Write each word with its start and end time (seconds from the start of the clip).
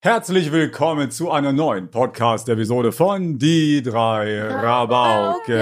Herzlich 0.00 0.52
willkommen 0.52 1.10
zu 1.10 1.32
einer 1.32 1.52
neuen 1.52 1.90
Podcast-Episode 1.90 2.92
von 2.92 3.36
Die 3.36 3.82
drei 3.82 4.42
Rabauken. 4.44 5.58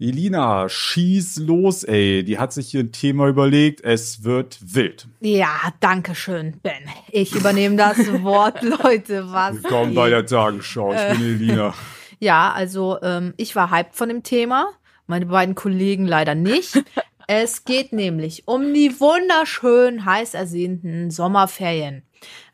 Elina, 0.00 0.68
schieß 0.68 1.36
los, 1.36 1.84
ey. 1.84 2.24
Die 2.24 2.40
hat 2.40 2.52
sich 2.52 2.70
hier 2.70 2.80
ein 2.80 2.90
Thema 2.90 3.28
überlegt. 3.28 3.84
Es 3.84 4.24
wird 4.24 4.58
wild. 4.74 5.06
Ja, 5.20 5.72
danke 5.78 6.16
schön, 6.16 6.56
Ben. 6.60 6.82
Ich 7.12 7.36
übernehme 7.36 7.76
das 7.76 7.98
Wort, 8.24 8.62
Leute. 8.62 9.30
Was? 9.30 9.54
Willkommen 9.62 9.94
bei 9.94 10.10
der 10.10 10.26
Tagesschau. 10.26 10.92
Ich 10.92 11.18
bin 11.18 11.22
Elina. 11.22 11.72
Ja, 12.18 12.50
also 12.50 12.98
ähm, 13.00 13.32
ich 13.36 13.54
war 13.54 13.70
hyped 13.70 13.94
von 13.94 14.08
dem 14.08 14.24
Thema. 14.24 14.70
Meine 15.06 15.26
beiden 15.26 15.54
Kollegen 15.54 16.04
leider 16.04 16.34
nicht. 16.34 16.82
es 17.28 17.64
geht 17.64 17.92
nämlich 17.92 18.48
um 18.48 18.74
die 18.74 18.98
wunderschön 18.98 20.04
heiß 20.04 20.34
ersehnten 20.34 21.12
Sommerferien. 21.12 22.02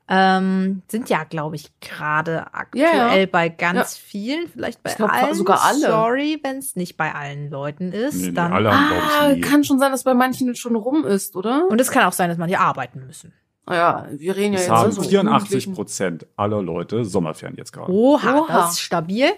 Ähm, 0.06 0.82
sind 0.88 1.08
ja, 1.08 1.24
glaube 1.24 1.56
ich, 1.56 1.70
gerade 1.80 2.52
aktuell 2.52 2.84
Ja, 2.84 3.16
ja. 3.16 3.26
bei 3.26 3.48
ganz 3.48 3.96
Ja. 3.96 4.02
vielen, 4.06 4.48
vielleicht 4.48 4.82
bei 4.82 4.90
Ich 4.90 4.96
glaub, 4.96 5.10
allen. 5.10 5.34
sogar 5.34 5.64
alle. 5.64 5.80
Sorry, 5.80 6.38
wenn 6.42 6.58
es 6.58 6.76
nicht 6.76 6.96
bei 6.98 7.14
allen 7.14 7.50
Leuten 7.50 7.90
ist. 7.90 8.14
Nee, 8.16 8.26
nee, 8.26 8.32
dann 8.32 8.52
alle 8.52 8.70
haben, 8.70 8.92
Ah, 8.92 9.34
kann 9.40 9.64
schon 9.64 9.78
sein, 9.78 9.92
dass 9.92 10.04
bei 10.04 10.12
manchen 10.12 10.54
schon 10.56 10.76
rum 10.76 11.04
ist, 11.06 11.36
oder? 11.36 11.66
Und 11.70 11.80
es 11.80 11.90
kann 11.90 12.04
auch 12.04 12.12
sein, 12.12 12.28
dass 12.28 12.36
man 12.38 12.48
hier 12.48 12.60
arbeiten 12.60 13.06
müssen. 13.06 13.32
Naja, 13.66 14.06
wir 14.10 14.36
reden 14.36 14.52
ja 14.52 14.60
jetzt 14.60 14.68
haben 14.70 14.92
so 14.92 15.00
84 15.02 15.48
Jugendlichen. 15.50 15.74
Prozent 15.74 16.26
aller 16.36 16.60
Leute 16.62 17.04
Sommerferien 17.04 17.56
jetzt 17.56 17.72
gerade. 17.72 17.90
Oha, 17.90 18.40
Oha. 18.40 18.46
das 18.52 18.72
ist 18.72 18.80
stabil. 18.80 19.28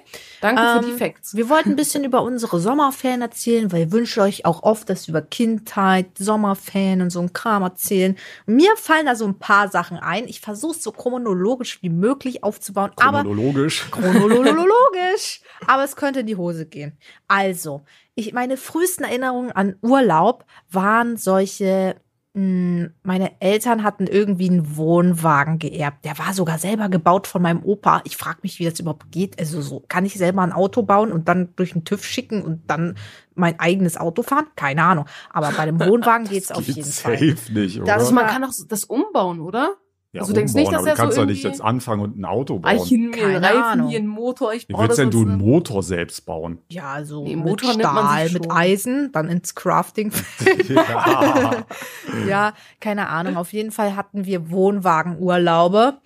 Danke 0.40 0.60
für 0.60 0.80
die 0.86 0.90
Ähm, 0.92 0.98
Facts. 0.98 1.36
Wir 1.36 1.48
wollten 1.48 1.70
ein 1.70 1.76
bisschen 1.76 2.02
über 2.02 2.22
unsere 2.22 2.58
Sommerferien 2.58 3.22
erzählen, 3.22 3.70
weil 3.70 3.80
ihr 3.82 3.92
wünscht 3.92 4.18
euch 4.18 4.44
auch 4.44 4.64
oft, 4.64 4.90
dass 4.90 5.06
wir 5.06 5.12
über 5.12 5.22
Kindheit, 5.22 6.06
Sommerferien 6.18 7.02
und 7.02 7.10
so 7.10 7.20
ein 7.20 7.32
Kram 7.32 7.62
erzählen. 7.62 8.16
Mir 8.46 8.76
fallen 8.76 9.06
da 9.06 9.14
so 9.14 9.26
ein 9.26 9.38
paar 9.38 9.68
Sachen 9.68 9.96
ein. 9.96 10.26
Ich 10.26 10.40
versuche 10.40 10.72
es 10.76 10.82
so 10.82 10.90
chronologisch 10.90 11.80
wie 11.82 11.90
möglich 11.90 12.42
aufzubauen, 12.42 12.90
aber 12.96 13.22
Chronologisch. 13.22 13.88
chronologisch. 13.90 15.40
aber 15.66 15.84
es 15.84 15.96
könnte 15.96 16.20
in 16.20 16.26
die 16.26 16.36
Hose 16.36 16.66
gehen. 16.66 16.98
Also, 17.28 17.82
ich, 18.14 18.32
meine 18.32 18.56
frühesten 18.56 19.04
Erinnerungen 19.04 19.52
an 19.52 19.76
Urlaub 19.82 20.44
waren 20.70 21.16
solche, 21.16 21.96
meine 22.38 23.40
Eltern 23.40 23.82
hatten 23.82 24.06
irgendwie 24.06 24.50
einen 24.50 24.76
Wohnwagen 24.76 25.58
geerbt. 25.58 26.04
Der 26.04 26.18
war 26.18 26.34
sogar 26.34 26.58
selber 26.58 26.90
gebaut 26.90 27.26
von 27.26 27.40
meinem 27.40 27.62
Opa. 27.64 28.02
Ich 28.04 28.18
frage 28.18 28.40
mich, 28.42 28.58
wie 28.58 28.66
das 28.66 28.78
überhaupt 28.78 29.10
geht. 29.10 29.38
Also 29.40 29.62
so, 29.62 29.82
kann 29.88 30.04
ich 30.04 30.18
selber 30.18 30.42
ein 30.42 30.52
Auto 30.52 30.82
bauen 30.82 31.12
und 31.12 31.28
dann 31.28 31.54
durch 31.56 31.72
den 31.72 31.84
TÜV 31.84 32.04
schicken 32.04 32.42
und 32.42 32.70
dann 32.70 32.96
mein 33.34 33.58
eigenes 33.58 33.96
Auto 33.96 34.22
fahren? 34.22 34.48
Keine 34.54 34.82
Ahnung. 34.82 35.06
Aber 35.30 35.50
bei 35.50 35.64
dem 35.64 35.80
Wohnwagen 35.86 36.28
geht's 36.28 36.52
auf 36.52 36.66
jeden 36.66 36.84
Fall. 36.84 37.16
safe 37.16 37.52
nicht, 37.54 37.80
oder? 37.80 37.86
Das 37.94 38.12
man 38.12 38.26
kann 38.26 38.42
doch 38.42 38.52
das 38.68 38.84
umbauen, 38.84 39.40
oder? 39.40 39.76
Ja, 40.16 40.22
also 40.22 40.32
du 40.32 40.38
denkst 40.38 40.54
nicht, 40.54 40.66
dass 40.68 40.74
aber 40.74 40.84
du 40.84 40.90
er 40.90 40.96
kannst 40.96 41.14
so 41.14 41.20
doch 41.22 41.26
nicht 41.28 41.38
irgendwie- 41.44 41.56
jetzt 41.58 41.64
anfangen 41.64 42.02
und 42.02 42.18
ein 42.18 42.24
Auto 42.24 42.58
bauen. 42.58 42.70
Eichen, 42.72 43.10
Keine 43.12 43.40
Reifen, 43.42 43.62
Ahnung. 43.62 43.88
hier 43.88 43.98
einen 43.98 44.08
Motor, 44.08 44.52
ich 44.54 44.68
Wie 44.68 44.72
brauche 44.72 44.82
willst 44.88 44.98
das 44.98 45.04
denn 45.04 45.10
du 45.10 45.20
einen 45.22 45.36
ne? 45.38 45.42
Motor 45.44 45.82
selbst 45.82 46.26
bauen? 46.26 46.58
Ja, 46.68 47.04
so 47.04 47.22
Nee, 47.24 47.36
mit 47.36 47.44
Motor 47.44 47.70
nimmt 47.70 47.82
man 47.84 47.96
Stahl, 48.06 48.30
mit. 48.30 48.50
Eisen, 48.50 49.10
dann 49.12 49.28
ins 49.28 49.54
Crafting. 49.54 50.12
ja. 50.68 51.64
ja, 52.28 52.52
keine 52.80 53.08
Ahnung. 53.08 53.36
Auf 53.36 53.52
jeden 53.52 53.70
Fall 53.70 53.96
hatten 53.96 54.24
wir 54.26 54.50
Wohnwagenurlaube, 54.50 55.98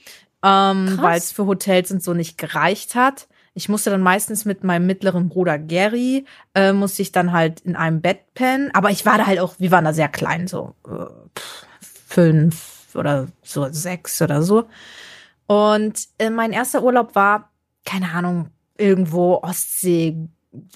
ähm, 0.45 0.99
weil 1.01 1.19
es 1.19 1.33
für 1.33 1.47
Hotels 1.47 1.91
und 1.91 2.03
so 2.03 2.15
nicht 2.15 2.39
gereicht 2.39 2.95
hat. 2.95 3.29
Ich 3.53 3.69
musste 3.69 3.91
dann 3.91 4.01
meistens 4.01 4.45
mit 4.45 4.63
meinem 4.63 4.87
mittleren 4.87 5.29
Bruder 5.29 5.59
Gary, 5.59 6.25
äh, 6.55 6.73
musste 6.73 7.03
ich 7.03 7.11
dann 7.13 7.33
halt 7.33 7.61
in 7.63 7.75
einem 7.77 8.01
Bett 8.01 8.21
pennen. 8.35 8.71
Aber 8.75 8.91
ich 8.91 9.05
war 9.05 9.19
da 9.19 9.27
halt 9.27 9.41
auch, 9.41 9.55
wir 9.59 9.71
waren 9.73 9.85
da 9.85 9.93
sehr 9.93 10.09
klein, 10.09 10.47
so 10.47 10.75
äh, 10.87 11.07
pff, 11.39 11.67
oder 12.97 13.29
so 13.43 13.69
sechs 13.71 14.21
oder 14.23 14.43
so. 14.43 14.69
Und 15.47 16.07
äh, 16.19 16.31
mein 16.31 16.53
erster 16.53 16.83
Urlaub 16.83 17.15
war, 17.15 17.51
keine 17.85 18.13
Ahnung, 18.13 18.51
irgendwo 18.79 19.41
Ostsee. 19.43 20.17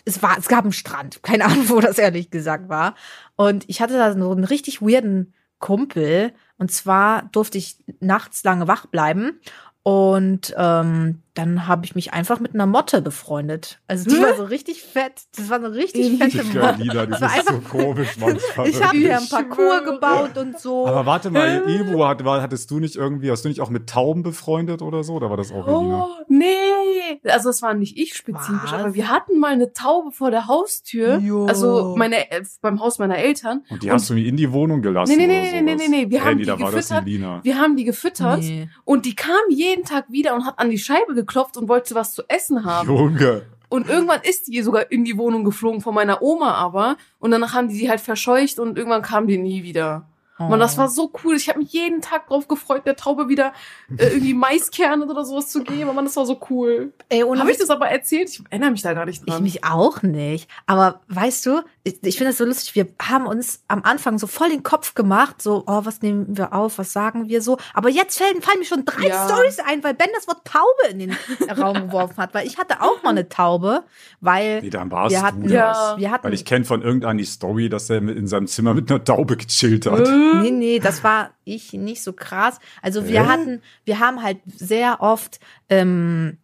Es 0.04 0.22
war, 0.22 0.38
es 0.38 0.48
gab 0.48 0.64
einen 0.64 0.72
Strand. 0.72 1.22
Keine 1.22 1.44
Ahnung, 1.46 1.68
wo 1.68 1.80
das 1.80 1.98
ehrlich 1.98 2.30
gesagt 2.30 2.68
war. 2.68 2.94
Und 3.36 3.68
ich 3.68 3.80
hatte 3.80 3.94
da 3.94 4.12
so 4.12 4.32
einen 4.32 4.44
richtig 4.44 4.82
weirden 4.82 5.32
Kumpel. 5.58 6.32
Und 6.58 6.70
zwar 6.70 7.22
durfte 7.32 7.58
ich 7.58 7.76
nachts 8.00 8.44
lange 8.44 8.68
wach 8.68 8.86
bleiben. 8.86 9.40
Und 9.86 10.54
ähm, 10.56 11.20
dann 11.34 11.66
habe 11.66 11.84
ich 11.84 11.94
mich 11.94 12.14
einfach 12.14 12.40
mit 12.40 12.54
einer 12.54 12.64
Motte 12.64 13.02
befreundet. 13.02 13.80
Also 13.86 14.08
die 14.08 14.16
Hä? 14.16 14.22
war 14.22 14.34
so 14.36 14.44
richtig 14.44 14.82
fett. 14.82 15.24
Das 15.36 15.50
war 15.50 15.58
eine 15.58 15.74
richtig 15.74 16.16
fette 16.16 16.38
Digga, 16.44 16.66
Motte. 16.68 16.82
Lina, 16.82 17.06
Das 17.06 17.20
war 17.20 17.28
bist 17.34 17.48
so 17.48 17.58
komisch 17.78 18.16
manchmal. 18.18 18.68
Ich 18.68 18.82
habe 18.82 18.96
mir 18.96 19.16
einen 19.16 19.24
Ich 19.24 19.30
Parcours 19.30 19.84
gebaut 19.84 20.38
und 20.38 20.58
so. 20.58 20.86
Aber 20.86 21.04
warte 21.04 21.30
mal, 21.30 21.68
Evo, 21.68 22.06
hat, 22.06 22.24
war, 22.24 22.40
hattest 22.40 22.70
du 22.70 22.78
nicht 22.78 22.96
irgendwie, 22.96 23.30
hast 23.30 23.44
du 23.44 23.48
nicht 23.48 23.60
auch 23.60 23.68
mit 23.68 23.88
Tauben 23.88 24.22
befreundet 24.22 24.80
oder 24.80 25.02
so? 25.02 25.14
Oder 25.14 25.28
war 25.28 25.36
das 25.36 25.52
auch? 25.52 25.66
Oh, 25.66 26.06
nee. 26.28 27.20
Also 27.24 27.48
das 27.48 27.60
war 27.60 27.74
nicht 27.74 27.98
ich 27.98 28.14
spezifisch, 28.14 28.72
Was? 28.72 28.72
aber 28.72 28.94
wir 28.94 29.08
hatten 29.08 29.38
mal 29.38 29.52
eine 29.52 29.72
Taube 29.72 30.12
vor 30.12 30.30
der 30.30 30.46
Haustür. 30.46 31.18
Jo. 31.18 31.46
Also 31.46 31.94
meine, 31.98 32.30
äh, 32.30 32.42
beim 32.62 32.80
Haus 32.80 32.98
meiner 32.98 33.18
Eltern. 33.18 33.64
Und 33.70 33.82
die 33.82 33.90
hast 33.90 34.08
du 34.08 34.14
mir 34.14 34.24
in 34.24 34.36
die 34.36 34.52
Wohnung 34.52 34.82
gelassen? 34.82 35.16
Nee, 35.16 35.26
nee, 35.26 35.40
oder 35.40 35.50
nee, 35.50 35.60
nee, 35.62 35.72
sowas? 35.72 35.88
nee, 35.90 35.96
nee, 36.04 36.10
wir 36.10 36.20
hey, 36.20 36.26
haben 36.30 36.36
nee, 36.36 36.42
die 36.44 36.46
da 36.46 36.60
war 36.60 36.70
das 36.70 36.88
gefüttert. 36.88 37.06
Elina. 37.06 37.40
Wir 37.42 37.58
haben 37.58 37.76
die 37.76 37.84
gefüttert 37.84 38.38
Nee. 38.38 38.68
und 38.84 39.04
die 39.04 39.16
kam 39.16 39.34
jeden 39.50 39.73
Tag 39.82 40.04
wieder 40.08 40.34
und 40.34 40.46
hat 40.46 40.58
an 40.58 40.70
die 40.70 40.78
Scheibe 40.78 41.14
geklopft 41.14 41.56
und 41.56 41.68
wollte 41.68 41.96
was 41.96 42.14
zu 42.14 42.22
essen 42.28 42.64
haben. 42.64 42.88
Junge. 42.88 43.42
Und 43.68 43.88
irgendwann 43.88 44.20
ist 44.22 44.46
die 44.46 44.62
sogar 44.62 44.92
in 44.92 45.04
die 45.04 45.18
Wohnung 45.18 45.42
geflogen 45.42 45.80
von 45.80 45.94
meiner 45.94 46.22
Oma 46.22 46.54
aber. 46.54 46.96
Und 47.18 47.32
danach 47.32 47.54
haben 47.54 47.68
die 47.68 47.74
sie 47.74 47.90
halt 47.90 48.00
verscheucht 48.00 48.60
und 48.60 48.78
irgendwann 48.78 49.02
kam 49.02 49.26
die 49.26 49.38
nie 49.38 49.64
wieder. 49.64 50.06
Mann, 50.38 50.58
das 50.58 50.76
war 50.78 50.88
so 50.88 51.12
cool. 51.22 51.36
Ich 51.36 51.48
habe 51.48 51.60
mich 51.60 51.72
jeden 51.72 52.00
Tag 52.00 52.26
drauf 52.26 52.48
gefreut, 52.48 52.86
der 52.86 52.96
Taube 52.96 53.28
wieder 53.28 53.52
äh, 53.96 54.06
irgendwie 54.08 54.34
Maiskerne 54.34 55.06
oder 55.06 55.24
sowas 55.24 55.48
zu 55.50 55.62
geben. 55.62 55.94
Mann, 55.94 56.04
das 56.04 56.16
war 56.16 56.26
so 56.26 56.40
cool. 56.50 56.92
Habe 57.12 57.50
ich 57.52 57.58
das 57.58 57.70
aber 57.70 57.88
erzählt? 57.88 58.28
Ich 58.30 58.42
erinnere 58.50 58.72
mich 58.72 58.82
da 58.82 58.94
gar 58.94 59.06
nicht 59.06 59.22
Ich 59.24 59.32
dran. 59.32 59.42
mich 59.42 59.64
auch 59.64 60.02
nicht. 60.02 60.50
Aber 60.66 61.00
weißt 61.08 61.46
du, 61.46 61.62
ich, 61.84 62.02
ich 62.02 62.16
finde 62.16 62.30
das 62.30 62.38
so 62.38 62.44
lustig. 62.44 62.74
Wir 62.74 62.88
haben 63.00 63.26
uns 63.26 63.62
am 63.68 63.82
Anfang 63.84 64.18
so 64.18 64.26
voll 64.26 64.48
den 64.48 64.62
Kopf 64.64 64.94
gemacht, 64.94 65.40
so, 65.40 65.62
oh, 65.66 65.80
was 65.84 66.02
nehmen 66.02 66.36
wir 66.36 66.52
auf, 66.52 66.78
was 66.78 66.92
sagen 66.92 67.28
wir 67.28 67.40
so. 67.40 67.58
Aber 67.72 67.88
jetzt 67.88 68.18
fallen, 68.18 68.42
fallen 68.42 68.58
mir 68.58 68.64
schon 68.64 68.84
drei 68.84 69.08
Ja. 69.08 69.28
Stories 69.28 69.58
ein, 69.60 69.84
weil 69.84 69.94
Ben 69.94 70.08
das 70.14 70.26
Wort 70.26 70.44
Taube 70.44 70.88
in 70.90 70.98
den 70.98 71.16
Raum 71.60 71.74
geworfen 71.86 72.16
hat. 72.16 72.34
Weil 72.34 72.46
ich 72.46 72.58
hatte 72.58 72.80
auch 72.80 73.02
mal 73.02 73.10
eine 73.10 73.28
Taube, 73.28 73.84
weil 74.20 74.62
Nee, 74.62 74.70
dann 74.70 74.90
warst 74.90 75.12
wir 75.14 75.20
du 75.20 75.26
hatten, 75.26 75.42
das. 75.42 75.52
Ja. 75.52 75.94
wir 75.98 76.10
hatten, 76.10 76.24
Weil 76.24 76.34
ich 76.34 76.44
kenne 76.44 76.64
von 76.64 76.82
irgendeiner 76.82 77.18
die 77.18 77.24
Story, 77.24 77.68
dass 77.68 77.88
er 77.90 77.98
in 77.98 78.26
seinem 78.26 78.46
Zimmer 78.48 78.74
mit 78.74 78.90
einer 78.90 79.04
Taube 79.04 79.36
gechillt 79.36 79.86
hat. 79.86 80.08
Nee, 80.42 80.50
nee, 80.50 80.78
das 80.78 81.04
war 81.04 81.30
ich 81.44 81.72
nicht 81.72 82.02
so 82.02 82.12
krass. 82.12 82.58
Also 82.82 83.08
wir 83.08 83.24
Hä? 83.24 83.28
hatten, 83.28 83.62
wir 83.84 83.98
haben 83.98 84.22
halt 84.22 84.38
sehr 84.46 85.00
oft, 85.00 85.40
ähm, 85.68 86.38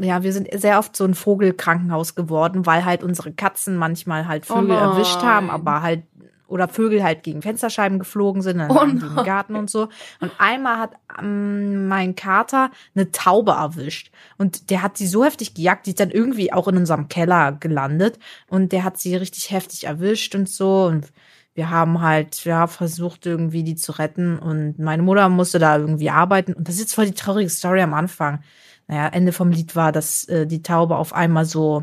ja, 0.00 0.22
wir 0.22 0.32
sind 0.32 0.48
sehr 0.60 0.78
oft 0.78 0.96
so 0.96 1.04
ein 1.04 1.14
Vogelkrankenhaus 1.14 2.14
geworden, 2.14 2.64
weil 2.66 2.84
halt 2.84 3.02
unsere 3.02 3.32
Katzen 3.32 3.76
manchmal 3.76 4.26
halt 4.26 4.44
Oh 4.50 4.54
Vögel 4.54 4.76
nein. 4.76 4.90
erwischt 4.90 5.22
haben, 5.22 5.50
aber 5.50 5.82
halt 5.82 6.02
oder 6.46 6.66
Vögel 6.66 7.02
halt 7.02 7.22
gegen 7.24 7.42
Fensterscheiben 7.42 7.98
geflogen 7.98 8.40
sind, 8.40 8.56
dann 8.56 8.70
Oh 8.70 8.80
im 8.80 8.96
nein. 8.96 9.24
Garten 9.26 9.54
und 9.54 9.68
so. 9.68 9.88
Und 10.20 10.32
einmal 10.38 10.78
hat 10.78 10.92
ähm, 11.20 11.88
mein 11.88 12.16
Kater 12.16 12.70
eine 12.94 13.10
Taube 13.10 13.52
erwischt. 13.52 14.10
Und 14.38 14.70
der 14.70 14.82
hat 14.82 14.96
sie 14.96 15.06
so 15.06 15.24
heftig 15.24 15.52
gejagt, 15.52 15.84
die 15.84 15.90
ist 15.90 16.00
dann 16.00 16.10
irgendwie 16.10 16.50
auch 16.50 16.66
in 16.66 16.78
unserem 16.78 17.08
Keller 17.08 17.52
gelandet. 17.52 18.18
Und 18.48 18.72
der 18.72 18.82
hat 18.82 18.98
sie 18.98 19.14
richtig 19.14 19.50
heftig 19.50 19.84
erwischt 19.84 20.34
und 20.34 20.48
so. 20.48 20.86
Und 20.86 21.12
wir 21.58 21.70
haben 21.70 22.00
halt 22.00 22.44
ja 22.44 22.68
versucht 22.68 23.26
irgendwie 23.26 23.64
die 23.64 23.74
zu 23.74 23.90
retten 23.90 24.38
und 24.38 24.78
meine 24.78 25.02
Mutter 25.02 25.28
musste 25.28 25.58
da 25.58 25.76
irgendwie 25.76 26.08
arbeiten 26.08 26.52
und 26.52 26.68
das 26.68 26.76
ist 26.76 26.82
jetzt 26.82 26.94
voll 26.94 27.06
die 27.06 27.14
traurige 27.14 27.50
Story 27.50 27.82
am 27.82 27.94
Anfang. 27.94 28.44
Naja, 28.86 29.08
Ende 29.08 29.32
vom 29.32 29.50
Lied 29.50 29.74
war, 29.74 29.90
dass 29.90 30.24
äh, 30.28 30.46
die 30.46 30.62
Taube 30.62 30.94
auf 30.96 31.12
einmal 31.12 31.46
so, 31.46 31.82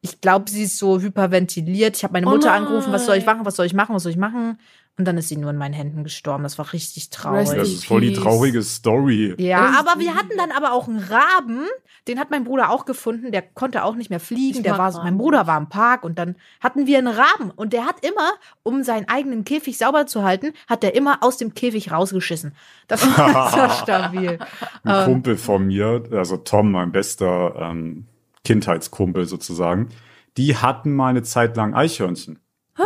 ich 0.00 0.22
glaube, 0.22 0.50
sie 0.50 0.62
ist 0.62 0.78
so 0.78 0.98
hyperventiliert. 0.98 1.94
Ich 1.94 2.04
habe 2.04 2.14
meine 2.14 2.26
Oh 2.26 2.30
Mutter 2.30 2.48
nein. 2.48 2.62
angerufen, 2.62 2.90
was 2.90 3.04
soll 3.04 3.16
ich 3.16 3.26
machen, 3.26 3.44
was 3.44 3.54
soll 3.54 3.66
ich 3.66 3.74
machen, 3.74 3.94
was 3.94 4.02
soll 4.02 4.12
ich 4.12 4.18
machen? 4.18 4.58
Und 4.98 5.06
dann 5.06 5.16
ist 5.16 5.28
sie 5.30 5.38
nur 5.38 5.50
in 5.50 5.56
meinen 5.56 5.72
Händen 5.72 6.04
gestorben. 6.04 6.42
Das 6.42 6.58
war 6.58 6.70
richtig 6.74 7.08
traurig. 7.08 7.48
Das 7.48 7.68
ist 7.68 7.86
voll 7.86 8.02
die 8.02 8.12
traurige 8.12 8.62
Story. 8.62 9.34
Ja, 9.38 9.74
aber 9.78 9.98
wir 9.98 10.14
hatten 10.14 10.36
dann 10.36 10.50
aber 10.52 10.72
auch 10.72 10.86
einen 10.86 10.98
Raben, 10.98 11.64
den 12.08 12.18
hat 12.20 12.30
mein 12.30 12.44
Bruder 12.44 12.68
auch 12.70 12.84
gefunden, 12.84 13.32
der 13.32 13.40
konnte 13.40 13.84
auch 13.84 13.94
nicht 13.94 14.10
mehr 14.10 14.20
fliegen, 14.20 14.58
Ich 14.58 14.62
der 14.62 14.76
war, 14.76 14.94
Raben. 14.94 15.04
mein 15.04 15.16
Bruder 15.16 15.46
war 15.46 15.56
im 15.56 15.70
Park 15.70 16.04
und 16.04 16.18
dann 16.18 16.36
hatten 16.60 16.86
wir 16.86 16.98
einen 16.98 17.08
Raben 17.08 17.50
und 17.56 17.72
der 17.72 17.86
hat 17.86 18.04
immer, 18.04 18.32
um 18.64 18.82
seinen 18.82 19.08
eigenen 19.08 19.44
Käfig 19.44 19.78
sauber 19.78 20.06
zu 20.06 20.24
halten, 20.24 20.52
hat 20.68 20.82
der 20.82 20.94
immer 20.94 21.22
aus 21.22 21.38
dem 21.38 21.54
Käfig 21.54 21.90
rausgeschissen. 21.90 22.54
Das 22.86 23.02
war, 23.16 23.34
war 23.56 23.70
stabil. 23.70 24.38
Ein 24.84 24.94
Ähm. 25.00 25.04
Kumpel 25.06 25.36
von 25.38 25.68
mir, 25.68 26.04
also 26.12 26.36
Tom, 26.36 26.70
mein 26.70 26.92
bester 26.92 27.54
ähm, 27.58 28.08
Kindheitskumpel 28.44 29.24
sozusagen, 29.24 29.88
die 30.36 30.56
hatten 30.56 30.92
mal 30.94 31.08
eine 31.08 31.22
Zeit 31.22 31.56
lang 31.56 31.74
Eichhörnchen. 31.74 32.38
Oh, 32.78 32.82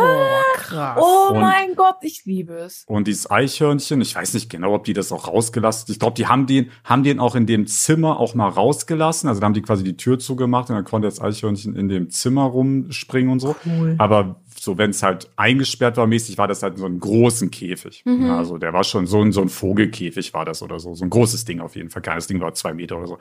Krass. 0.55 0.99
Oh 1.01 1.33
Und- 1.33 1.39
mein 1.39 1.75
Gott, 1.75 1.95
ich 2.01 2.23
liebe 2.25 2.53
es. 2.53 2.83
Und 2.87 3.07
dieses 3.07 3.31
Eichhörnchen, 3.31 4.01
ich 4.01 4.15
weiß 4.15 4.33
nicht 4.33 4.49
genau, 4.49 4.73
ob 4.73 4.83
die 4.83 4.93
das 4.93 5.11
auch 5.13 5.27
rausgelassen. 5.27 5.85
Ich 5.91 5.99
glaube, 5.99 6.15
die 6.15 6.27
haben 6.27 6.45
den, 6.45 6.71
haben 6.83 7.03
den 7.03 7.19
auch 7.19 7.35
in 7.35 7.45
dem 7.45 7.67
Zimmer 7.67 8.19
auch 8.19 8.35
mal 8.35 8.49
rausgelassen. 8.49 9.29
Also 9.29 9.39
da 9.39 9.45
haben 9.45 9.53
die 9.53 9.61
quasi 9.61 9.83
die 9.85 9.95
Tür 9.95 10.19
zugemacht 10.19 10.69
und 10.69 10.75
dann 10.75 10.83
konnte 10.83 11.07
das 11.07 11.21
Eichhörnchen 11.21 11.75
in 11.75 11.87
dem 11.87 12.09
Zimmer 12.09 12.43
rumspringen 12.43 13.31
und 13.31 13.39
so. 13.39 13.55
Cool. 13.65 13.95
Aber 13.97 14.41
so, 14.59 14.77
wenn 14.77 14.89
es 14.89 15.03
halt 15.03 15.29
eingesperrt 15.37 15.95
war, 15.97 16.07
mäßig 16.07 16.37
war 16.37 16.47
das 16.49 16.63
halt 16.63 16.73
in 16.73 16.79
so 16.79 16.85
einem 16.85 16.99
großen 16.99 17.49
Käfig. 17.51 18.03
Mhm. 18.05 18.29
Also 18.31 18.57
der 18.57 18.73
war 18.73 18.83
schon 18.83 19.07
so 19.07 19.21
ein, 19.21 19.31
so 19.31 19.41
ein 19.41 19.49
Vogelkäfig 19.49 20.33
war 20.33 20.43
das 20.43 20.61
oder 20.63 20.79
so. 20.79 20.95
So 20.95 21.05
ein 21.05 21.09
großes 21.09 21.45
Ding 21.45 21.61
auf 21.61 21.75
jeden 21.77 21.89
Fall. 21.91 22.01
Kleines 22.01 22.27
Ding 22.27 22.41
war 22.41 22.53
zwei 22.53 22.73
Meter 22.73 22.97
oder 22.97 23.07
so. 23.07 23.17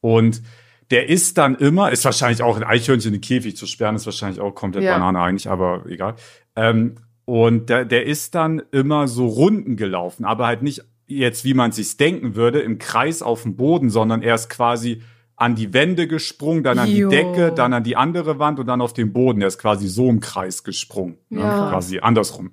Und 0.00 0.42
der 0.90 1.08
ist 1.08 1.38
dann 1.38 1.54
immer, 1.54 1.90
ist 1.90 2.04
wahrscheinlich 2.04 2.42
auch 2.42 2.56
ein 2.56 2.64
Eichhörnchen 2.64 3.14
in 3.14 3.20
den 3.20 3.22
Käfig 3.22 3.56
zu 3.56 3.66
sperren, 3.66 3.96
ist 3.96 4.06
wahrscheinlich 4.06 4.40
auch 4.40 4.54
komplett 4.54 4.84
Ja. 4.84 4.92
Banane 4.92 5.20
eigentlich, 5.20 5.48
aber 5.48 5.84
egal. 5.88 6.14
Ähm, 6.56 6.96
und 7.24 7.70
der, 7.70 7.84
der 7.84 8.04
ist 8.04 8.34
dann 8.34 8.62
immer 8.72 9.08
so 9.08 9.26
Runden 9.26 9.76
gelaufen, 9.76 10.24
aber 10.24 10.46
halt 10.46 10.62
nicht 10.62 10.82
jetzt, 11.06 11.44
wie 11.44 11.54
man 11.54 11.72
sich's 11.72 11.96
denken 11.96 12.34
würde, 12.34 12.60
im 12.60 12.78
Kreis 12.78 13.22
auf 13.22 13.42
dem 13.42 13.56
Boden, 13.56 13.90
sondern 13.90 14.22
er 14.22 14.34
ist 14.34 14.48
quasi 14.48 15.02
an 15.36 15.54
die 15.54 15.72
Wände 15.72 16.06
gesprungen, 16.06 16.62
dann 16.62 16.78
an 16.78 16.88
Jo. 16.88 17.08
die 17.08 17.16
Decke, 17.16 17.52
dann 17.52 17.72
an 17.72 17.84
die 17.84 17.96
andere 17.96 18.38
Wand 18.38 18.60
und 18.60 18.66
dann 18.66 18.80
auf 18.80 18.92
den 18.92 19.12
Boden. 19.12 19.40
Er 19.40 19.48
ist 19.48 19.58
quasi 19.58 19.88
so 19.88 20.08
im 20.08 20.20
Kreis 20.20 20.62
gesprungen. 20.62 21.18
Ne? 21.30 21.40
Ja. 21.40 21.70
Quasi 21.70 21.98
andersrum. 22.00 22.52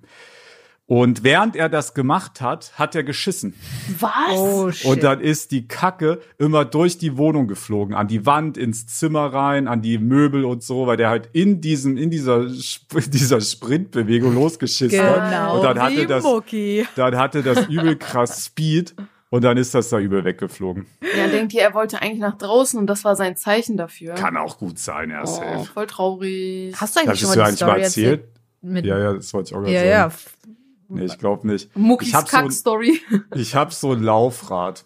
Und 0.92 1.24
während 1.24 1.56
er 1.56 1.70
das 1.70 1.94
gemacht 1.94 2.42
hat, 2.42 2.72
hat 2.74 2.96
er 2.96 3.04
geschissen. 3.04 3.54
Was? 4.00 4.12
Oh, 4.32 4.72
shit. 4.72 4.86
Und 4.90 5.04
dann 5.04 5.22
ist 5.22 5.52
die 5.52 5.68
Kacke 5.68 6.20
immer 6.40 6.66
durch 6.66 6.98
die 6.98 7.16
Wohnung 7.16 7.48
geflogen, 7.48 7.94
an 7.94 8.08
die 8.08 8.26
Wand, 8.26 8.58
ins 8.58 8.88
Zimmer 8.88 9.32
rein, 9.32 9.68
an 9.68 9.84
die 9.84 10.00
Möbel 10.00 10.46
und 10.46 10.64
so, 10.64 10.88
weil 10.88 10.98
der 10.98 11.10
halt 11.10 11.30
in 11.32 11.62
diesem, 11.62 11.96
in 11.96 12.10
dieser, 12.10 12.48
Sp- 12.50 13.06
dieser 13.08 13.40
Sprintbewegung 13.40 14.34
losgeschissen 14.34 15.00
hat. 15.00 15.30
genau. 15.30 15.58
Und 15.58 15.64
dann 15.64 15.80
hatte 15.80 15.98
wie 16.02 16.06
das, 16.08 16.24
Mucki. 16.24 16.88
dann 16.96 17.16
hatte 17.18 17.44
das 17.44 17.68
übel 17.68 17.96
krass 17.96 18.46
Speed 18.46 18.96
und 19.30 19.44
dann 19.44 19.58
ist 19.58 19.76
das 19.76 19.90
da 19.90 20.00
übel 20.00 20.24
weggeflogen. 20.26 20.88
Ja, 21.16 21.28
denkt 21.28 21.54
ihr, 21.54 21.62
er 21.62 21.76
wollte 21.76 22.02
eigentlich 22.02 22.18
nach 22.18 22.36
draußen 22.40 22.80
und 22.80 22.88
das 22.88 23.04
war 23.04 23.16
sein 23.16 23.36
Zeichen 23.38 23.78
dafür. 23.78 24.16
Kann 24.16 24.36
auch 24.38 24.58
gut 24.58 24.80
sein, 24.80 25.12
ja, 25.12 25.22
oh, 25.22 25.26
safe. 25.28 25.66
voll 25.72 25.86
traurig. 25.86 26.74
Hast 26.82 26.96
du 26.96 27.02
eigentlich 27.02 27.20
Das 27.22 27.30
schon 27.30 27.38
mal 27.38 27.46
ja 27.46 27.52
die 27.52 27.56
Story 27.58 27.82
erzählt. 27.84 28.24
Mit, 28.64 28.86
Ja, 28.88 28.98
ja, 28.98 29.14
das 29.14 29.32
wollte 29.36 29.50
ich 29.52 29.56
auch 29.56 29.60
gerade 29.62 29.72
ja, 29.74 29.80
sagen. 30.08 30.14
ja. 30.48 30.56
Nee, 30.90 31.06
ich 31.06 31.18
glaube 31.18 31.48
nicht. 31.48 31.76
Muckis 31.78 32.10
Ich 32.10 32.14
hab 32.16 32.28
so 32.30 32.38
Kack-Story. 32.38 33.00
Ich 33.36 33.56
habe 33.56 33.72
so 33.74 33.92
ein 33.94 34.02
Laufrad. 34.04 34.86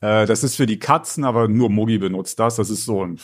Äh, 0.00 0.26
das 0.26 0.44
ist 0.44 0.56
für 0.56 0.66
die 0.66 0.78
Katzen, 0.78 1.24
aber 1.24 1.48
nur 1.48 1.68
Muggi 1.70 1.98
benutzt 1.98 2.38
das. 2.38 2.56
Das 2.56 2.70
ist 2.70 2.84
so 2.84 3.04
ein 3.04 3.20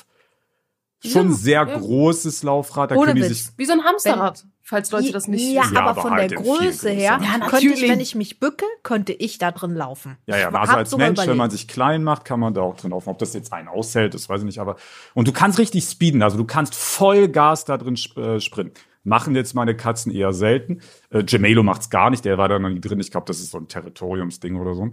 schon 1.04 1.28
Ja, 1.30 1.34
sehr 1.36 1.66
ja. 1.68 1.78
großes 1.78 2.42
Laufrad. 2.42 2.90
Da 2.90 2.96
Ohne 2.96 3.06
können 3.12 3.22
die 3.22 3.28
Witz. 3.30 3.44
sich 3.46 3.48
Wie 3.56 3.64
so 3.66 3.72
ein 3.72 3.84
Hamsterrad, 3.84 4.44
falls 4.62 4.90
Leute 4.90 5.12
das 5.12 5.28
nicht 5.28 5.52
Ja, 5.52 5.62
wissen. 5.62 5.74
Ja, 5.74 5.80
aber, 5.82 5.90
aber 5.90 6.02
von 6.02 6.10
halt 6.12 6.30
der 6.32 6.38
Größe 6.38 6.90
her, 6.90 7.20
Ja, 7.22 7.38
könnte 7.48 7.68
ich, 7.68 7.82
wenn 7.88 8.00
ich 8.00 8.16
mich 8.16 8.40
bücke, 8.40 8.64
könnte 8.82 9.12
ich 9.12 9.38
da 9.38 9.52
drin 9.52 9.74
laufen. 9.76 10.16
Ja, 10.26 10.36
ja, 10.38 10.50
also 10.50 10.72
als 10.72 10.96
Mensch, 10.96 11.20
wenn 11.20 11.26
man 11.28 11.34
überlegt. 11.36 11.52
sich 11.52 11.68
klein 11.68 12.02
macht, 12.02 12.24
kann 12.24 12.40
man 12.40 12.52
da 12.52 12.62
auch 12.62 12.76
drin 12.76 12.90
laufen. 12.90 13.10
Ob 13.10 13.18
das 13.18 13.32
jetzt 13.32 13.52
einen 13.52 13.68
aushält, 13.68 14.14
das 14.14 14.28
weiß 14.28 14.40
ich 14.40 14.46
nicht. 14.46 14.58
Aber 14.58 14.74
und 15.14 15.28
du 15.28 15.32
kannst 15.32 15.60
richtig 15.60 15.84
speeden, 15.84 16.20
also 16.22 16.36
du 16.36 16.44
kannst 16.44 16.74
voll 16.74 17.28
Gas 17.28 17.64
da 17.64 17.76
drin 17.78 17.94
sp 17.94 18.18
äh, 18.18 18.40
sprinten. 18.40 18.74
Machen 19.04 19.34
jetzt 19.34 19.54
meine 19.54 19.76
Katzen 19.76 20.12
eher 20.12 20.32
selten. 20.32 20.80
Äh, 21.10 21.24
Gemelo 21.24 21.62
macht's 21.62 21.90
gar 21.90 22.10
nicht, 22.10 22.24
der 22.24 22.38
war 22.38 22.48
da 22.48 22.58
noch 22.58 22.68
nie 22.68 22.80
drin. 22.80 23.00
Ich 23.00 23.10
glaube, 23.10 23.26
das 23.26 23.40
ist 23.40 23.50
so 23.50 23.58
ein 23.58 23.68
Territoriumsding 23.68 24.56
oder 24.56 24.74
so. 24.74 24.90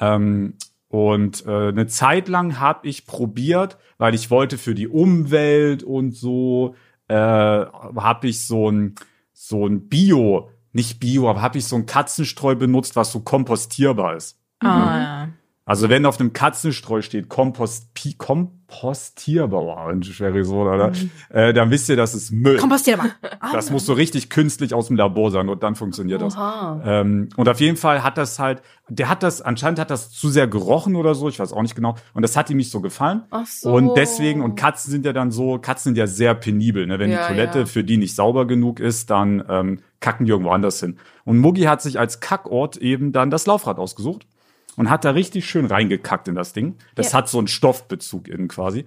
Ähm, 0.00 0.54
und 0.88 1.44
äh, 1.46 1.68
eine 1.68 1.86
Zeit 1.86 2.28
lang 2.28 2.60
habe 2.60 2.86
ich 2.88 3.06
probiert, 3.06 3.76
weil 3.98 4.14
ich 4.14 4.30
wollte 4.30 4.56
für 4.56 4.74
die 4.74 4.88
Umwelt 4.88 5.82
und 5.82 6.12
so, 6.12 6.74
äh, 7.08 7.14
habe 7.16 8.28
ich 8.28 8.46
so 8.46 8.70
ein 8.70 8.94
so 9.38 9.66
ein 9.66 9.88
Bio, 9.88 10.50
nicht 10.72 10.98
Bio, 10.98 11.28
aber 11.28 11.42
habe 11.42 11.58
ich 11.58 11.66
so 11.66 11.76
ein 11.76 11.86
Katzenstreu 11.86 12.54
benutzt, 12.54 12.96
was 12.96 13.12
so 13.12 13.20
kompostierbar 13.20 14.16
ist. 14.16 14.40
Ah, 14.60 14.66
ja. 14.66 15.28
Also 15.68 15.88
wenn 15.88 16.06
auf 16.06 16.20
einem 16.20 16.32
Katzenstreu 16.32 17.02
steht 17.02 17.28
Kompost, 17.28 17.92
Pi, 17.92 18.14
kompostierbar, 18.14 19.62
oh, 19.64 19.74
ein 19.90 20.00
schweres 20.04 20.48
Wort, 20.48 20.72
oder? 20.72 20.92
Äh, 21.28 21.52
dann 21.52 21.72
wisst 21.72 21.88
ihr, 21.88 21.96
das 21.96 22.14
ist 22.14 22.30
Müll. 22.30 22.56
Kompostier 22.58 22.96
mal. 22.96 23.10
Ah, 23.40 23.50
Das 23.52 23.70
muss 23.70 23.84
so 23.84 23.92
richtig 23.92 24.30
künstlich 24.30 24.72
aus 24.74 24.86
dem 24.86 24.96
Labor 24.96 25.30
sein 25.30 25.48
und 25.48 25.62
dann 25.62 25.74
funktioniert 25.74 26.22
das. 26.22 26.36
Oha. 26.36 26.80
Ähm, 26.84 27.28
und 27.36 27.48
auf 27.48 27.60
jeden 27.60 27.76
Fall 27.76 28.02
hat 28.02 28.16
das 28.16 28.38
halt, 28.38 28.62
der 28.88 29.08
hat 29.08 29.22
das, 29.22 29.42
anscheinend 29.42 29.78
hat 29.80 29.90
das 29.90 30.10
zu 30.10 30.28
sehr 30.30 30.46
gerochen 30.46 30.96
oder 30.96 31.14
so, 31.14 31.28
ich 31.28 31.38
weiß 31.38 31.52
auch 31.52 31.62
nicht 31.62 31.74
genau. 31.74 31.96
Und 32.14 32.22
das 32.22 32.36
hat 32.36 32.48
ihm 32.48 32.56
nicht 32.56 32.70
so 32.70 32.80
gefallen. 32.80 33.24
Ach 33.30 33.46
so. 33.46 33.72
Und 33.72 33.96
deswegen, 33.96 34.42
und 34.42 34.54
Katzen 34.54 34.90
sind 34.90 35.04
ja 35.04 35.12
dann 35.12 35.30
so, 35.32 35.58
Katzen 35.58 35.90
sind 35.90 35.98
ja 35.98 36.06
sehr 36.06 36.34
penibel, 36.34 36.86
ne? 36.86 36.98
Wenn 37.00 37.10
Ja, 37.10 37.22
die 37.22 37.34
Toilette 37.34 37.58
ja. 37.60 37.66
für 37.66 37.82
die 37.84 37.98
nicht 37.98 38.14
sauber 38.14 38.46
genug 38.46 38.78
ist, 38.80 39.10
dann 39.10 39.44
ähm, 39.48 39.80
kacken 40.00 40.26
die 40.26 40.30
irgendwo 40.32 40.50
anders 40.52 40.78
hin. 40.80 40.96
Und 41.24 41.38
Muggi 41.38 41.62
hat 41.64 41.82
sich 41.82 41.98
als 41.98 42.20
Kackort 42.20 42.76
eben 42.76 43.10
dann 43.12 43.30
das 43.30 43.46
Laufrad 43.46 43.78
ausgesucht 43.78 44.26
und 44.76 44.90
hat 44.90 45.04
da 45.04 45.10
richtig 45.10 45.46
schön 45.48 45.66
reingekackt 45.66 46.28
in 46.28 46.34
das 46.34 46.52
Ding. 46.52 46.76
Das 46.94 47.12
Ja. 47.12 47.18
hat 47.18 47.28
so 47.28 47.38
einen 47.38 47.48
Stoffbezug 47.48 48.28
innen 48.28 48.48
quasi. 48.48 48.84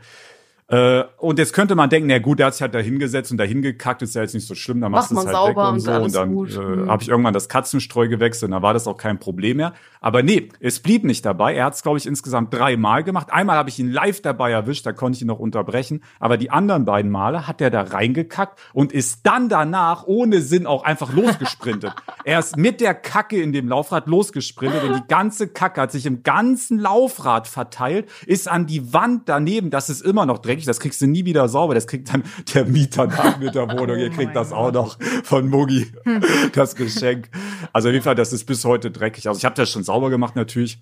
Äh, 0.69 1.04
und 1.18 1.39
jetzt 1.39 1.54
könnte 1.54 1.74
man 1.74 1.89
denken, 1.89 2.07
na 2.10 2.19
gut, 2.19 2.38
der 2.38 2.45
hat 2.48 2.54
sich 2.54 2.62
halt 2.62 2.75
da 2.75 2.80
hingesetzt 2.80 3.31
und 3.31 3.38
da 3.39 3.44
hingekackt, 3.44 4.04
ist 4.04 4.13
ja 4.13 4.21
jetzt 4.21 4.36
nicht 4.36 4.45
so 4.48 4.54
schlimm, 4.54 4.81
dann 4.81 4.92
machst 4.92 5.12
Macht 5.12 5.25
du 5.25 5.30
es 5.30 5.36
halt 5.36 5.48
weg 5.50 5.56
sauber 5.56 5.69
und 5.71 5.80
so. 5.80 5.92
Und 5.92 6.16
dann 6.16 6.33
gut. 6.36 6.56
äh, 6.56 6.60
Mhm. 6.60 6.89
habe 6.92 7.01
ich 7.01 7.10
irgendwann 7.10 7.33
das 7.33 7.50
Katzenstreu 7.50 8.07
gewechselt, 8.07 8.50
und 8.50 8.51
dann 8.51 8.62
war 8.62 8.74
das 8.74 8.86
auch 8.88 8.98
kein 8.98 9.19
Problem 9.19 9.57
mehr. 9.57 9.74
Aber 10.00 10.21
nee, 10.21 10.50
es 10.60 10.80
blieb 10.80 11.04
nicht 11.04 11.25
dabei. 11.25 11.56
Er 11.56 11.66
hat 11.66 11.74
es, 11.74 11.81
glaube 11.81 11.98
ich, 11.98 12.06
insgesamt 12.06 12.54
dreimal 12.54 13.04
gemacht. 13.04 13.27
Einmal 13.31 13.57
habe 13.57 13.69
ich 13.69 13.80
ihn 13.80 13.92
live 13.92 14.21
dabei 14.21 14.51
erwischt, 14.51 14.86
da 14.86 14.92
konnte 14.94 15.18
ich 15.18 15.21
ihn 15.24 15.27
noch 15.27 15.39
unterbrechen. 15.39 16.04
Aber 16.19 16.38
die 16.38 16.51
anderen 16.51 16.86
beiden 16.86 17.10
Male 17.10 17.48
hat 17.48 17.62
er 17.62 17.71
da 17.71 17.81
reingekackt 17.81 18.60
und 18.74 18.94
ist 18.94 19.25
dann 19.25 19.50
danach 19.50 20.04
ohne 20.06 20.39
Sinn 20.42 20.68
auch 20.68 20.83
einfach 20.83 21.12
losgesprintet. 21.12 21.94
er 22.24 22.39
ist 22.39 22.57
mit 22.57 22.80
der 22.80 22.94
Kacke 22.94 23.42
in 23.42 23.51
dem 23.54 23.68
Laufrad 23.68 24.07
losgesprintet 24.07 24.83
und 24.83 24.94
die 24.95 25.07
ganze 25.07 25.48
Kacke 25.48 25.81
hat 25.81 25.92
sich 25.92 26.06
im 26.06 26.21
ganzen 26.21 26.77
Laufrad 26.80 27.48
verteilt, 27.48 28.07
ist 28.27 28.48
an 28.48 28.68
die 28.68 28.94
Wand 28.94 29.27
daneben. 29.27 29.71
Das 29.71 29.89
ist 29.89 30.01
immer 30.01 30.25
noch 30.27 30.38
dreckig, 30.38 30.58
das 30.65 30.79
kriegst 30.79 31.01
du 31.01 31.07
nie 31.07 31.25
wieder 31.25 31.47
sauber. 31.47 31.73
Das 31.73 31.88
kriegt 31.88 32.13
dann 32.13 32.23
der 32.53 32.65
Mieter 32.65 33.07
nach 33.07 33.39
mit 33.39 33.56
der 33.56 33.69
Wohnung. 33.69 33.97
Ihr 33.97 34.11
Oh 34.11 34.15
kriegt 34.15 34.35
das 34.35 34.51
auch 34.51 34.71
noch 34.71 34.97
von 35.23 35.50
Muggi, 35.50 35.91
das 36.53 36.75
Geschenk. 36.75 37.29
Also 37.73 37.89
auf 37.89 37.94
jeden 37.94 38.03
Fall, 38.03 38.15
das 38.15 38.33
ist 38.33 38.45
bis 38.45 38.65
heute 38.65 38.91
dreckig. 38.91 39.27
Also 39.27 39.38
ich 39.38 39.45
habe 39.45 39.56
das 39.56 39.69
schon 39.69 39.83
sauber 39.83 40.09
gemacht 40.09 40.35
natürlich. 40.35 40.81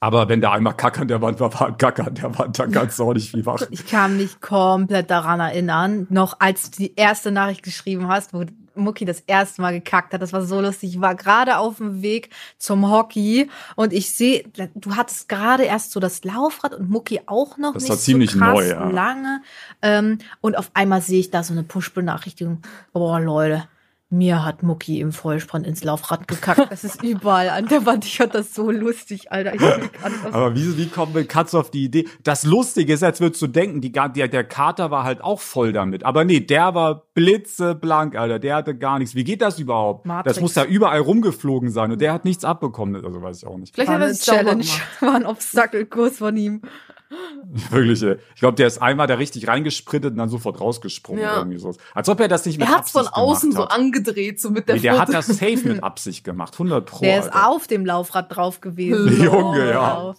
Aber 0.00 0.28
wenn 0.28 0.40
da 0.40 0.52
einmal 0.52 0.74
Kacke 0.74 1.00
an 1.00 1.08
der 1.08 1.20
Wand 1.22 1.40
war, 1.40 1.52
war 1.58 1.76
Kacke 1.76 2.06
an 2.06 2.14
der 2.14 2.38
Wand, 2.38 2.58
dann 2.58 2.70
kannst 2.70 2.98
du 2.98 3.04
auch 3.04 3.14
nicht 3.14 3.30
viel 3.30 3.42
machen. 3.42 3.66
Ich 3.70 3.86
kann 3.86 4.16
mich 4.16 4.40
komplett 4.40 5.10
daran 5.10 5.40
erinnern, 5.40 6.06
noch 6.10 6.36
als 6.38 6.70
du 6.70 6.78
die 6.78 6.94
erste 6.94 7.32
Nachricht 7.32 7.62
geschrieben 7.62 8.06
hast, 8.06 8.32
wo 8.32 8.44
Mucki 8.78 9.04
das 9.04 9.20
erste 9.26 9.60
Mal 9.62 9.72
gekackt 9.72 10.12
hat. 10.12 10.22
Das 10.22 10.32
war 10.32 10.42
so 10.42 10.60
lustig. 10.60 10.94
Ich 10.94 11.00
war 11.00 11.14
gerade 11.14 11.58
auf 11.58 11.78
dem 11.78 12.02
Weg 12.02 12.30
zum 12.58 12.90
Hockey 12.90 13.50
und 13.76 13.92
ich 13.92 14.14
sehe, 14.14 14.44
du 14.74 14.96
hattest 14.96 15.28
gerade 15.28 15.64
erst 15.64 15.92
so 15.92 16.00
das 16.00 16.24
Laufrad 16.24 16.74
und 16.74 16.90
Mucki 16.90 17.20
auch 17.26 17.58
noch 17.58 17.74
Das 17.74 17.84
nicht 17.84 17.90
war 17.90 17.98
ziemlich 17.98 18.32
so 18.32 18.38
krass 18.38 18.54
neu, 18.54 18.68
ja. 18.68 18.88
lange. 18.88 19.42
Ähm, 19.82 20.18
und 20.40 20.56
auf 20.56 20.70
einmal 20.74 21.02
sehe 21.02 21.20
ich 21.20 21.30
da 21.30 21.42
so 21.42 21.52
eine 21.52 21.62
Push-Benachrichtigung. 21.62 22.62
Boah, 22.92 23.20
Leute. 23.20 23.68
Mir 24.10 24.42
hat 24.42 24.62
Mucki 24.62 25.00
im 25.00 25.12
Vollsprint 25.12 25.66
ins 25.66 25.84
Laufrad 25.84 26.26
gekackt. 26.26 26.70
Das 26.70 26.82
ist 26.82 27.02
überall 27.02 27.50
an 27.50 27.68
der 27.68 27.84
Wand. 27.84 28.06
Ich 28.06 28.16
fand 28.16 28.34
das 28.34 28.54
so 28.54 28.70
lustig, 28.70 29.30
Alter. 29.30 29.52
Das 29.52 30.32
Aber 30.32 30.54
wie, 30.54 30.78
wie 30.78 30.86
kommt 30.88 31.14
mit 31.14 31.28
Katz 31.28 31.52
auf 31.52 31.70
die 31.70 31.84
Idee? 31.84 32.08
Das 32.24 32.44
Lustige 32.44 32.94
ist, 32.94 33.02
als 33.02 33.20
würdest 33.20 33.42
du 33.42 33.48
denken, 33.48 33.82
die, 33.82 33.92
der, 33.92 34.28
der 34.28 34.44
Kater 34.44 34.90
war 34.90 35.04
halt 35.04 35.20
auch 35.20 35.40
voll 35.40 35.74
damit. 35.74 36.04
Aber 36.04 36.24
nee, 36.24 36.40
der 36.40 36.74
war 36.74 37.04
blitzeblank, 37.12 38.16
Alter. 38.16 38.38
Der 38.38 38.56
hatte 38.56 38.74
gar 38.74 38.98
nichts. 38.98 39.14
Wie 39.14 39.24
geht 39.24 39.42
das 39.42 39.58
überhaupt? 39.58 40.06
Matrix. 40.06 40.36
Das 40.36 40.40
muss 40.40 40.54
da 40.54 40.64
überall 40.64 41.00
rumgeflogen 41.00 41.70
sein 41.70 41.92
und 41.92 42.00
der 42.00 42.14
hat 42.14 42.24
nichts 42.24 42.46
abbekommen. 42.46 43.04
Also 43.04 43.20
weiß 43.20 43.36
ich 43.36 43.46
auch 43.46 43.58
nicht. 43.58 43.74
Vielleicht 43.74 43.90
war 43.90 43.96
eine 43.96 44.14
sauber 44.14 44.38
Challenge. 44.38 44.64
War 45.00 45.14
ein 45.16 45.26
Obstakelkurs 45.26 46.16
von 46.16 46.34
ihm. 46.38 46.62
Wirklich, 47.70 48.02
ey. 48.02 48.16
Ich 48.34 48.40
glaube, 48.40 48.56
der 48.56 48.66
ist 48.66 48.82
einmal 48.82 49.06
da 49.06 49.14
richtig 49.14 49.48
reingesprintet 49.48 50.12
und 50.12 50.18
dann 50.18 50.28
sofort 50.28 50.60
rausgesprungen. 50.60 51.22
Ja. 51.22 51.38
Irgendwie 51.38 51.58
so. 51.58 51.74
Als 51.94 52.08
ob 52.08 52.20
er 52.20 52.28
das 52.28 52.44
nicht 52.44 52.58
mit 52.58 52.68
Er 52.68 52.74
hat's 52.74 52.94
Absicht 52.94 53.14
von 53.14 53.22
außen 53.22 53.52
so 53.52 53.58
gemacht 53.58 53.72
hat. 53.72 53.78
angedreht, 53.78 54.40
so 54.40 54.50
mit 54.50 54.68
der 54.68 54.76
Nee, 54.76 54.82
der 54.82 54.98
hat 54.98 55.12
das 55.12 55.26
safe 55.26 55.60
mit 55.64 55.82
Absicht 55.82 56.24
gemacht. 56.24 56.54
100 56.54 56.84
pro. 56.86 57.04
Der 57.04 57.20
ist 57.20 57.26
Alter. 57.26 57.48
auf 57.48 57.66
dem 57.66 57.86
Laufrad 57.86 58.34
drauf 58.34 58.60
gewesen. 58.60 59.22
Junge, 59.24 59.70
ja. 59.70 60.14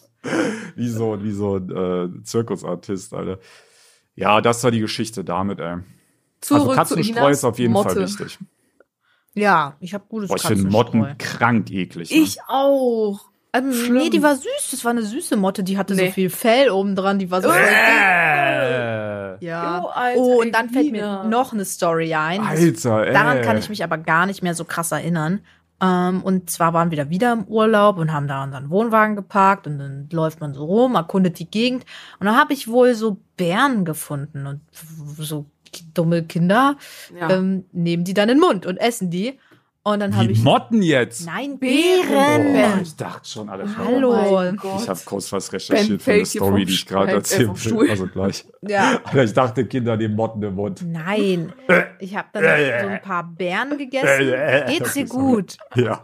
Wie 0.76 0.90
so, 0.90 1.24
wie 1.24 1.32
so 1.32 1.58
ein 1.58 1.70
äh, 2.20 2.24
Zirkusartist, 2.24 3.14
Alter. 3.14 3.40
Ja, 4.16 4.42
das 4.42 4.64
war 4.64 4.72
die 4.72 4.80
Geschichte 4.82 5.24
damit, 5.24 5.60
ey. 5.60 5.78
Zurück 6.42 6.62
also 6.62 6.72
zu 6.72 6.76
Katzenstreu 6.76 7.28
Inas 7.28 7.38
ist 7.38 7.44
auf 7.44 7.60
jeden 7.60 7.74
Motte. 7.74 7.90
Fall 7.90 8.04
wichtig. 8.04 8.40
Ja, 9.36 9.76
ich 9.80 9.94
habe 9.94 10.06
gutes 10.10 10.30
Boah, 10.30 10.36
ich 10.38 10.42
finde. 10.42 10.70
Motten 10.70 11.18
krank 11.18 11.70
eklig. 11.72 12.10
Ne? 12.12 12.18
Ich 12.18 12.40
auch. 12.48 13.29
Ähm, 13.54 13.74
Schlimm. 13.74 13.96
nee, 13.96 14.10
die 14.10 14.22
war 14.22 14.36
süß. 14.36 14.70
Das 14.72 14.84
war 14.86 14.92
eine 14.92 15.02
süße 15.04 15.36
Motte. 15.36 15.64
Die 15.64 15.78
hatte 15.78 15.96
Nee. 15.96 16.08
so 16.08 16.12
viel 16.14 16.30
Fell 16.30 16.70
oben 16.70 16.96
dran. 16.96 17.18
Die 17.20 17.32
war 17.32 17.42
so. 17.42 17.50
Äh, 17.50 19.46
ja. 19.46 19.80
Jo, 19.80 19.88
Alter, 19.88 20.20
oh, 20.20 20.42
und 20.42 20.52
dann 20.54 20.70
fällt 20.70 20.92
mir 20.92 21.24
noch 21.24 21.54
eine 21.54 21.66
Story 21.66 22.14
ein. 22.14 22.42
Alter, 22.42 23.08
ey. 23.08 23.14
Daran 23.14 23.42
kann 23.42 23.58
ich 23.58 23.70
mich 23.70 23.84
aber 23.84 23.98
gar 23.98 24.26
nicht 24.26 24.44
mehr 24.44 24.54
so 24.54 24.66
krass 24.66 24.92
erinnern. 24.92 25.42
Ähm, 25.82 26.22
und 26.24 26.50
zwar 26.50 26.74
waren 26.74 26.92
wir 26.92 26.98
da 26.98 27.10
wieder 27.10 27.32
im 27.32 27.46
Urlaub 27.46 27.98
und 27.98 28.12
haben 28.12 28.28
da 28.28 28.44
unseren 28.44 28.70
Wohnwagen 28.70 29.16
geparkt 29.16 29.66
und 29.66 29.80
dann 29.80 30.10
läuft 30.12 30.42
man 30.42 30.54
so 30.54 30.66
rum, 30.66 30.96
erkundet 30.96 31.40
die 31.40 31.50
Gegend. 31.50 31.86
Und 32.20 32.26
dann 32.28 32.36
habe 32.36 32.52
ich 32.54 32.68
wohl 32.68 32.94
so 32.96 33.18
Bären 33.38 33.86
gefunden 33.86 34.46
und 34.46 34.60
so 35.18 35.46
dumme 35.94 36.24
Kinder 36.24 36.76
Ja. 37.18 37.30
ähm, 37.30 37.64
nehmen 37.72 38.04
die 38.04 38.14
dann 38.14 38.28
in 38.28 38.38
den 38.40 38.42
Mund 38.42 38.66
und 38.66 38.78
essen 38.78 39.10
die. 39.10 39.40
Und 39.84 40.02
dann 40.02 40.16
habe 40.16 40.32
ich. 40.32 40.44
Motten 40.44 40.82
jetzt? 40.82 41.26
Nein, 41.26 41.58
Bären. 41.58 42.54
Beeren. 42.54 42.74
Oh, 42.78 42.82
ich 42.82 42.96
dachte 42.96 43.28
schon, 43.28 43.50
alle 43.50 43.66
Hallo. 43.78 44.14
Oh. 44.14 44.78
Ich 44.78 44.90
habe 44.90 45.00
kurz 45.06 45.32
was 45.32 45.52
recherchiert 45.54 45.80
für 45.80 45.86
Ben 45.86 45.90
eine 45.92 46.00
fällt 46.00 46.28
hier 46.28 46.42
Story, 46.42 46.66
die 46.66 46.74
ich 46.74 46.86
gerade 46.86 47.12
äh, 47.14 47.40
will. 47.40 47.56
Stuhl. 47.56 47.90
Also 47.90 48.08
gleich. 48.08 48.46
Ja. 48.62 49.00
Alter, 49.06 49.24
ich 49.24 49.34
dachte, 49.34 49.66
Kinder 49.66 49.96
nehmen 49.96 50.16
Motten 50.16 50.44
im 50.44 50.56
Mund. 50.56 50.84
Nein. 50.86 51.54
Ich 52.00 52.16
habe 52.16 52.28
dann 52.34 52.44
Äh, 52.44 52.82
so 52.82 52.88
ein 52.90 53.02
paar 53.02 53.24
Beeren 53.24 53.72
äh, 53.72 53.78
gegessen. 53.78 54.34
äh, 54.34 54.66
Geht's 54.68 54.94
dir 54.94 55.06
gut? 55.06 55.58
Ja. 55.76 56.04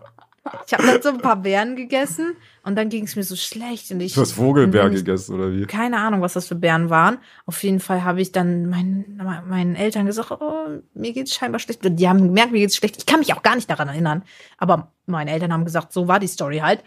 Ich 0.67 0.73
habe 0.73 0.85
dann 0.85 1.01
so 1.01 1.09
ein 1.09 1.17
paar 1.19 1.37
Beeren 1.37 1.75
gegessen 1.75 2.35
und 2.63 2.75
dann 2.75 2.89
ging 2.89 3.05
es 3.05 3.15
mir 3.15 3.23
so 3.23 3.35
schlecht. 3.35 3.89
Und 3.91 3.99
ich, 4.01 4.13
Du 4.13 4.21
hast 4.21 4.33
Vogelbeer 4.33 4.83
und 4.83 4.89
wenn 4.91 4.97
ich- 4.97 5.03
gegessen, 5.05 5.35
oder 5.35 5.51
wie? 5.51 5.65
Keine 5.65 5.97
Ahnung, 5.97 6.21
was 6.21 6.33
das 6.33 6.47
für 6.47 6.55
Beeren 6.55 6.89
waren. 6.89 7.17
Auf 7.45 7.61
jeden 7.63 7.79
Fall 7.79 8.03
habe 8.03 8.21
ich 8.21 8.31
dann 8.31 8.67
meinen, 8.69 9.19
meinen 9.49 9.75
Eltern 9.75 10.05
gesagt, 10.05 10.31
oh, 10.31 10.67
mir 10.93 11.13
geht's 11.13 11.33
scheinbar 11.33 11.59
schlecht. 11.59 11.85
Und 11.85 11.95
Die 11.95 12.07
haben 12.07 12.21
gemerkt, 12.23 12.51
mir 12.51 12.59
geht's 12.59 12.75
schlecht. 12.75 12.97
Ich 12.97 13.05
kann 13.05 13.19
mich 13.19 13.33
auch 13.33 13.41
gar 13.43 13.55
nicht 13.55 13.69
daran 13.69 13.87
erinnern. 13.87 14.23
Aber 14.57 14.91
meine 15.07 15.31
Eltern 15.31 15.51
haben 15.51 15.65
gesagt, 15.65 15.91
so 15.93 16.07
war 16.07 16.19
die 16.19 16.27
Story 16.27 16.59
halt. 16.59 16.83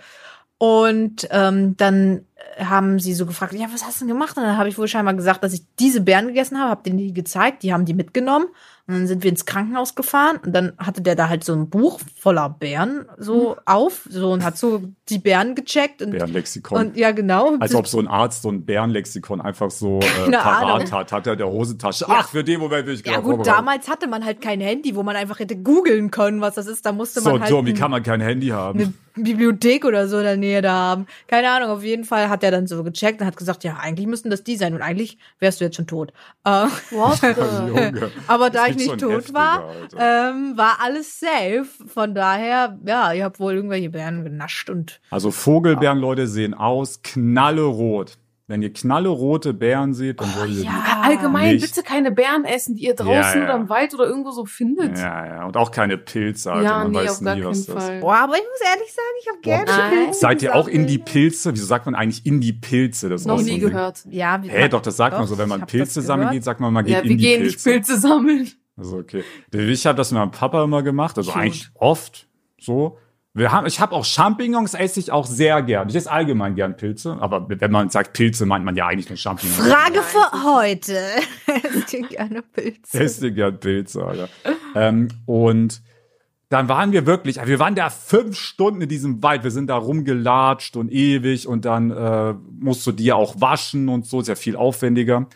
Und 0.59 1.29
ähm, 1.31 1.77
dann 1.77 2.25
haben 2.59 2.99
sie 2.99 3.15
so 3.15 3.27
gefragt, 3.27 3.53
ja, 3.53 3.67
was 3.73 3.85
hast 3.85 4.01
du 4.01 4.07
denn 4.07 4.15
gemacht? 4.15 4.37
Und 4.37 4.43
dann 4.43 4.57
habe 4.59 4.69
ich 4.69 4.77
wohl 4.79 4.89
scheinbar 4.89 5.15
gesagt, 5.15 5.45
dass 5.45 5.53
ich 5.53 5.63
diese 5.79 6.01
Beeren 6.01 6.27
gegessen 6.29 6.59
habe, 6.59 6.71
habe 6.71 6.83
denen 6.83 6.99
die 6.99 7.13
gezeigt, 7.13 7.63
die 7.63 7.73
haben 7.73 7.85
die 7.85 7.95
mitgenommen. 7.95 8.47
Und 8.89 8.95
dann 8.95 9.07
sind 9.07 9.23
wir 9.23 9.31
ins 9.31 9.45
Krankenhaus 9.45 9.95
gefahren 9.95 10.39
und 10.43 10.53
dann 10.55 10.73
hatte 10.79 11.03
der 11.03 11.15
da 11.15 11.29
halt 11.29 11.45
so 11.45 11.53
ein 11.53 11.69
Buch 11.69 12.01
voller 12.19 12.49
Beeren 12.49 13.05
so 13.19 13.59
auf, 13.67 14.09
so 14.09 14.33
und 14.33 14.43
hat 14.43 14.57
so 14.57 14.83
die 15.11 15.19
Beeren 15.19 15.55
gecheckt 15.55 16.01
und, 16.01 16.13
Bärenlexikon. 16.13 16.79
und 16.79 16.97
ja 16.97 17.11
genau. 17.13 17.57
Als 17.61 17.75
ob 17.75 17.87
so 17.87 17.99
ein 17.99 18.09
Arzt 18.09 18.41
so 18.41 18.51
ein 18.51 18.65
Bärenlexikon 18.65 19.43
einfach 19.43 19.71
so 19.71 20.01
äh, 20.01 20.31
parat 20.31 20.65
Ahnung. 20.65 20.91
hat, 20.91 21.13
hat 21.13 21.27
er 21.27 21.37
der 21.37 21.49
Hosentasche. 21.49 22.07
Ja. 22.09 22.21
Ach, 22.21 22.29
für 22.31 22.43
den 22.43 22.61
Moment 22.61 22.87
will 22.87 22.95
ich 22.95 23.07
Ja 23.07 23.21
gut, 23.21 23.47
damals 23.47 23.91
hatte 23.91 24.07
man 24.07 24.25
halt 24.25 24.41
kein 24.41 24.63
Handy, 24.63 24.97
wo 24.97 25.03
man 25.03 25.17
einfach 25.17 25.39
hätte 25.39 25.57
googeln 25.57 26.11
können, 26.11 26.41
was 26.41 26.55
das 26.55 26.67
ist. 26.67 26.87
Da 26.87 26.93
musste 26.93 27.21
So 27.21 27.33
man 27.33 27.43
halt 27.43 27.53
dumm, 27.53 27.67
wie 27.67 27.75
kann 27.75 27.91
man 27.91 28.03
kein 28.03 28.23
Handy 28.23 28.49
haben? 28.49 28.81
eine 28.81 28.95
Bibliothek 29.25 29.85
oder 29.85 30.09
so 30.09 30.19
in 30.19 30.25
der 30.25 30.37
Nähe 30.37 30.63
da 30.63 30.73
haben. 30.73 31.07
Keine 31.27 31.51
Ahnung, 31.51 31.71
auf 31.71 31.83
jeden 31.83 32.05
Fall 32.05 32.29
hat 32.29 32.43
er 32.43 32.51
dann 32.51 32.67
so 32.67 32.83
gecheckt 32.85 33.21
und 33.21 33.27
hat 33.27 33.37
gesagt, 33.37 33.65
ja, 33.65 33.77
eigentlich 33.81 34.07
müssten 34.07 34.31
das 34.31 34.45
die 34.45 34.57
sein 34.57 34.75
und 34.75 34.83
eigentlich 34.83 35.19
wärst 35.41 35.61
du 35.61 35.65
jetzt 35.65 35.77
schon 35.77 35.87
tot. 35.87 36.13
Äh, 36.45 36.67
aber 38.27 38.51
da 38.51 38.67
ich 38.69 38.77
nicht 38.79 38.89
schon 38.89 38.99
tot 38.99 39.35
war, 39.35 39.71
ähm, 39.99 40.57
war 40.57 40.79
alles 40.83 41.21
safe. 41.21 41.67
Von 41.87 42.15
daher, 42.15 42.79
ja, 42.87 43.13
ihr 43.13 43.25
habt 43.25 43.39
wohl 43.41 43.53
irgendwelche 43.55 43.91
Beeren 43.91 44.25
genascht 44.25 44.71
und 44.71 45.01
Also 45.11 45.31
Vogelbeeren, 45.31 45.99
Leute, 45.99 46.27
sehen 46.27 46.55
aus 46.55 47.03
knallerot. 47.03 48.19
Wenn 48.51 48.63
ihr 48.63 48.73
knallerote 48.73 49.53
Beeren 49.53 49.93
seht, 49.93 50.23
dann 50.23 50.35
wollt 50.39 50.53
ihr 50.53 50.63
ja. 50.65 51.03
Allgemein 51.03 51.57
Nicht. 51.57 51.67
bitte 51.75 51.83
keine 51.87 52.11
Beeren 52.11 52.47
essen, 52.47 52.77
die 52.77 52.85
ihr 52.87 52.95
draußen 52.95 53.13
Ja, 53.13 53.37
ja. 53.37 53.45
oder 53.45 53.55
im 53.57 53.69
Wald 53.69 53.93
oder 53.93 54.07
irgendwo 54.07 54.31
so 54.31 54.45
die. 54.45 54.51
findet. 54.51 54.97
Ja, 54.97 55.27
ja. 55.27 55.45
Und 55.45 55.55
auch 55.59 55.71
keine 55.71 55.99
Pilze, 55.99 56.51
Alter. 56.51 56.65
Ja, 56.65 56.79
Man 56.79 56.93
nee, 56.93 56.97
weiß 56.97 57.11
auf 57.19 57.25
gar 57.27 57.35
nie, 57.35 57.43
keinen 57.43 57.51
was 57.51 57.67
das 57.67 57.77
ist. 57.77 57.83
Fall. 57.85 58.01
boah, 58.01 58.15
aber 58.17 58.37
ich 58.37 58.43
muss 58.45 58.71
ehrlich 58.75 58.91
sagen, 58.95 59.09
ich 59.21 59.29
habe 59.29 59.39
gerne 59.43 59.65
Nein. 59.67 60.05
Pilze 60.07 60.21
Seid 60.21 60.43
ihr 60.43 60.55
auch 60.55 60.67
in 60.67 60.87
die. 60.87 60.97
Pilze? 60.97 61.53
Wieso 61.53 61.67
sagt 61.67 61.85
man 61.85 61.95
eigentlich 61.95 62.25
in 62.25 62.41
die 62.41 62.55
Pilze? 62.55 63.11
Das 63.11 63.21
ist 63.21 63.27
Noch 63.27 63.37
so 63.37 63.45
nie 63.45 63.51
Ding. 63.51 63.61
gehört. 63.61 64.03
Ja, 64.09 64.41
Hä, 64.43 64.69
doch, 64.71 64.81
das 64.81 64.97
sagt 64.97 65.13
man 65.13 65.25
Doch, 65.25 65.29
so. 65.29 65.37
Wenn 65.37 65.45
ich 65.45 65.51
man 65.51 65.67
Pilze 65.67 66.01
sammeln 66.01 66.31
geht, 66.31 66.45
sagt 66.45 66.59
man, 66.61 66.73
man 66.73 66.87
geht 66.87 66.95
Ja, 66.95 67.01
in 67.01 67.09
wir 67.11 67.17
die 67.19 67.23
gehen 67.23 67.41
Pilze. 67.43 67.69
nicht 67.69 67.87
Pilze 67.87 67.99
sammeln. 67.99 68.49
Also 68.79 68.99
okay. 68.99 69.25
Ich 69.53 69.87
habe 69.87 69.97
das 69.97 70.13
mit 70.13 70.21
meinem 70.21 70.31
Papa 70.31 70.63
immer 70.63 70.83
gemacht, 70.83 71.19
also 71.19 71.33
Cute. 71.33 71.43
eigentlich 71.43 71.69
oft 71.75 72.29
so. 72.61 72.99
Wir 73.35 73.53
haben, 73.53 73.67
ich 73.67 73.79
habe 73.79 73.95
auch 73.95 74.05
Champignons, 74.05 74.75
esse 74.75 74.99
ich 74.99 75.13
auch 75.13 75.27
sehr 75.27 75.63
gern. 75.63 75.89
Ich 75.89 75.95
esse 75.95 76.11
allgemein 76.11 76.55
gern 76.55 76.77
Pilze, 76.77 77.19
aber 77.21 77.47
wenn 77.49 77.71
man 77.71 77.89
sagt 77.91 78.13
Pilze, 78.13 78.47
meint 78.47 78.65
man 78.65 78.75
ja 78.75 78.87
eigentlich 78.87 79.09
nur 79.09 79.17
Champignons. 79.17 79.59
Frage 79.59 80.03
für 80.03 80.45
heute. 80.45 80.99
Esst 81.77 81.93
ihr 81.93 82.09
gerne 82.09 82.43
Pilze? 82.43 82.99
Esse 82.99 83.33
gern 83.33 83.61
Pilze, 83.61 84.05
Alter. 84.05 84.29
ähm, 84.75 85.09
und 85.27 85.83
dann 86.49 86.69
waren 86.69 86.93
wir 86.93 87.07
wirklich, 87.07 87.37
wir 87.45 87.59
waren 87.59 87.75
da 87.75 87.91
fünf 87.91 88.37
Stunden 88.37 88.81
in 88.81 88.89
diesem 88.89 89.23
Wald. 89.23 89.45
Wir 89.45 89.51
sind 89.51 89.69
da 89.69 89.77
rumgelatscht 89.77 90.77
und 90.77 90.91
ewig 90.91 91.47
und 91.47 91.65
dann 91.65 91.91
äh, 91.91 92.35
musst 92.59 92.87
du 92.87 92.93
dir 92.93 93.17
auch 93.17 93.41
waschen 93.41 93.89
und 93.89 94.07
so, 94.07 94.21
ist 94.21 94.29
ja 94.29 94.35
viel 94.35 94.57
aufwendiger. 94.57 95.29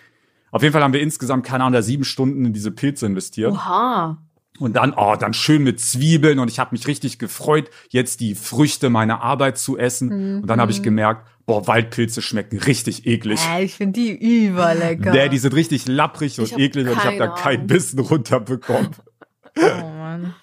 Auf 0.52 0.62
jeden 0.62 0.72
Fall 0.72 0.82
haben 0.82 0.92
wir 0.92 1.00
insgesamt, 1.00 1.44
keine 1.44 1.64
Ahnung, 1.64 1.72
da 1.72 1.82
sieben 1.82 2.04
Stunden 2.04 2.44
in 2.44 2.52
diese 2.52 2.70
Pilze 2.70 3.06
investiert. 3.06 3.52
Oha. 3.52 4.18
Und 4.58 4.76
dann, 4.76 4.92
oh, 4.96 5.16
dann 5.18 5.32
schön 5.32 5.64
mit 5.64 5.80
Zwiebeln 5.80 6.38
und 6.38 6.48
ich 6.48 6.58
habe 6.58 6.70
mich 6.72 6.86
richtig 6.86 7.18
gefreut, 7.18 7.70
jetzt 7.88 8.20
die 8.20 8.34
Früchte 8.34 8.90
meiner 8.90 9.22
Arbeit 9.22 9.56
zu 9.58 9.78
essen. 9.78 10.42
Und 10.42 10.46
dann 10.46 10.60
habe 10.60 10.70
ich 10.70 10.82
gemerkt, 10.82 11.26
boah, 11.46 11.66
Waldpilze 11.66 12.20
schmecken 12.20 12.58
richtig 12.58 13.06
eklig. 13.06 13.40
Äh, 13.48 13.64
ich 13.64 13.74
finde 13.74 14.00
die 14.00 14.44
überlecker. 14.44 15.10
Nee, 15.10 15.30
die 15.30 15.38
sind 15.38 15.54
richtig 15.54 15.88
lapprig 15.88 16.38
und 16.38 16.56
eklig 16.58 16.86
und 16.86 16.92
ich 16.92 17.04
habe 17.04 17.16
da 17.16 17.28
keinen 17.28 17.56
Ahnung. 17.56 17.66
Bissen 17.68 17.98
runterbekommen. 17.98 18.90
oh, 19.58 19.88
Mann. 19.88 20.34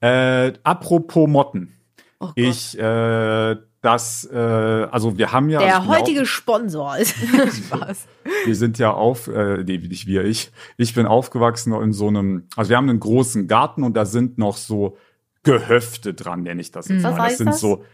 Äh, 0.00 0.52
apropos 0.64 1.28
Motten. 1.28 1.74
Oh. 2.20 2.30
Ich, 2.34 2.78
äh, 2.78 3.56
das, 3.84 4.28
äh, 4.32 4.36
also 4.38 5.18
wir 5.18 5.32
haben 5.32 5.50
ja. 5.50 5.58
Der 5.58 5.68
ja 5.68 5.86
heutige 5.86 6.24
Sponsor 6.24 6.96
ist 6.96 7.14
Spaß. 7.66 8.06
Auch, 8.24 8.46
wir 8.46 8.56
sind 8.56 8.78
ja 8.78 8.92
auf, 8.92 9.28
äh, 9.28 9.62
nee, 9.64 9.78
nicht 9.78 10.06
wir, 10.06 10.24
ich. 10.24 10.50
Ich 10.76 10.94
bin 10.94 11.06
aufgewachsen 11.06 11.74
in 11.74 11.92
so 11.92 12.08
einem, 12.08 12.46
also 12.56 12.70
wir 12.70 12.78
haben 12.78 12.88
einen 12.88 13.00
großen 13.00 13.46
Garten 13.46 13.82
und 13.82 13.94
da 13.94 14.06
sind 14.06 14.38
noch 14.38 14.56
so 14.56 14.96
Gehöfte 15.42 16.14
dran, 16.14 16.42
nenne 16.42 16.62
ich 16.62 16.70
das 16.70 16.88
jetzt 16.88 17.02
Was 17.02 17.10
mal. 17.12 17.16
Das 17.18 17.26
heißt 17.26 17.38
sind 17.38 17.46
das? 17.48 17.60
so, 17.60 17.84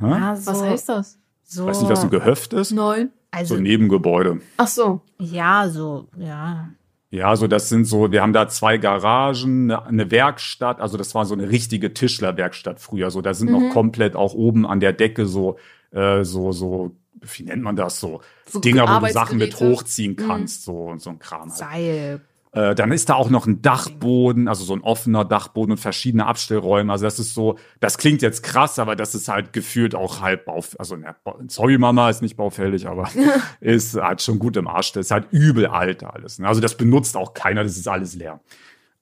Ja, 0.00 0.36
Was 0.44 0.62
heißt 0.62 0.88
das? 0.90 1.18
So, 1.44 1.66
weiß 1.66 1.80
nicht, 1.80 1.90
was 1.90 2.04
ein 2.04 2.10
Gehöft 2.10 2.52
ist. 2.52 2.72
Neun. 2.72 3.10
also, 3.30 3.56
So 3.56 3.60
Nebengebäude. 3.60 4.40
Ach 4.58 4.66
so. 4.66 5.00
ja, 5.18 5.68
so, 5.68 6.08
ja. 6.18 6.68
Ja, 7.12 7.36
so 7.36 7.46
das 7.46 7.68
sind 7.68 7.84
so, 7.84 8.10
wir 8.10 8.22
haben 8.22 8.32
da 8.32 8.48
zwei 8.48 8.78
Garagen, 8.78 9.70
eine, 9.70 9.84
eine 9.84 10.10
Werkstatt, 10.10 10.80
also 10.80 10.96
das 10.96 11.14
war 11.14 11.26
so 11.26 11.34
eine 11.34 11.50
richtige 11.50 11.92
Tischlerwerkstatt 11.92 12.80
früher. 12.80 13.10
So, 13.10 13.20
da 13.20 13.34
sind 13.34 13.50
Mhm. 13.50 13.68
noch 13.68 13.72
komplett 13.74 14.16
auch 14.16 14.32
oben 14.32 14.66
an 14.66 14.80
der 14.80 14.94
Decke 14.94 15.26
so, 15.26 15.58
äh, 15.90 16.24
so, 16.24 16.52
so, 16.52 16.96
wie 17.20 17.42
nennt 17.42 17.62
man 17.62 17.76
das 17.76 18.00
so? 18.00 18.22
So 18.46 18.60
Dinger, 18.60 18.84
wo 18.88 19.06
du 19.06 19.12
Sachen 19.12 19.36
mit 19.36 19.52
Arbeitsgeräte. 19.52 19.64
Mhm. 19.64 19.68
hochziehen 19.76 20.16
kannst, 20.16 20.64
so 20.64 20.86
und 20.86 21.02
so 21.02 21.10
ein 21.10 21.18
Kram. 21.18 21.50
Halt. 21.50 21.58
Seil. 21.58 22.20
Äh, 22.54 22.74
dann 22.74 22.92
ist 22.92 23.08
da 23.08 23.14
auch 23.14 23.30
noch 23.30 23.46
ein 23.46 23.62
Dachboden, 23.62 24.46
also 24.46 24.62
so 24.64 24.74
ein 24.74 24.82
offener 24.82 25.24
Dachboden 25.24 25.72
und 25.72 25.78
verschiedene 25.78 26.26
Abstellräume. 26.26 26.92
Also 26.92 27.06
das 27.06 27.18
ist 27.18 27.32
so, 27.32 27.56
das 27.80 27.96
klingt 27.96 28.20
jetzt 28.20 28.42
krass, 28.42 28.78
aber 28.78 28.94
das 28.94 29.14
ist 29.14 29.28
halt 29.28 29.54
gefühlt 29.54 29.94
auch 29.94 30.20
halb 30.20 30.44
bauf, 30.44 30.78
also 30.78 30.96
ne, 30.96 31.16
sorry 31.48 31.78
Mama, 31.78 32.10
ist 32.10 32.20
nicht 32.20 32.36
baufällig, 32.36 32.86
aber 32.86 33.08
ist 33.60 33.94
halt 33.94 34.20
schon 34.20 34.38
gut 34.38 34.58
im 34.58 34.68
Arsch. 34.68 34.92
Das 34.92 35.06
ist 35.06 35.10
halt 35.10 35.28
übel 35.30 35.66
alt 35.66 36.04
alles. 36.04 36.38
Ne? 36.38 36.46
Also 36.46 36.60
das 36.60 36.76
benutzt 36.76 37.16
auch 37.16 37.32
keiner, 37.32 37.62
das 37.62 37.78
ist 37.78 37.88
alles 37.88 38.14
leer. 38.14 38.40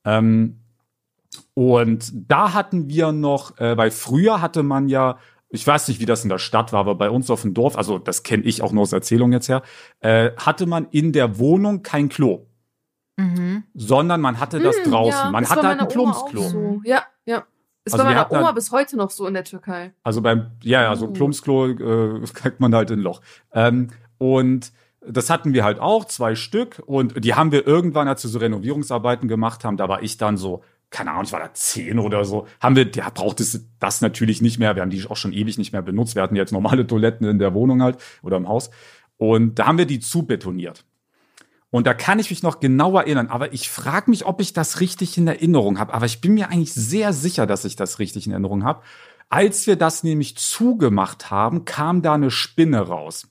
Ähm, 0.04 0.60
und 1.54 2.12
da 2.14 2.54
hatten 2.54 2.88
wir 2.88 3.10
noch, 3.10 3.58
äh, 3.58 3.76
weil 3.76 3.90
früher 3.90 4.40
hatte 4.40 4.62
man 4.62 4.88
ja, 4.88 5.18
ich 5.48 5.66
weiß 5.66 5.88
nicht, 5.88 5.98
wie 5.98 6.06
das 6.06 6.22
in 6.22 6.28
der 6.28 6.38
Stadt 6.38 6.72
war, 6.72 6.78
aber 6.78 6.94
bei 6.94 7.10
uns 7.10 7.28
auf 7.30 7.42
dem 7.42 7.52
Dorf, 7.52 7.76
also 7.76 7.98
das 7.98 8.22
kenne 8.22 8.44
ich 8.44 8.62
auch 8.62 8.70
nur 8.70 8.82
aus 8.82 8.92
Erzählungen 8.92 9.32
jetzt 9.32 9.48
her, 9.48 9.62
äh, 9.98 10.30
hatte 10.36 10.66
man 10.66 10.86
in 10.92 11.12
der 11.12 11.40
Wohnung 11.40 11.82
kein 11.82 12.08
Klo 12.08 12.46
Mhm. 13.20 13.64
sondern 13.74 14.20
man 14.20 14.40
hatte 14.40 14.58
das 14.60 14.76
Hm, 14.84 14.90
draußen. 14.90 15.10
ja, 15.26 15.30
man 15.30 15.42
das 15.44 15.50
hatte 15.50 15.62
war 15.62 15.70
halt 15.70 15.80
ein 15.80 15.88
Plumpsklo. 15.88 16.42
So. 16.42 16.80
Ja, 16.84 17.02
ja. 17.26 17.44
Ist 17.84 17.94
Also 17.94 18.04
bei 18.04 18.10
wir 18.10 18.16
meiner 18.16 18.30
Oma 18.32 18.46
halt- 18.46 18.54
bis 18.56 18.72
heute 18.72 18.96
noch 18.96 19.10
so 19.10 19.26
in 19.26 19.34
der 19.34 19.44
Türkei. 19.44 19.92
Also 20.02 20.20
beim, 20.20 20.50
ja, 20.62 20.82
ja, 20.82 20.96
so 20.96 21.06
ein 21.06 21.10
Uh. 21.10 21.14
Plumpsklo 21.14 21.66
äh, 21.68 22.20
kriegt 22.34 22.60
man 22.60 22.74
halt 22.74 22.90
in 22.90 23.00
ein 23.00 23.02
Loch. 23.02 23.20
Ähm, 23.52 23.88
und 24.18 24.72
das 25.06 25.30
hatten 25.30 25.54
wir 25.54 25.64
halt 25.64 25.78
auch, 25.80 26.04
zwei 26.04 26.34
Stück. 26.34 26.82
Und 26.84 27.24
die 27.24 27.34
haben 27.34 27.52
wir 27.52 27.66
irgendwann, 27.66 28.06
als 28.06 28.22
wir 28.22 28.28
so 28.30 28.38
Renovierungsarbeiten 28.38 29.28
gemacht 29.28 29.64
haben, 29.64 29.78
da 29.78 29.88
war 29.88 30.02
ich 30.02 30.18
dann 30.18 30.36
so, 30.36 30.62
keine 30.90 31.12
Ahnung, 31.12 31.22
ich 31.24 31.32
war 31.32 31.40
da 31.40 31.54
zehn 31.54 31.98
oder 31.98 32.24
so, 32.26 32.46
haben 32.60 32.76
wir, 32.76 32.90
ja, 32.94 33.08
braucht 33.08 33.40
es 33.40 33.66
das 33.78 34.02
natürlich 34.02 34.42
nicht 34.42 34.58
mehr. 34.58 34.74
Wir 34.76 34.82
haben 34.82 34.90
die 34.90 35.06
auch 35.08 35.16
schon 35.16 35.32
ewig 35.32 35.56
nicht 35.56 35.72
mehr 35.72 35.82
benutzt. 35.82 36.16
Wir 36.16 36.22
hatten 36.22 36.36
jetzt 36.36 36.52
normale 36.52 36.86
Toiletten 36.86 37.26
in 37.26 37.38
der 37.38 37.54
Wohnung 37.54 37.82
halt 37.82 37.96
oder 38.22 38.36
im 38.36 38.46
Haus. 38.46 38.70
Und 39.16 39.58
da 39.58 39.66
haben 39.66 39.78
wir 39.78 39.86
die 39.86 40.00
zubetoniert. 40.00 40.84
Und 41.70 41.86
da 41.86 41.94
kann 41.94 42.18
ich 42.18 42.30
mich 42.30 42.42
noch 42.42 42.58
genau 42.58 42.96
erinnern, 42.98 43.28
aber 43.28 43.52
ich 43.52 43.70
frage 43.70 44.10
mich, 44.10 44.26
ob 44.26 44.40
ich 44.40 44.52
das 44.52 44.80
richtig 44.80 45.16
in 45.16 45.28
Erinnerung 45.28 45.78
habe. 45.78 45.94
Aber 45.94 46.06
ich 46.06 46.20
bin 46.20 46.34
mir 46.34 46.48
eigentlich 46.48 46.74
sehr 46.74 47.12
sicher, 47.12 47.46
dass 47.46 47.64
ich 47.64 47.76
das 47.76 47.98
richtig 48.00 48.26
in 48.26 48.32
Erinnerung 48.32 48.64
habe. 48.64 48.82
Als 49.28 49.68
wir 49.68 49.76
das 49.76 50.02
nämlich 50.02 50.36
zugemacht 50.36 51.30
haben, 51.30 51.64
kam 51.64 52.02
da 52.02 52.14
eine 52.14 52.32
Spinne 52.32 52.80
raus. 52.80 53.28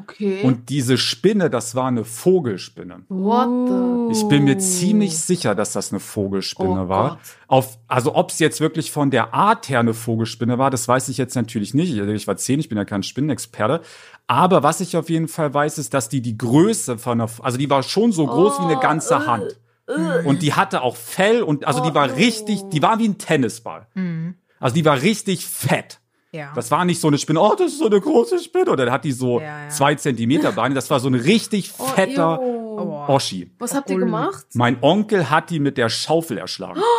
Okay. 0.00 0.42
Und 0.44 0.70
diese 0.70 0.96
Spinne, 0.96 1.50
das 1.50 1.74
war 1.74 1.88
eine 1.88 2.04
Vogelspinne. 2.04 3.02
What 3.08 4.12
the? 4.12 4.18
Ich 4.18 4.28
bin 4.28 4.44
mir 4.44 4.56
ziemlich 4.58 5.18
sicher, 5.18 5.54
dass 5.54 5.72
das 5.72 5.92
eine 5.92 6.00
Vogelspinne 6.00 6.84
Oh 6.84 6.88
war. 6.88 7.10
Gott. 7.10 7.18
Auf, 7.48 7.78
also 7.86 8.14
ob 8.14 8.30
es 8.30 8.38
jetzt 8.38 8.60
wirklich 8.60 8.92
von 8.92 9.10
der 9.10 9.34
Art 9.34 9.68
her 9.68 9.80
eine 9.80 9.92
Vogelspinne 9.92 10.58
war, 10.58 10.70
das 10.70 10.88
weiß 10.88 11.08
ich 11.10 11.18
jetzt 11.18 11.34
natürlich 11.34 11.74
nicht. 11.74 11.92
Ich, 11.92 12.00
ich 12.00 12.26
war 12.26 12.36
zehn, 12.36 12.60
ich 12.60 12.68
bin 12.68 12.78
ja 12.78 12.84
kein 12.84 13.02
Spinnenexperte. 13.02 13.82
Aber 14.30 14.62
was 14.62 14.80
ich 14.80 14.96
auf 14.96 15.10
jeden 15.10 15.26
Fall 15.26 15.52
weiß, 15.52 15.78
ist, 15.78 15.92
dass 15.92 16.08
die 16.08 16.20
die 16.22 16.38
Größe 16.38 16.98
von 16.98 17.20
einer, 17.20 17.28
also 17.42 17.58
die 17.58 17.68
war 17.68 17.82
schon 17.82 18.12
so 18.12 18.24
groß 18.26 18.60
wie 18.60 18.64
eine 18.66 18.76
Oh, 18.76 18.80
ganze 18.80 19.14
äh, 19.14 19.26
Hand. 19.26 19.58
äh. 19.88 20.22
Und 20.24 20.42
die 20.42 20.52
hatte 20.52 20.82
auch 20.82 20.94
Fell 20.94 21.42
und 21.42 21.66
also 21.66 21.82
die 21.82 21.90
Oh, 21.90 21.94
war 21.94 22.06
no. 22.06 22.14
richtig, 22.14 22.62
die 22.72 22.80
war 22.80 23.00
wie 23.00 23.08
ein 23.08 23.18
Tennisball. 23.18 23.88
Mhm. 23.94 24.36
Also 24.60 24.74
die 24.74 24.84
war 24.84 25.02
richtig 25.02 25.44
fett. 25.46 25.98
Ja. 26.30 26.52
Das 26.54 26.70
war 26.70 26.84
nicht 26.84 27.00
so 27.00 27.08
eine 27.08 27.18
Spinne, 27.18 27.40
oh, 27.40 27.56
das 27.58 27.72
ist 27.72 27.78
so 27.80 27.86
eine 27.86 28.00
große 28.00 28.38
Spinne. 28.38 28.70
Oder 28.70 28.84
dann 28.84 28.94
hat 28.94 29.02
die 29.04 29.10
so 29.10 29.40
Ja, 29.40 29.64
ja. 29.64 29.68
zwei 29.68 29.96
Zentimeter 29.96 30.52
Beine. 30.52 30.76
Das 30.76 30.88
war 30.90 31.00
so 31.00 31.08
ein 31.08 31.14
richtig 31.16 31.72
Oh, 31.78 31.84
fetter. 31.86 32.38
Oh. 32.40 33.04
Oschi. 33.08 33.50
Was 33.58 33.74
habt 33.74 33.90
ihr 33.90 33.98
gemacht? 33.98 34.46
Mein 34.54 34.80
Onkel 34.80 35.28
hat 35.28 35.50
die 35.50 35.58
mit 35.58 35.76
der 35.76 35.88
Schaufel 35.88 36.38
erschlagen. 36.38 36.80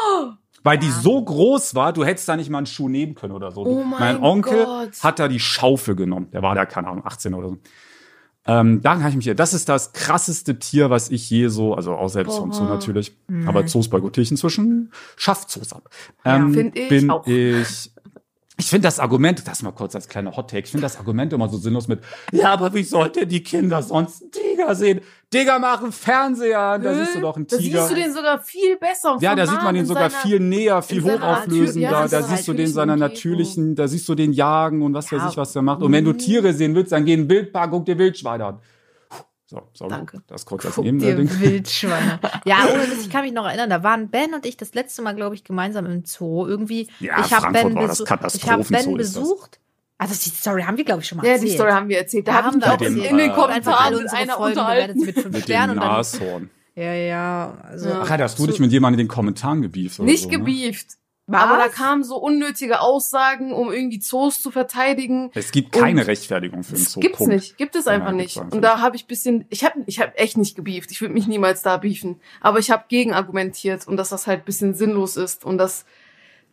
Weil 0.63 0.77
die 0.77 0.89
so 0.91 1.23
groß 1.23 1.73
war, 1.75 1.91
du 1.93 2.05
hättest 2.05 2.27
da 2.29 2.35
nicht 2.35 2.49
mal 2.49 2.59
einen 2.59 2.67
Schuh 2.67 2.87
nehmen 2.87 3.15
können 3.15 3.33
oder 3.33 3.51
so. 3.51 3.65
Oh 3.65 3.83
mein 3.83 4.21
Onkel 4.21 4.63
Gott. 4.65 5.03
hat 5.03 5.17
da 5.19 5.27
die 5.27 5.39
Schaufel 5.39 5.95
genommen. 5.95 6.27
Der 6.31 6.41
war 6.43 6.53
da, 6.55 6.65
keine 6.65 6.87
Ahnung, 6.87 7.05
18 7.05 7.33
oder 7.33 7.49
so. 7.49 7.57
Ähm, 8.45 8.81
da 8.81 8.99
habe 8.99 9.09
ich 9.09 9.15
mich, 9.15 9.35
das 9.35 9.53
ist 9.53 9.69
das 9.69 9.93
krasseste 9.93 10.57
Tier, 10.57 10.89
was 10.89 11.09
ich 11.11 11.29
je 11.29 11.47
so, 11.47 11.75
also 11.75 11.93
auch 11.93 12.07
selbst 12.09 12.37
Boah. 12.37 12.43
und 12.43 12.55
so 12.55 12.63
natürlich, 12.63 13.15
aber 13.45 13.67
Zoos 13.67 13.87
bei 13.87 13.99
Gottich 13.99 14.31
inzwischen 14.31 14.91
schafft 15.15 15.51
Zoos 15.51 15.73
ab. 15.73 15.89
Ja, 16.25 16.37
Ähm, 16.37 16.53
find 16.53 16.75
ich 16.77 16.89
bin 16.89 17.09
auch. 17.11 17.25
ich, 17.27 17.91
ich 18.61 18.69
finde 18.69 18.87
das 18.87 18.99
Argument, 18.99 19.41
das 19.47 19.63
mal 19.63 19.71
kurz 19.71 19.95
als 19.95 20.07
kleiner 20.07 20.35
Hot 20.37 20.51
Take, 20.51 20.65
ich 20.65 20.71
finde 20.71 20.83
das 20.83 20.97
Argument 20.97 21.33
immer 21.33 21.49
so 21.49 21.57
sinnlos 21.57 21.87
mit, 21.87 21.99
ja, 22.31 22.53
aber 22.53 22.73
wie 22.75 22.83
sollte 22.83 23.25
die 23.25 23.41
Kinder 23.41 23.81
sonst 23.81 24.21
einen 24.21 24.31
Tiger 24.31 24.75
sehen? 24.75 25.01
Digga, 25.33 25.57
mach 25.59 25.81
einen 25.81 25.91
Fernseher 25.91 26.59
an, 26.59 26.83
da 26.83 26.93
siehst 26.93 27.15
du 27.15 27.21
doch 27.21 27.35
einen 27.37 27.47
Da 27.47 27.57
Tiger. 27.57 27.79
siehst 27.87 27.91
du 27.91 27.95
den 27.95 28.13
sogar 28.13 28.39
viel 28.43 28.77
besser. 28.77 29.17
Ja, 29.21 29.33
da 29.33 29.47
sieht 29.47 29.63
man 29.63 29.75
ihn 29.75 29.85
sogar 29.85 30.09
seiner- 30.11 30.21
viel 30.21 30.39
näher, 30.39 30.81
viel 30.83 31.01
hochauflösender. 31.03 31.89
Ja, 31.89 32.07
da 32.07 32.21
siehst 32.21 32.47
du 32.47 32.53
den 32.53 32.67
in 32.67 32.71
seiner 32.71 32.95
natürlichen 32.97 33.31
natürlichen, 33.31 33.75
da 33.75 33.87
siehst 33.87 34.07
du 34.07 34.13
den 34.15 34.31
jagen 34.33 34.81
und 34.83 34.93
was 34.93 35.11
weiß 35.11 35.21
Ja. 35.21 35.29
ich, 35.29 35.37
was 35.37 35.53
der 35.53 35.61
macht. 35.63 35.81
Und 35.81 35.91
wenn 35.91 36.05
du 36.05 36.13
Tiere 36.13 36.53
sehen 36.53 36.75
willst, 36.75 36.91
dann 36.91 37.05
geh 37.05 37.13
in 37.13 37.21
den 37.23 37.29
Wildpark, 37.29 37.71
guck 37.71 37.85
dir 37.85 37.97
Wildschweine 37.97 38.45
an. 38.45 38.59
So, 39.51 39.61
sorry. 39.73 39.89
Danke. 39.89 40.21
Das 40.27 40.45
kurz 40.45 40.65
als 40.65 40.75
Guck 40.75 40.85
dir 40.85 40.93
Nebending. 40.93 41.29
Wildschweine. 41.41 42.19
ja, 42.45 42.59
ohne 42.73 42.83
Witz, 42.89 43.01
ich 43.01 43.09
kann 43.09 43.25
mich 43.25 43.33
noch 43.33 43.45
erinnern, 43.45 43.69
da 43.69 43.83
waren 43.83 44.07
Ben 44.09 44.33
und 44.33 44.45
ich 44.45 44.55
das 44.55 44.73
letzte 44.73 45.01
Mal, 45.01 45.13
glaube 45.13 45.35
ich, 45.35 45.43
gemeinsam 45.43 45.85
im 45.87 46.05
Zoo. 46.05 46.47
Irgendwie, 46.47 46.87
Ja, 47.01 47.19
ich 47.19 47.33
habe 47.33 47.51
Ben, 47.51 47.75
besu 47.75 48.05
ich 48.05 48.49
hab 48.49 48.65
Ben 48.69 48.95
besucht. 48.95 49.59
Also 49.97 50.13
die 50.15 50.29
Story 50.29 50.61
haben 50.63 50.77
wir, 50.77 50.85
glaube 50.85 51.01
ich, 51.01 51.07
schon 51.09 51.17
mal 51.17 51.25
Ja, 51.25 51.33
erzählt. 51.33 51.51
die 51.51 51.55
Story 51.55 51.71
haben 51.71 51.89
wir 51.89 51.97
erzählt. 51.97 52.27
Da 52.29 52.31
Da 52.37 52.43
haben 52.45 52.61
wir 52.61 52.67
auch 52.73 52.79
in, 52.81 52.97
erzählt. 52.97 53.11
in 53.11 53.17
den 53.17 53.27
dem, 53.27 53.31
äh, 53.31 53.35
Kommentaren 53.35 53.95
unsere 53.95 54.15
einer 54.15 54.33
Folgen 54.35 54.57
unterhalten. 54.59 54.99
mit 55.01 55.19
fünf 55.19 55.35
Mit 55.35 55.43
Sternen 55.43 55.75
dem. 55.75 55.79
Nashorn. 55.83 56.49
Ja, 56.75 56.93
ja. 56.93 57.57
Also, 57.69 57.89
Ja. 57.89 57.99
Ach 58.03 58.09
ja, 58.09 58.17
da 58.17 58.23
hast 58.23 58.39
du 58.39 58.47
dich 58.47 58.59
mit 58.59 58.71
jemandem 58.71 59.01
in 59.01 59.05
den 59.07 59.11
Kommentaren 59.13 59.61
gebieft 59.61 59.99
oder 59.99 60.05
Nicht 60.09 60.23
so, 60.23 60.29
ne? 60.29 60.37
Was? 61.31 61.41
Aber 61.41 61.57
da 61.57 61.67
kamen 61.67 62.03
so 62.03 62.17
unnötige 62.17 62.81
Aussagen, 62.81 63.53
um 63.53 63.71
irgendwie 63.71 63.99
Zoos 63.99 64.41
zu 64.41 64.51
verteidigen. 64.51 65.31
Es 65.33 65.51
gibt 65.51 65.71
keine 65.71 66.01
Und 66.01 66.07
Rechtfertigung 66.07 66.63
für 66.63 66.75
einen 66.75 66.83
Das 66.83 66.93
Zoo. 66.93 66.99
gibt's 66.99 67.17
Punkt. 67.17 67.33
nicht. 67.33 67.57
Gibt 67.57 67.75
es 67.75 67.87
einfach 67.87 68.07
nein, 68.07 68.17
nicht. 68.17 68.37
Und 68.37 68.61
da 68.61 68.79
habe 68.81 68.95
ich 68.95 69.07
bisschen, 69.07 69.45
ich 69.49 69.63
habe 69.63 69.81
ich 69.85 69.99
hab 69.99 70.19
echt 70.19 70.37
nicht 70.37 70.55
gebieft. 70.55 70.91
Ich 70.91 71.01
würde 71.01 71.13
mich 71.13 71.27
niemals 71.27 71.61
da 71.61 71.77
beefen. 71.77 72.19
Aber 72.39 72.59
ich 72.59 72.71
habe 72.71 72.85
gegen 72.87 73.13
argumentiert 73.13 73.87
und 73.87 73.97
dass 73.97 74.09
das 74.09 74.27
halt 74.27 74.45
bisschen 74.45 74.73
sinnlos 74.73 75.17
ist 75.17 75.45
und 75.45 75.57
dass 75.57 75.85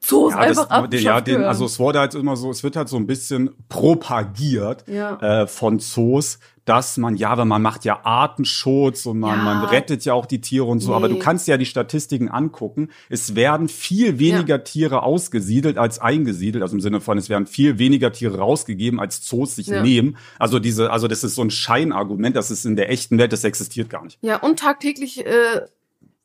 Zoos 0.00 0.32
Ja, 0.32 0.38
einfach 0.40 0.62
das, 0.68 0.70
abgeschafft 0.70 1.28
ja 1.28 1.34
den, 1.34 1.44
also 1.44 1.64
es 1.64 1.78
wurde 1.78 1.98
halt 1.98 2.14
immer 2.14 2.36
so, 2.36 2.50
es 2.50 2.62
wird 2.62 2.76
halt 2.76 2.88
so 2.88 2.96
ein 2.96 3.06
bisschen 3.06 3.50
propagiert 3.68 4.84
Ja. 4.88 5.42
äh, 5.42 5.46
von 5.46 5.78
Zoos, 5.80 6.38
dass 6.64 6.98
man, 6.98 7.16
ja, 7.16 7.36
weil 7.38 7.46
man 7.46 7.62
macht 7.62 7.84
ja 7.86 8.04
Artenschutz 8.04 9.06
und 9.06 9.18
man, 9.20 9.38
Ja. 9.38 9.42
man 9.44 9.64
rettet 9.64 10.04
ja 10.04 10.12
auch 10.12 10.26
die 10.26 10.40
Tiere 10.42 10.66
und 10.66 10.80
so, 10.80 10.94
aber 10.94 11.08
du 11.08 11.14
Nee. 11.14 11.20
kannst 11.20 11.48
ja 11.48 11.56
die 11.56 11.64
Statistiken 11.64 12.28
angucken. 12.28 12.90
Es 13.08 13.34
werden 13.34 13.68
viel 13.68 14.18
weniger 14.18 14.62
Tiere 14.64 15.02
ausgesiedelt 15.02 15.78
als 15.78 15.98
eingesiedelt, 15.98 16.62
also 16.62 16.76
im 16.76 16.80
Sinne 16.82 17.00
von, 17.00 17.16
es 17.16 17.28
werden 17.30 17.46
viel 17.46 17.78
weniger 17.78 18.12
Tiere 18.12 18.38
rausgegeben, 18.38 19.00
als 19.00 19.22
Zoos 19.22 19.56
sich 19.56 19.68
Ja. 19.68 19.82
nehmen. 19.82 20.18
Also 20.38 20.58
diese, 20.58 20.90
also 20.92 21.08
das 21.08 21.24
ist 21.24 21.34
so 21.36 21.42
ein 21.42 21.50
Scheinargument, 21.50 22.36
das 22.36 22.50
ist 22.50 22.66
in 22.66 22.76
der 22.76 22.90
echten 22.90 23.16
Welt, 23.18 23.32
das 23.32 23.44
existiert 23.44 23.88
gar 23.88 24.04
nicht. 24.04 24.18
Ja, 24.20 24.36
und 24.36 24.58
tagtäglich 24.58 25.24
äh, 25.26 25.62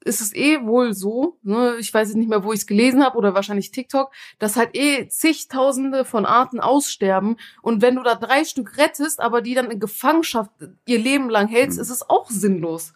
ist 0.05 0.21
es 0.21 0.33
eh 0.35 0.63
wohl 0.65 0.93
so, 0.93 1.37
ne, 1.43 1.75
ich 1.79 1.93
weiß 1.93 2.09
jetzt 2.09 2.17
nicht 2.17 2.29
mehr, 2.29 2.43
wo 2.43 2.53
ich 2.53 2.59
es 2.61 2.67
gelesen 2.67 3.03
habe 3.03 3.17
oder 3.17 3.33
wahrscheinlich 3.33 3.71
TikTok, 3.71 4.11
dass 4.39 4.55
halt 4.55 4.75
eh 4.75 5.07
zigtausende 5.07 6.05
von 6.05 6.25
Arten 6.25 6.59
aussterben 6.59 7.37
und 7.61 7.81
wenn 7.81 7.95
du 7.95 8.03
da 8.03 8.15
drei 8.15 8.43
Stück 8.43 8.77
rettest, 8.77 9.19
aber 9.19 9.41
die 9.41 9.53
dann 9.53 9.71
in 9.71 9.79
Gefangenschaft 9.79 10.51
ihr 10.85 10.99
Leben 10.99 11.29
lang 11.29 11.47
hältst, 11.47 11.77
Mhm. 11.77 11.81
ist 11.83 11.89
es 11.89 12.09
auch 12.09 12.29
sinnlos. 12.29 12.93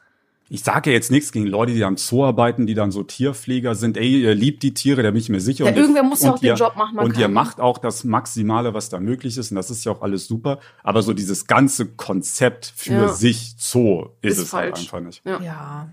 Ich 0.49 0.63
sage 0.63 0.91
ja 0.91 0.93
jetzt 0.95 1.11
nichts 1.11 1.33
gegen 1.33 1.45
Leute, 1.45 1.73
die 1.73 1.83
am 1.83 1.97
Zoo 1.97 2.23
arbeiten, 2.23 2.67
die 2.67 2.73
dann 2.73 2.89
so 2.89 3.03
Tierpfleger 3.03 3.75
sind. 3.75 3.97
Ey, 3.97 4.21
ihr 4.21 4.33
liebt 4.33 4.63
die 4.63 4.73
Tiere, 4.73 5.03
da 5.03 5.11
bin 5.11 5.19
ich 5.19 5.27
mir 5.27 5.41
sicher. 5.41 5.65
Ja, 5.65 5.71
Und 5.71 5.75
ihr- 5.75 5.81
irgendwer 5.81 6.03
muss 6.03 6.21
ja 6.21 6.31
auch 6.31 6.39
den 6.39 6.45
ihr- 6.47 6.53
Job 6.55 6.77
machen. 6.77 6.97
Und 6.99 7.17
ihr 7.17 7.23
kann- 7.23 7.33
macht 7.33 7.59
auch 7.59 7.77
das 7.79 8.05
Maximale, 8.05 8.73
was 8.73 8.87
da 8.87 8.97
möglich 9.01 9.37
ist. 9.37 9.51
Und 9.51 9.55
das 9.55 9.69
ist 9.69 9.83
ja 9.83 9.91
auch 9.91 10.01
alles 10.01 10.25
super. 10.25 10.59
Aber 10.83 11.01
so 11.01 11.11
dieses 11.11 11.47
ganze 11.47 11.87
Konzept 11.87 12.71
für 12.77 12.93
Ja. 12.93 13.07
sich 13.09 13.55
Zoo 13.57 14.05
ist, 14.21 14.37
Ist 14.37 14.43
es 14.45 14.53
halt 14.53 14.77
falsch. 14.77 14.85
einfach 14.85 15.01
nicht. 15.05 15.21
Ja. 15.25 15.41
ja. 15.41 15.89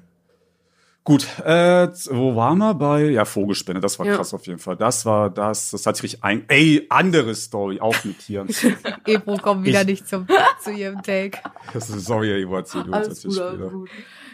Gut, 1.06 1.26
äh, 1.44 1.88
wo 2.11 2.34
waren 2.34 2.56
wir 2.58 2.73
bei? 2.73 3.04
Ja, 3.11 3.26
Vogelspinne, 3.26 3.78
das 3.80 3.99
war 3.99 4.06
Ja. 4.06 4.16
krass 4.16 4.32
auf 4.32 4.46
jeden 4.46 4.58
Fall. 4.58 4.76
Das 4.76 5.04
war 5.04 5.28
das, 5.28 5.70
das 5.73 5.84
hat 5.84 5.96
sich 5.96 6.04
richtig 6.04 6.25
ein. 6.25 6.44
Ey, 6.49 6.87
andere 6.88 7.34
Story, 7.34 7.78
auch 7.78 7.94
mit 8.04 8.20
Tieren. 8.20 8.49
Ebro 9.06 9.37
kommt 9.37 9.66
wieder 9.66 9.82
Ich- 9.82 9.87
nicht 9.87 10.08
zum, 10.08 10.26
zu 10.62 10.70
ihrem 10.73 11.02
Take. 11.02 11.38
Das 11.75 11.90
ist, 11.90 12.06
sorry, 12.06 12.40
Evo, 12.42 12.56
erzähl 12.56 12.85
du 12.85 12.92
Alles 12.94 13.22
jetzt 13.22 13.35
später. 13.35 13.55
gut. 13.68 13.90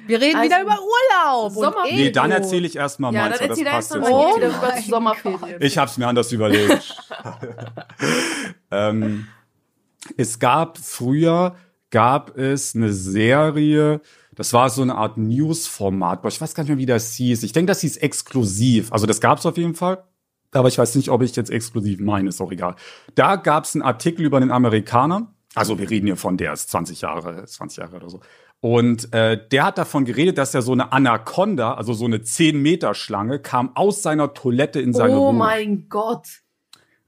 Wir 0.07 0.21
reden 0.21 0.37
Also, 0.37 0.49
wieder 0.49 0.63
über 0.63 0.79
Urlaub. 0.81 1.53
Sommer- 1.53 1.85
und 1.85 1.93
Nee, 1.93 2.11
dann 2.13 2.31
Ebro. 2.31 2.43
erzähle 2.43 2.67
ich 2.69 2.77
erstmal 2.77 3.13
Ja, 3.15 3.23
meins, 3.23 3.39
dann 3.41 3.49
weil 3.51 3.57
das 3.57 3.65
passt 3.65 3.91
erst 3.91 3.95
jetzt. 3.97 4.01
mal 4.03 4.13
Oh 4.13 4.37
über 4.39 4.81
Sommerferien. 4.89 5.63
Ich 5.63 5.77
hab's 5.77 5.99
mir 5.99 6.07
anders 6.07 6.31
überlegt. 6.31 6.97
ähm, 8.71 9.27
es 10.17 10.39
gab 10.39 10.79
früher 10.79 11.57
gab 11.91 12.37
es 12.39 12.75
eine 12.77 12.93
Serie, 12.93 14.01
das 14.41 14.55
war 14.55 14.71
so 14.71 14.81
eine 14.81 14.95
Art 14.95 15.19
News-Format, 15.19 16.25
ich 16.25 16.41
weiß 16.41 16.55
gar 16.55 16.63
nicht 16.63 16.71
mehr, 16.71 16.79
wie 16.79 16.87
das 16.87 17.13
hieß. 17.13 17.43
Ich 17.43 17.53
denke, 17.53 17.67
das 17.71 17.83
hieß 17.83 17.99
exklusiv. 17.99 18.91
Also 18.91 19.05
das 19.05 19.21
gab's 19.21 19.45
auf 19.45 19.59
jeden 19.59 19.75
Fall. 19.75 20.03
Aber 20.53 20.67
ich 20.69 20.79
weiß 20.79 20.95
nicht, 20.95 21.11
ob 21.11 21.21
ich 21.21 21.37
jetzt 21.37 21.51
exklusiv 21.51 22.01
meine, 22.01 22.31
ist 22.31 22.41
auch 22.41 22.51
egal. 22.51 22.75
Da 23.15 23.37
gab's 23.37 23.75
einen 23.75 23.83
Artikel 23.83 24.25
über 24.25 24.41
den 24.41 24.51
Amerikaner. 24.51 25.35
Also 25.55 25.79
wir 25.79 25.91
reden 25.91 26.07
hier 26.07 26.17
von 26.17 26.39
der 26.39 26.55
ist 26.55 26.71
20 26.71 27.03
Jahre, 27.03 27.45
20 27.45 27.77
Jahre 27.79 27.97
oder 27.97 28.09
so. 28.09 28.21
Und 28.61 29.13
äh, 29.13 29.39
der 29.51 29.65
hat 29.65 29.77
davon 29.77 30.07
geredet, 30.07 30.39
dass 30.39 30.55
er 30.55 30.63
so 30.63 30.73
eine 30.73 30.91
Anaconda, 30.93 31.75
also 31.75 31.93
so 31.93 32.07
eine 32.07 32.23
10 32.23 32.63
Meter 32.63 32.95
Schlange, 32.95 33.41
kam 33.41 33.77
aus 33.77 34.01
seiner 34.01 34.33
Toilette 34.33 34.81
in 34.81 34.95
seine 34.95 35.17
Oh 35.19 35.27
Wohnung. 35.27 35.37
mein 35.37 35.89
Gott. 35.91 36.27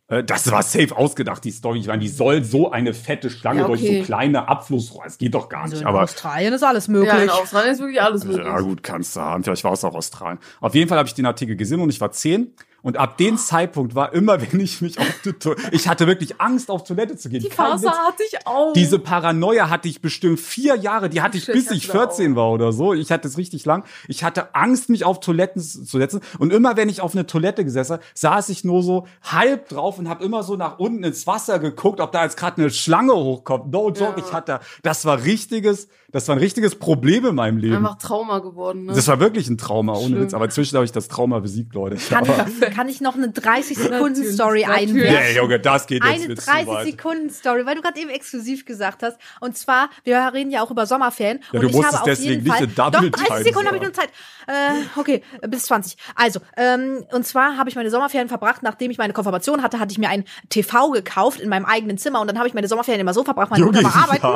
Äh, 0.09 0.25
Das 0.25 0.51
war 0.51 0.63
safe 0.63 0.97
ausgedacht, 0.97 1.45
die 1.45 1.51
Story. 1.51 1.79
Ich 1.81 1.87
meine, 1.87 2.01
die 2.01 2.09
soll 2.09 2.43
so 2.45 2.71
eine 2.71 2.93
fette 2.95 3.31
Schlange 3.31 3.61
Ja, 3.61 3.67
durch 3.67 3.83
okay. 3.83 4.01
so 4.01 4.05
kleine 4.05 4.49
Abflussrohre. 4.49 5.07
Es 5.07 5.19
geht 5.19 5.35
doch 5.35 5.49
gar 5.49 5.63
Also 5.63 5.75
nicht. 5.75 5.83
in 5.83 5.87
Aber 5.89 6.03
Australien 6.03 6.53
ist 6.53 6.63
alles 6.63 6.87
Ja, 6.87 6.93
möglich. 6.93 7.23
in 7.23 7.31
Australien 7.31 7.73
ist 7.73 7.81
wirklich 7.81 8.03
alles 8.03 8.25
möglich. 8.25 8.47
ja, 8.47 8.61
gut, 8.61 8.83
kannst 8.83 9.17
du 9.17 9.21
haben. 9.21 9.43
Vielleicht 9.45 9.65
war 9.65 9.73
es 9.73 9.85
auch 9.85 9.95
Australien. 9.95 10.39
Auf 10.61 10.75
jeden 10.75 10.89
Fall 10.89 10.99
habe 10.99 11.09
ich 11.09 11.15
den 11.15 11.27
Artikel 11.27 11.57
gesehen 11.57 11.81
und 11.81 11.91
ich 11.91 12.01
war 12.01 12.11
zehn. 12.13 12.55
Und 12.83 12.97
ab 12.97 13.17
dem 13.17 13.37
Zeitpunkt 13.37 13.95
war 13.95 14.13
immer, 14.13 14.41
wenn 14.53 14.59
ich 14.61 14.81
mich 14.83 14.99
auf 14.99 15.07
die 15.25 15.33
Toilette, 15.33 15.63
ich 15.73 15.87
hatte 15.89 16.07
wirklich 16.07 16.41
Angst, 16.41 16.71
auf 16.71 16.85
Toilette 16.85 17.17
zu 17.17 17.29
gehen. 17.29 17.41
Die 17.41 17.49
Phase 17.51 17.89
hatte 17.91 18.23
ich 18.29 18.47
auch. 18.47 18.73
Diese 18.73 18.99
Paranoia 18.99 19.71
hatte 19.71 19.89
ich 19.89 20.01
bestimmt 20.03 20.41
vier 20.41 20.77
Jahre. 20.77 21.09
Die 21.09 21.21
hatte 21.23 21.39
ich, 21.39 21.45
Shit, 21.45 21.55
bis 21.55 21.71
ich 21.71 21.85
ich 21.85 21.89
hatte 21.91 21.99
14 22.15 22.37
war 22.37 22.51
oder 22.51 22.73
so. 22.73 22.93
Ich 22.93 23.11
hatte 23.13 23.29
es 23.29 23.39
richtig 23.39 23.65
lang. 23.65 23.85
Ich 24.09 24.25
hatte 24.25 24.55
Angst, 24.55 24.89
mich 24.89 25.05
auf 25.05 25.21
Toiletten 25.21 25.61
zu 25.63 25.99
setzen. 25.99 26.21
Und 26.39 26.53
immer, 26.53 26.77
wenn 26.77 26.89
ich 26.89 27.01
auf 27.01 27.15
eine 27.15 27.27
Toilette 27.27 27.65
gesessen 27.65 27.93
habe, 27.95 28.03
saß 28.15 28.49
ich 28.49 28.65
nur 28.65 28.83
so 28.83 29.07
halb 29.23 29.69
drauf 29.69 29.99
und 29.99 30.09
habe 30.09 30.25
immer 30.25 30.43
so 30.43 30.57
nach 30.57 30.79
unten 30.79 31.05
ins 31.05 31.27
Wasser 31.27 31.59
geguckt, 31.59 32.01
ob 32.01 32.11
da 32.13 32.25
jetzt 32.25 32.37
gerade 32.37 32.61
eine 32.61 32.71
Schlange 32.71 33.15
hochkommt. 33.15 33.71
No 33.73 33.89
joke, 33.91 34.19
Ja. 34.21 34.27
ich 34.27 34.33
hatte, 34.33 34.61
das 34.83 35.05
war 35.05 35.23
richtiges, 35.23 35.89
das 36.11 36.27
war 36.29 36.35
ein 36.37 36.41
richtiges 36.41 36.75
Problem 36.75 37.27
in 37.27 37.35
meinem 37.35 37.59
Leben. 37.59 37.77
einfach 37.77 37.97
Trauma 37.99 38.41
geworden. 38.41 38.87
Ne? 38.87 38.93
Das 38.93 39.07
war 39.09 39.21
wirklich 39.21 39.49
ein 39.49 39.57
Trauma, 39.59 39.95
ohne 39.95 40.07
Schlimm. 40.07 40.21
Witz. 40.23 40.35
Aber 40.35 40.45
inzwischen 40.47 40.75
habe 40.77 40.85
ich 40.85 40.93
das 40.93 41.09
Trauma 41.09 41.39
besiegt, 41.39 41.75
Leute. 41.75 41.97
Kann, 41.97 42.29
Aber, 42.29 42.47
ich, 42.49 42.72
kann 42.73 42.89
ich 42.89 43.01
noch 43.01 43.15
eine 43.15 43.29
30-Sekunden-Story 43.29 44.65
Natürlich. 44.67 44.91
einwerfen? 44.91 45.23
nee, 45.23 45.37
Junge, 45.37 45.61
das 45.61 45.87
geht 45.87 46.03
jetzt 46.03 46.13
Eine 46.13 46.25
wieder 46.25 46.37
zu 46.37 46.49
weit. 46.49 46.67
30-Sekunden-Story, 46.67 47.67
weil 47.67 47.75
du 47.75 47.83
gerade 47.83 48.01
eben 48.01 48.11
exklusiv 48.11 48.65
gesagt 48.65 49.03
hast. 49.03 49.19
Und 49.41 49.57
zwar, 49.57 49.91
wir 50.05 50.31
reden 50.33 50.51
ja 50.51 50.63
auch 50.63 50.71
über 50.71 50.87
Sommerferien. 50.87 51.41
Ja, 51.53 51.61
und 51.61 51.63
du 51.63 51.69
ich 51.69 51.75
musstest 51.75 51.95
habe 51.95 52.03
auf 52.03 52.09
deswegen 52.09 52.31
jeden 52.31 52.45
nicht 52.45 52.55
Fall, 52.55 52.65
in 52.65 52.75
Double 52.75 53.11
Doch, 53.11 53.19
30 53.19 53.27
Time 53.27 53.45
Sekunden 53.45 53.67
habe 53.67 53.77
ich 53.77 53.83
nur 53.83 53.93
Zeit. 53.93 54.09
Äh, 54.47 54.99
okay, 54.99 55.23
bis 55.49 55.65
20. 55.65 55.97
Also, 56.15 56.41
ähm, 56.57 57.05
und 57.13 57.27
zwar 57.27 57.57
habe 57.57 57.69
ich 57.69 57.77
meine 57.77 57.91
Sommerferien 57.91 58.29
verbracht, 58.29 58.63
nachdem 58.63 58.91
ich 58.91 58.99
meine 58.99 59.13
Konfirmation 59.13 59.63
hatte, 59.63 59.79
hatte 59.79 59.93
ich 59.93 59.99
mir 59.99 60.09
ein 60.09 60.25
TV 60.49 60.91
gekauft 60.91 61.41
in 61.41 61.49
meinem 61.49 61.65
eigenen 61.65 61.99
Zimmer 61.99 62.21
und 62.21 62.27
dann 62.27 62.39
habe 62.39 62.49
ich 62.49 62.55
meine 62.55 62.69
Sommerferien 62.69 63.01
immer 63.01 63.15
so 63.15 63.25
verbracht, 63.25 63.51
meine 63.51 63.65
Mutter 63.65 63.83
war 63.85 63.95
arbeiten, 63.95 64.27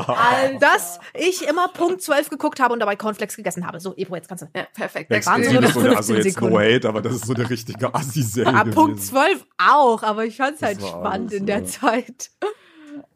ja. 0.53 0.59
dass 0.59 1.01
ich 1.15 1.47
immer 1.47 1.69
Punkt 1.69 2.03
12 2.03 2.31
geguckt 2.31 2.61
habe 2.61 2.73
und 2.73 2.81
dabei 2.81 2.97
Cornflakes 2.97 3.37
gegessen 3.37 3.67
habe. 3.67 3.81
So, 3.81 3.95
Ebro, 3.97 4.17
jetzt 4.17 4.29
kannst 4.29 4.45
du. 4.45 4.49
ja, 4.55 4.67
perfekt. 4.75 5.11
Next 5.11 5.27
waren 5.27 5.43
so 5.43 5.51
also 5.51 5.81
15 5.81 6.17
jetzt 6.17 6.25
no 6.25 6.31
Sekunden. 6.31 6.59
hate, 6.59 6.89
aber 6.89 7.03
das 7.03 7.15
ist 7.15 7.27
so 7.27 7.35
eine 7.35 7.49
richtige 7.49 7.95
Assi-Serie 8.27 8.55
Ah, 8.55 8.65
Punkt 8.65 8.97
gewesen. 8.97 9.09
12 9.11 9.47
auch, 9.59 10.03
aber 10.03 10.25
ich 10.25 10.37
fand 10.37 10.57
es 10.57 10.63
halt 10.63 10.81
spannend 10.81 11.31
alles, 11.31 11.33
in 11.33 11.47
der 11.47 11.59
ja. 11.61 11.65
Zeit. 11.65 12.31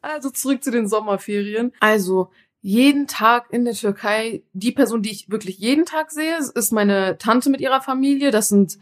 Also 0.02 0.30
zurück 0.30 0.62
zu 0.64 0.70
den 0.70 0.88
Sommerferien. 0.88 1.72
Also 1.80 2.30
jeden 2.62 3.06
Tag 3.06 3.46
in 3.50 3.64
der 3.64 3.74
Türkei, 3.74 4.42
die 4.54 4.72
Person, 4.72 5.02
die 5.02 5.10
ich 5.10 5.30
wirklich 5.30 5.58
jeden 5.58 5.84
Tag 5.84 6.10
sehe, 6.10 6.38
ist 6.54 6.72
meine 6.72 7.16
Tante 7.18 7.50
mit 7.50 7.60
ihrer 7.60 7.80
Familie. 7.82 8.30
Das 8.30 8.48
sind 8.48 8.78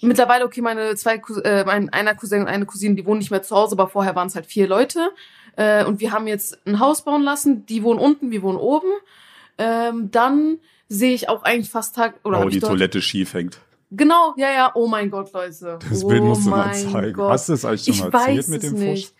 mittlerweile, 0.00 0.44
okay, 0.44 0.60
meine 0.62 0.94
zwei, 0.96 1.20
äh, 1.44 1.64
mein 1.64 1.90
einer 1.90 2.14
Cousin 2.14 2.42
und 2.42 2.48
eine 2.48 2.64
Cousine, 2.66 2.94
die 2.94 3.04
wohnen 3.06 3.18
nicht 3.18 3.30
mehr 3.30 3.42
zu 3.42 3.54
Hause, 3.56 3.74
aber 3.74 3.88
vorher 3.88 4.14
waren 4.14 4.28
es 4.28 4.34
halt 4.34 4.46
vier 4.46 4.66
Leute. 4.66 5.10
Äh, 5.56 5.84
und 5.84 6.00
wir 6.00 6.12
haben 6.12 6.26
jetzt 6.26 6.58
ein 6.66 6.78
Haus 6.78 7.04
bauen 7.04 7.22
lassen. 7.22 7.64
Die 7.66 7.82
wohnen 7.82 8.00
unten, 8.00 8.30
wir 8.30 8.42
wohnen 8.42 8.58
oben. 8.58 8.88
Ähm, 9.58 10.10
dann 10.10 10.58
sehe 10.88 11.14
ich 11.14 11.28
auch 11.28 11.42
eigentlich 11.42 11.70
fast 11.70 11.94
Tag 11.94 12.14
oder 12.24 12.44
Oh, 12.44 12.48
die 12.48 12.60
dort- 12.60 12.72
Toilette 12.72 13.00
schief 13.02 13.34
hängt. 13.34 13.60
Genau, 13.96 14.34
ja, 14.36 14.52
ja. 14.52 14.72
Oh 14.74 14.86
mein 14.86 15.10
Gott, 15.10 15.32
Leute. 15.32 15.78
Das 15.88 16.04
oh 16.04 16.08
Bild 16.08 16.22
musst 16.22 16.46
du 16.46 16.50
mal 16.50 16.72
zeigen. 16.74 17.12
Gott. 17.12 17.30
Hast 17.30 17.48
du 17.48 17.52
es 17.54 17.64
eigentlich 17.64 17.84
schon 17.84 17.94
Ich 17.94 18.12
mal 18.12 18.18
erzählt 18.20 18.48
mit 18.48 18.62
dem 18.62 18.74
nicht. 18.74 19.08
Fusch? 19.08 19.14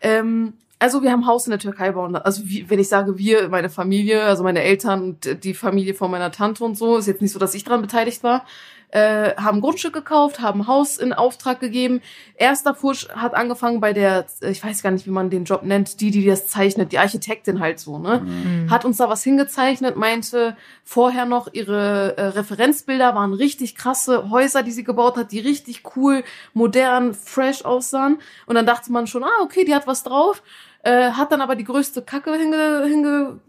Ähm, 0.00 0.52
also 0.78 1.02
wir 1.02 1.12
haben 1.12 1.20
ein 1.20 1.26
Haus 1.26 1.46
in 1.46 1.50
der 1.50 1.60
Türkei 1.60 1.92
bauen. 1.92 2.16
Also 2.16 2.42
wie, 2.46 2.68
wenn 2.68 2.78
ich 2.78 2.88
sage 2.88 3.18
wir, 3.18 3.48
meine 3.50 3.68
Familie, 3.68 4.22
also 4.22 4.42
meine 4.42 4.62
Eltern 4.62 5.02
und 5.02 5.44
die 5.44 5.54
Familie 5.54 5.94
von 5.94 6.10
meiner 6.10 6.32
Tante 6.32 6.64
und 6.64 6.76
so, 6.76 6.96
ist 6.96 7.06
jetzt 7.06 7.20
nicht 7.20 7.32
so, 7.32 7.38
dass 7.38 7.54
ich 7.54 7.64
daran 7.64 7.82
beteiligt 7.82 8.22
war. 8.22 8.46
Äh, 8.92 9.34
haben 9.36 9.60
Grundstück 9.60 9.92
gekauft, 9.92 10.40
haben 10.40 10.66
Haus 10.66 10.96
in 10.96 11.12
Auftrag 11.12 11.60
gegeben. 11.60 12.00
Erster 12.34 12.74
Fusch 12.74 13.08
hat 13.10 13.34
angefangen 13.34 13.80
bei 13.80 13.92
der, 13.92 14.26
ich 14.40 14.62
weiß 14.64 14.82
gar 14.82 14.90
nicht, 14.90 15.06
wie 15.06 15.10
man 15.10 15.30
den 15.30 15.44
Job 15.44 15.62
nennt, 15.62 16.00
die, 16.00 16.10
die 16.10 16.26
das 16.26 16.48
zeichnet, 16.48 16.92
die 16.92 16.98
Architektin 16.98 17.60
halt 17.60 17.78
so, 17.78 17.98
ne? 17.98 18.20
Mhm. 18.20 18.70
Hat 18.70 18.84
uns 18.84 18.96
da 18.96 19.08
was 19.08 19.22
hingezeichnet, 19.22 19.96
meinte 19.96 20.56
vorher 20.82 21.24
noch, 21.24 21.52
ihre 21.52 22.16
äh, 22.16 22.22
Referenzbilder 22.26 23.14
waren 23.14 23.32
richtig 23.32 23.76
krasse 23.76 24.30
Häuser, 24.30 24.62
die 24.62 24.72
sie 24.72 24.84
gebaut 24.84 25.16
hat, 25.16 25.32
die 25.32 25.40
richtig 25.40 25.82
cool, 25.96 26.24
modern, 26.52 27.14
fresh 27.14 27.64
aussahen. 27.64 28.18
Und 28.46 28.56
dann 28.56 28.66
dachte 28.66 28.92
man 28.92 29.06
schon, 29.06 29.24
ah, 29.24 29.42
okay, 29.42 29.64
die 29.64 29.74
hat 29.74 29.86
was 29.86 30.02
drauf. 30.02 30.42
Äh, 30.82 31.10
hat 31.12 31.30
dann 31.30 31.42
aber 31.42 31.56
die 31.56 31.64
größte 31.64 32.02
Kacke 32.02 32.34
hinge, 32.34 32.84
hinge, 32.86 33.40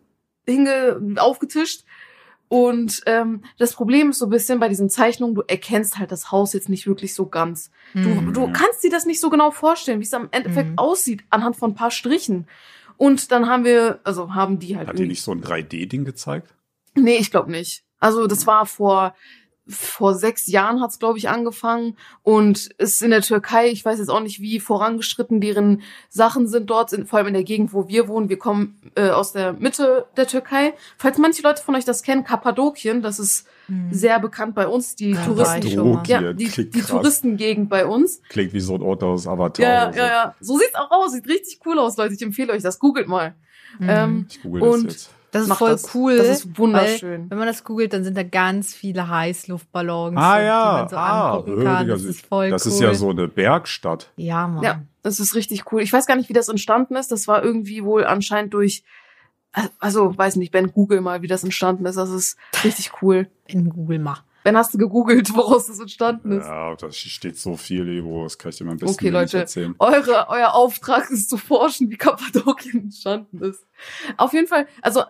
hinge 0.45 1.15
aufgetischt. 1.17 1.85
Und 2.51 3.01
ähm, 3.05 3.43
das 3.59 3.71
Problem 3.73 4.09
ist 4.09 4.19
so 4.19 4.25
ein 4.25 4.29
bisschen 4.29 4.59
bei 4.59 4.67
diesen 4.67 4.89
Zeichnungen, 4.89 5.35
du 5.35 5.41
erkennst 5.47 5.97
halt 5.97 6.11
das 6.11 6.33
Haus 6.33 6.51
jetzt 6.51 6.67
nicht 6.67 6.85
wirklich 6.85 7.13
so 7.13 7.25
ganz. 7.27 7.71
Du, 7.93 8.09
Mhm. 8.09 8.33
du 8.33 8.51
kannst 8.51 8.83
dir 8.83 8.89
das 8.91 9.05
nicht 9.05 9.21
so 9.21 9.29
genau 9.29 9.51
vorstellen, 9.51 10.01
wie 10.01 10.03
es 10.03 10.13
am 10.13 10.27
Endeffekt 10.31 10.71
Mhm. 10.71 10.77
aussieht, 10.77 11.23
anhand 11.29 11.55
von 11.55 11.71
ein 11.71 11.75
paar 11.75 11.91
Strichen. 11.91 12.47
Und 12.97 13.31
dann 13.31 13.47
haben 13.47 13.63
wir, 13.63 14.01
also 14.03 14.33
haben 14.35 14.59
die 14.59 14.75
halt. 14.75 14.89
Hat 14.89 14.97
die 14.97 15.03
irgendwie- 15.03 15.11
nicht 15.13 15.21
so 15.21 15.31
ein 15.31 15.41
3D-Ding 15.41 16.03
gezeigt? 16.03 16.53
Nee, 16.93 17.15
ich 17.15 17.31
glaube 17.31 17.49
nicht. 17.51 17.85
Also 18.01 18.27
das 18.27 18.45
war 18.47 18.65
vor 18.65 19.15
vor 19.67 20.15
sechs 20.15 20.47
Jahren 20.47 20.81
hat's 20.81 20.99
glaube 20.99 21.17
ich 21.17 21.29
angefangen 21.29 21.95
und 22.23 22.67
ist 22.77 23.01
in 23.03 23.11
der 23.11 23.21
Türkei. 23.21 23.69
Ich 23.69 23.85
weiß 23.85 23.99
jetzt 23.99 24.09
auch 24.09 24.19
nicht 24.19 24.41
wie 24.41 24.59
vorangeschritten 24.59 25.39
deren 25.39 25.81
Sachen 26.09 26.47
sind 26.47 26.69
dort, 26.69 26.91
in, 26.93 27.05
vor 27.05 27.19
allem 27.19 27.27
in 27.29 27.33
der 27.35 27.43
Gegend, 27.43 27.71
wo 27.73 27.87
wir 27.87 28.07
wohnen. 28.07 28.27
Wir 28.29 28.37
kommen 28.39 28.81
äh, 28.95 29.09
aus 29.09 29.31
der 29.33 29.53
Mitte 29.53 30.07
der 30.17 30.27
Türkei. 30.27 30.73
Falls 30.97 31.17
manche 31.17 31.41
Leute 31.43 31.61
von 31.63 31.75
euch 31.75 31.85
das 31.85 32.03
kennen, 32.03 32.23
Kappadokien, 32.23 33.01
das 33.01 33.19
ist 33.19 33.47
Mhm. 33.67 33.93
sehr 33.93 34.19
bekannt 34.19 34.55
bei 34.55 34.67
uns. 34.67 34.95
Die 34.95 35.13
Touristen, 35.13 36.01
ja, 36.05 36.33
die, 36.33 36.49
die. 36.69 36.81
Touristengegend 36.81 37.69
bei 37.69 37.85
uns. 37.85 38.21
Klingt 38.27 38.51
wie 38.53 38.59
so 38.59 38.75
ein 38.75 38.81
Ort 38.81 39.03
aus 39.03 39.27
Avatar. 39.27 39.63
Ja, 39.65 39.91
so. 39.93 39.99
ja, 39.99 40.07
ja. 40.07 40.35
So 40.41 40.57
sieht's 40.57 40.75
auch 40.75 40.89
aus. 40.91 41.13
Sieht 41.13 41.27
richtig 41.27 41.59
cool 41.65 41.79
aus, 41.79 41.95
Leute. 41.95 42.13
Ich 42.15 42.21
empfehle 42.21 42.51
euch 42.51 42.63
das. 42.63 42.79
Googelt 42.79 43.07
mal. 43.07 43.35
Mhm. 43.79 43.87
Ähm, 43.89 44.25
Ich 44.29 44.41
google 44.41 44.61
das 44.61 44.73
Und- 44.73 44.83
jetzt. 44.91 45.09
Das 45.31 45.43
ist 45.43 45.47
Mach 45.47 45.57
voll 45.59 45.71
das. 45.71 45.95
cool. 45.95 46.17
Das 46.17 46.27
ist 46.27 46.57
wunderschön. 46.57 47.29
Wenn 47.29 47.37
man 47.37 47.47
das 47.47 47.63
googelt, 47.63 47.93
dann 47.93 48.03
sind 48.03 48.17
da 48.17 48.23
ganz 48.23 48.73
viele 48.73 49.07
Heißluftballons, 49.07 50.17
Ah 50.17 50.37
die 50.39 50.45
ja, 50.45 50.71
man 50.73 50.89
so 50.89 50.95
ah, 50.97 51.31
angucken 51.31 51.63
kann. 51.63 51.87
Das 51.87 52.03
ist 52.03 52.25
voll 52.25 52.49
das 52.49 52.65
cool. 52.65 52.71
ist 52.73 52.79
ja 52.81 52.93
so 52.93 53.09
eine 53.09 53.29
Bergstadt. 53.29 54.11
Ja, 54.17 54.47
Mann. 54.47 54.63
Ja, 54.63 54.81
das 55.03 55.21
ist 55.21 55.33
richtig 55.33 55.71
cool. 55.71 55.81
Ich 55.81 55.93
weiß 55.93 56.05
gar 56.05 56.17
nicht, 56.17 56.27
wie 56.27 56.33
das 56.33 56.49
entstanden 56.49 56.97
ist. 56.97 57.13
Das 57.13 57.29
war 57.29 57.43
irgendwie 57.43 57.85
wohl 57.85 58.03
anscheinend 58.03 58.53
durch, 58.53 58.83
also 59.79 60.17
weiß 60.17 60.35
nicht, 60.35 60.51
Ben, 60.51 60.73
google 60.73 60.99
mal, 60.99 61.21
wie 61.21 61.27
das 61.27 61.45
entstanden 61.45 61.85
ist. 61.85 61.95
Das 61.95 62.09
ist 62.09 62.37
richtig 62.65 63.01
cool. 63.01 63.29
In 63.47 63.69
Google 63.69 63.99
mach. 63.99 64.23
Ben, 64.43 64.57
hast 64.57 64.73
du 64.73 64.77
gegoogelt, 64.77 65.33
woraus 65.35 65.67
das 65.67 65.79
entstanden 65.79 66.31
ist? 66.31 66.45
Ja, 66.45 66.75
da 66.75 66.91
steht 66.91 67.37
so 67.37 67.55
viel, 67.55 67.87
Evo, 67.87 68.23
das 68.23 68.37
kann 68.37 68.49
ich 68.49 68.57
dir 68.57 68.63
mal 68.63 68.71
ein 68.71 68.77
bisschen 68.77 68.95
Okay, 68.95 69.09
Leute. 69.09 69.37
erzählen. 69.39 69.75
Eure, 69.79 70.27
euer 70.29 70.53
Auftrag 70.53 71.09
ist 71.11 71.29
zu 71.29 71.37
forschen, 71.37 71.89
wie 71.91 71.97
Kappadokien 71.97 72.81
entstanden 72.85 73.41
ist. 73.41 73.65
Auf 74.17 74.33
jeden 74.33 74.47
Fall, 74.47 74.67
also 74.81 75.03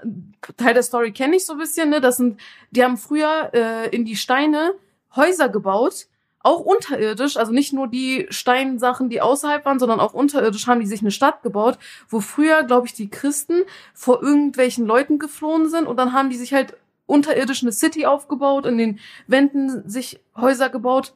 Teil 0.58 0.74
der 0.74 0.84
Story 0.84 1.12
kenne 1.13 1.38
ich 1.38 1.46
so 1.46 1.54
ein 1.54 1.60
bisschen, 1.60 1.89
ne? 1.89 2.02
Das 2.02 2.17
sind, 2.17 2.39
die 2.72 2.84
haben 2.84 2.98
früher 2.98 3.52
äh, 3.54 3.89
in 3.96 4.06
die 4.06 4.15
Steine 4.15 4.74
Häuser 5.15 5.50
gebaut, 5.50 6.08
auch 6.44 6.60
unterirdisch, 6.62 7.38
also 7.38 7.52
nicht 7.52 7.72
nur 7.72 7.88
die 7.88 8.26
Steinsachen, 8.30 9.10
die 9.10 9.22
außerhalb 9.22 9.63
waren, 9.65 9.78
sondern 9.80 10.00
auch 10.00 10.13
unterirdisch 10.13 10.67
haben 10.67 10.80
die 10.80 10.88
sich 10.88 11.02
eine 11.02 11.12
Stadt 11.12 11.44
gebaut, 11.44 11.78
wo 12.10 12.20
früher, 12.20 12.63
glaube 12.63 12.88
ich, 12.88 12.94
die 12.94 13.10
Christen 13.10 13.62
vor 13.94 14.24
irgendwelchen 14.24 14.86
Leuten 14.86 15.20
geflohen 15.20 15.70
sind 15.70 15.86
und 15.88 15.98
dann 15.98 16.13
haben 16.13 16.30
die 16.30 16.38
sich 16.38 16.54
halt 16.54 16.76
unterirdisch 17.06 17.62
eine 17.64 17.72
City 17.72 18.06
aufgebaut, 18.06 18.66
in 18.66 18.78
den 18.78 19.00
Wänden 19.28 19.88
sich 19.90 20.20
Häuser 20.36 20.70
gebaut, 20.70 21.14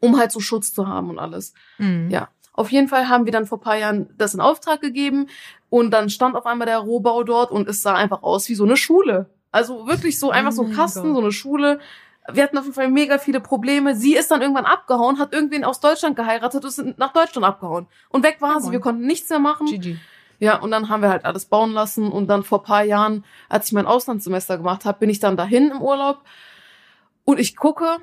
um 0.00 0.18
halt 0.18 0.32
so 0.32 0.40
Schutz 0.40 0.72
zu 0.72 0.88
haben 0.88 1.10
und 1.10 1.18
alles. 1.18 1.54
Mhm. 1.78 2.10
Ja. 2.10 2.28
Auf 2.52 2.70
jeden 2.72 2.88
Fall 2.88 3.08
haben 3.08 3.24
wir 3.24 3.32
dann 3.32 3.46
vor 3.46 3.58
ein 3.58 3.62
paar 3.62 3.76
Jahren 3.78 4.10
das 4.18 4.34
in 4.34 4.40
Auftrag 4.40 4.80
gegeben 4.80 5.28
und 5.68 5.92
dann 5.92 6.10
stand 6.10 6.36
auf 6.36 6.46
einmal 6.46 6.66
der 6.66 6.78
Rohbau 6.78 7.22
dort 7.22 7.50
und 7.50 7.68
es 7.68 7.82
sah 7.82 7.94
einfach 7.94 8.22
aus 8.22 8.48
wie 8.48 8.54
so 8.54 8.64
eine 8.64 8.76
Schule. 8.76 9.30
Also 9.52 9.86
wirklich 9.86 10.18
so 10.18 10.30
einfach 10.30 10.52
so 10.52 10.62
ein 10.62 10.68
mein 10.68 10.76
Kasten, 10.76 11.02
Gott. 11.02 11.14
so 11.14 11.20
eine 11.20 11.32
Schule. 11.32 11.80
Wir 12.32 12.42
hatten 12.42 12.58
auf 12.58 12.64
jeden 12.64 12.74
Fall 12.74 12.90
mega 12.90 13.18
viele 13.18 13.40
Probleme. 13.40 13.96
Sie 13.96 14.14
ist 14.14 14.30
dann 14.30 14.42
irgendwann 14.42 14.66
abgehauen, 14.66 15.18
hat 15.18 15.32
irgendwen 15.32 15.64
aus 15.64 15.80
Deutschland 15.80 16.16
geheiratet 16.16 16.62
und 16.62 16.68
ist 16.68 16.98
nach 16.98 17.12
Deutschland 17.12 17.44
abgehauen. 17.44 17.86
Und 18.10 18.24
weg 18.24 18.36
war 18.40 18.56
Oh 18.56 18.60
sie. 18.60 18.72
Wir 18.72 18.80
konnten 18.80 19.06
nichts 19.06 19.30
mehr 19.30 19.38
machen. 19.38 19.66
GG. 19.66 19.96
Ja, 20.40 20.56
und 20.58 20.70
dann 20.72 20.88
haben 20.88 21.02
wir 21.02 21.10
halt 21.10 21.24
alles 21.24 21.44
bauen 21.46 21.70
lassen. 21.72 22.10
Und 22.10 22.26
dann 22.26 22.42
vor 22.42 22.62
paar 22.64 22.82
Jahren, 22.82 23.24
als 23.48 23.66
ich 23.68 23.72
mein 23.72 23.86
Auslandssemester 23.86 24.56
gemacht 24.56 24.84
habe, 24.84 24.98
bin 24.98 25.10
ich 25.10 25.20
dann 25.20 25.36
dahin 25.36 25.70
im 25.70 25.80
Urlaub. 25.82 26.22
Und 27.24 27.38
ich 27.38 27.54
gucke, 27.56 27.98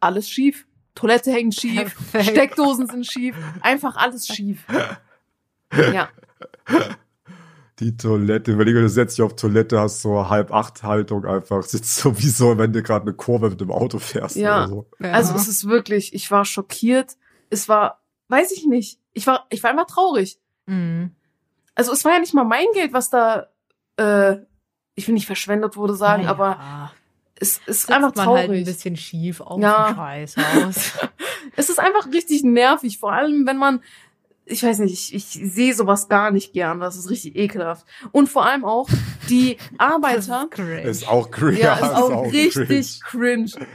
alles 0.00 0.28
schief. 0.28 0.66
Toilette 0.94 1.30
hängt 1.30 1.54
schief, 1.54 1.94
Perfekt. 2.10 2.36
Steckdosen 2.36 2.86
sind 2.88 3.06
schief, 3.06 3.36
einfach 3.60 3.96
alles 3.96 4.26
schief. 4.26 4.64
Ja, 5.92 6.08
Die 7.80 7.94
Toilette, 7.96 8.52
überlege, 8.52 8.80
du 8.80 8.88
setzt 8.88 9.18
dich 9.18 9.22
auf 9.22 9.36
Toilette, 9.36 9.78
hast 9.78 10.00
so 10.00 10.30
halb 10.30 10.50
acht 10.52 10.82
Haltung 10.82 11.26
einfach, 11.26 11.62
sitzt 11.62 11.96
so 11.96 12.18
wie 12.18 12.28
so, 12.28 12.56
wenn 12.56 12.72
du 12.72 12.82
gerade 12.82 13.02
eine 13.02 13.12
Kurve 13.12 13.50
mit 13.50 13.60
dem 13.60 13.70
Auto 13.70 13.98
fährst 13.98 14.36
Ja. 14.36 14.60
oder 14.64 14.68
so. 14.68 14.86
Ja. 14.98 15.12
also 15.12 15.34
es 15.34 15.46
ist 15.48 15.68
wirklich, 15.68 16.14
ich 16.14 16.30
war 16.30 16.46
schockiert. 16.46 17.16
Es 17.50 17.68
war, 17.68 18.00
weiß 18.28 18.52
ich 18.52 18.64
nicht, 18.66 18.98
ich 19.12 19.26
war, 19.26 19.44
ich 19.50 19.62
war 19.62 19.70
immer 19.72 19.86
traurig. 19.86 20.38
Mhm. 20.64 21.10
Also 21.76 21.92
es 21.92 22.04
war 22.04 22.12
ja 22.14 22.18
nicht 22.18 22.34
mal 22.34 22.42
mein 22.44 22.66
Geld, 22.74 22.92
was 22.92 23.10
da, 23.10 23.46
äh, 23.96 24.36
ich 24.96 25.06
will 25.06 25.14
nicht 25.14 25.26
verschwendet 25.26 25.76
wurde 25.76 25.94
sagen, 25.94 26.22
Naja. 26.24 26.30
aber 26.34 26.90
es 27.38 27.58
ist 27.66 27.82
Setzt 27.82 27.92
einfach 27.92 28.14
man 28.16 28.24
traurig. 28.24 28.40
halt 28.48 28.50
ein 28.50 28.64
bisschen 28.64 28.96
schief 28.96 29.40
auf 29.40 29.60
Ja. 29.60 29.94
Scheiß 29.94 30.34
aus. 30.64 30.92
Es 31.58 31.70
ist 31.70 31.78
einfach 31.78 32.06
richtig 32.12 32.42
nervig, 32.42 32.98
vor 32.98 33.12
allem 33.12 33.46
wenn 33.46 33.56
man, 33.56 33.80
ich 34.44 34.62
weiß 34.62 34.80
nicht, 34.80 34.92
ich, 34.92 35.14
ich 35.14 35.52
sehe 35.52 35.72
sowas 35.74 36.08
gar 36.08 36.30
nicht 36.30 36.52
gern, 36.52 36.80
das 36.80 36.96
ist 36.96 37.08
richtig 37.08 37.36
ekelhaft. 37.36 37.86
Und 38.12 38.28
vor 38.28 38.44
allem 38.44 38.64
auch 38.64 38.88
die 39.30 39.56
Arbeiter, 39.78 40.48
cringe. 40.50 40.82
Ist 40.82 41.08
auch 41.08 41.30
cringe. 41.30 41.58
ja, 41.60 41.74
ist 41.76 41.82
auch 41.94 42.24
richtig 42.32 43.00
cringe. 43.00 43.46
cringe. 43.46 43.66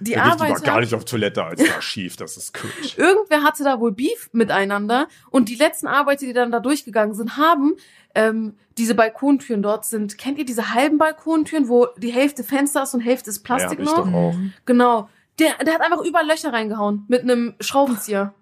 Die 0.00 0.12
Ja, 0.12 0.24
richtig, 0.24 0.50
war 0.50 0.60
gar 0.60 0.80
nicht 0.80 0.94
auf 0.94 1.04
Toilette, 1.04 1.44
als 1.44 1.60
war 1.60 1.80
schief, 1.82 2.16
das 2.16 2.36
ist 2.36 2.52
cringe. 2.52 2.72
irgendwer 2.96 3.42
hatte 3.42 3.64
da 3.64 3.80
wohl 3.80 3.92
Beef 3.92 4.28
miteinander 4.32 5.08
und 5.30 5.48
die 5.48 5.54
letzten 5.54 5.86
Arbeiter, 5.86 6.26
die 6.26 6.32
dann 6.32 6.50
da 6.50 6.60
durchgegangen 6.60 7.14
sind, 7.14 7.36
haben 7.36 7.74
ähm, 8.14 8.54
diese 8.78 8.94
Balkontüren 8.94 9.62
dort 9.62 9.84
sind, 9.84 10.18
kennt 10.18 10.38
ihr 10.38 10.44
diese 10.44 10.74
halben 10.74 10.98
Balkontüren, 10.98 11.68
wo 11.68 11.86
die 11.96 12.12
Hälfte 12.12 12.44
Fenster 12.44 12.82
ist 12.82 12.94
und 12.94 13.00
Hälfte 13.00 13.30
ist 13.30 13.42
Plastik 13.42 13.78
Ja, 13.78 13.84
noch? 13.84 13.96
doch 13.96 14.12
auch. 14.12 14.34
Genau. 14.64 15.08
Der, 15.38 15.54
der 15.64 15.74
hat 15.74 15.80
einfach 15.82 16.02
überall 16.02 16.26
Löcher 16.26 16.52
reingehauen 16.52 17.04
mit 17.08 17.22
einem 17.22 17.54
Schraubenzieher. 17.60 18.34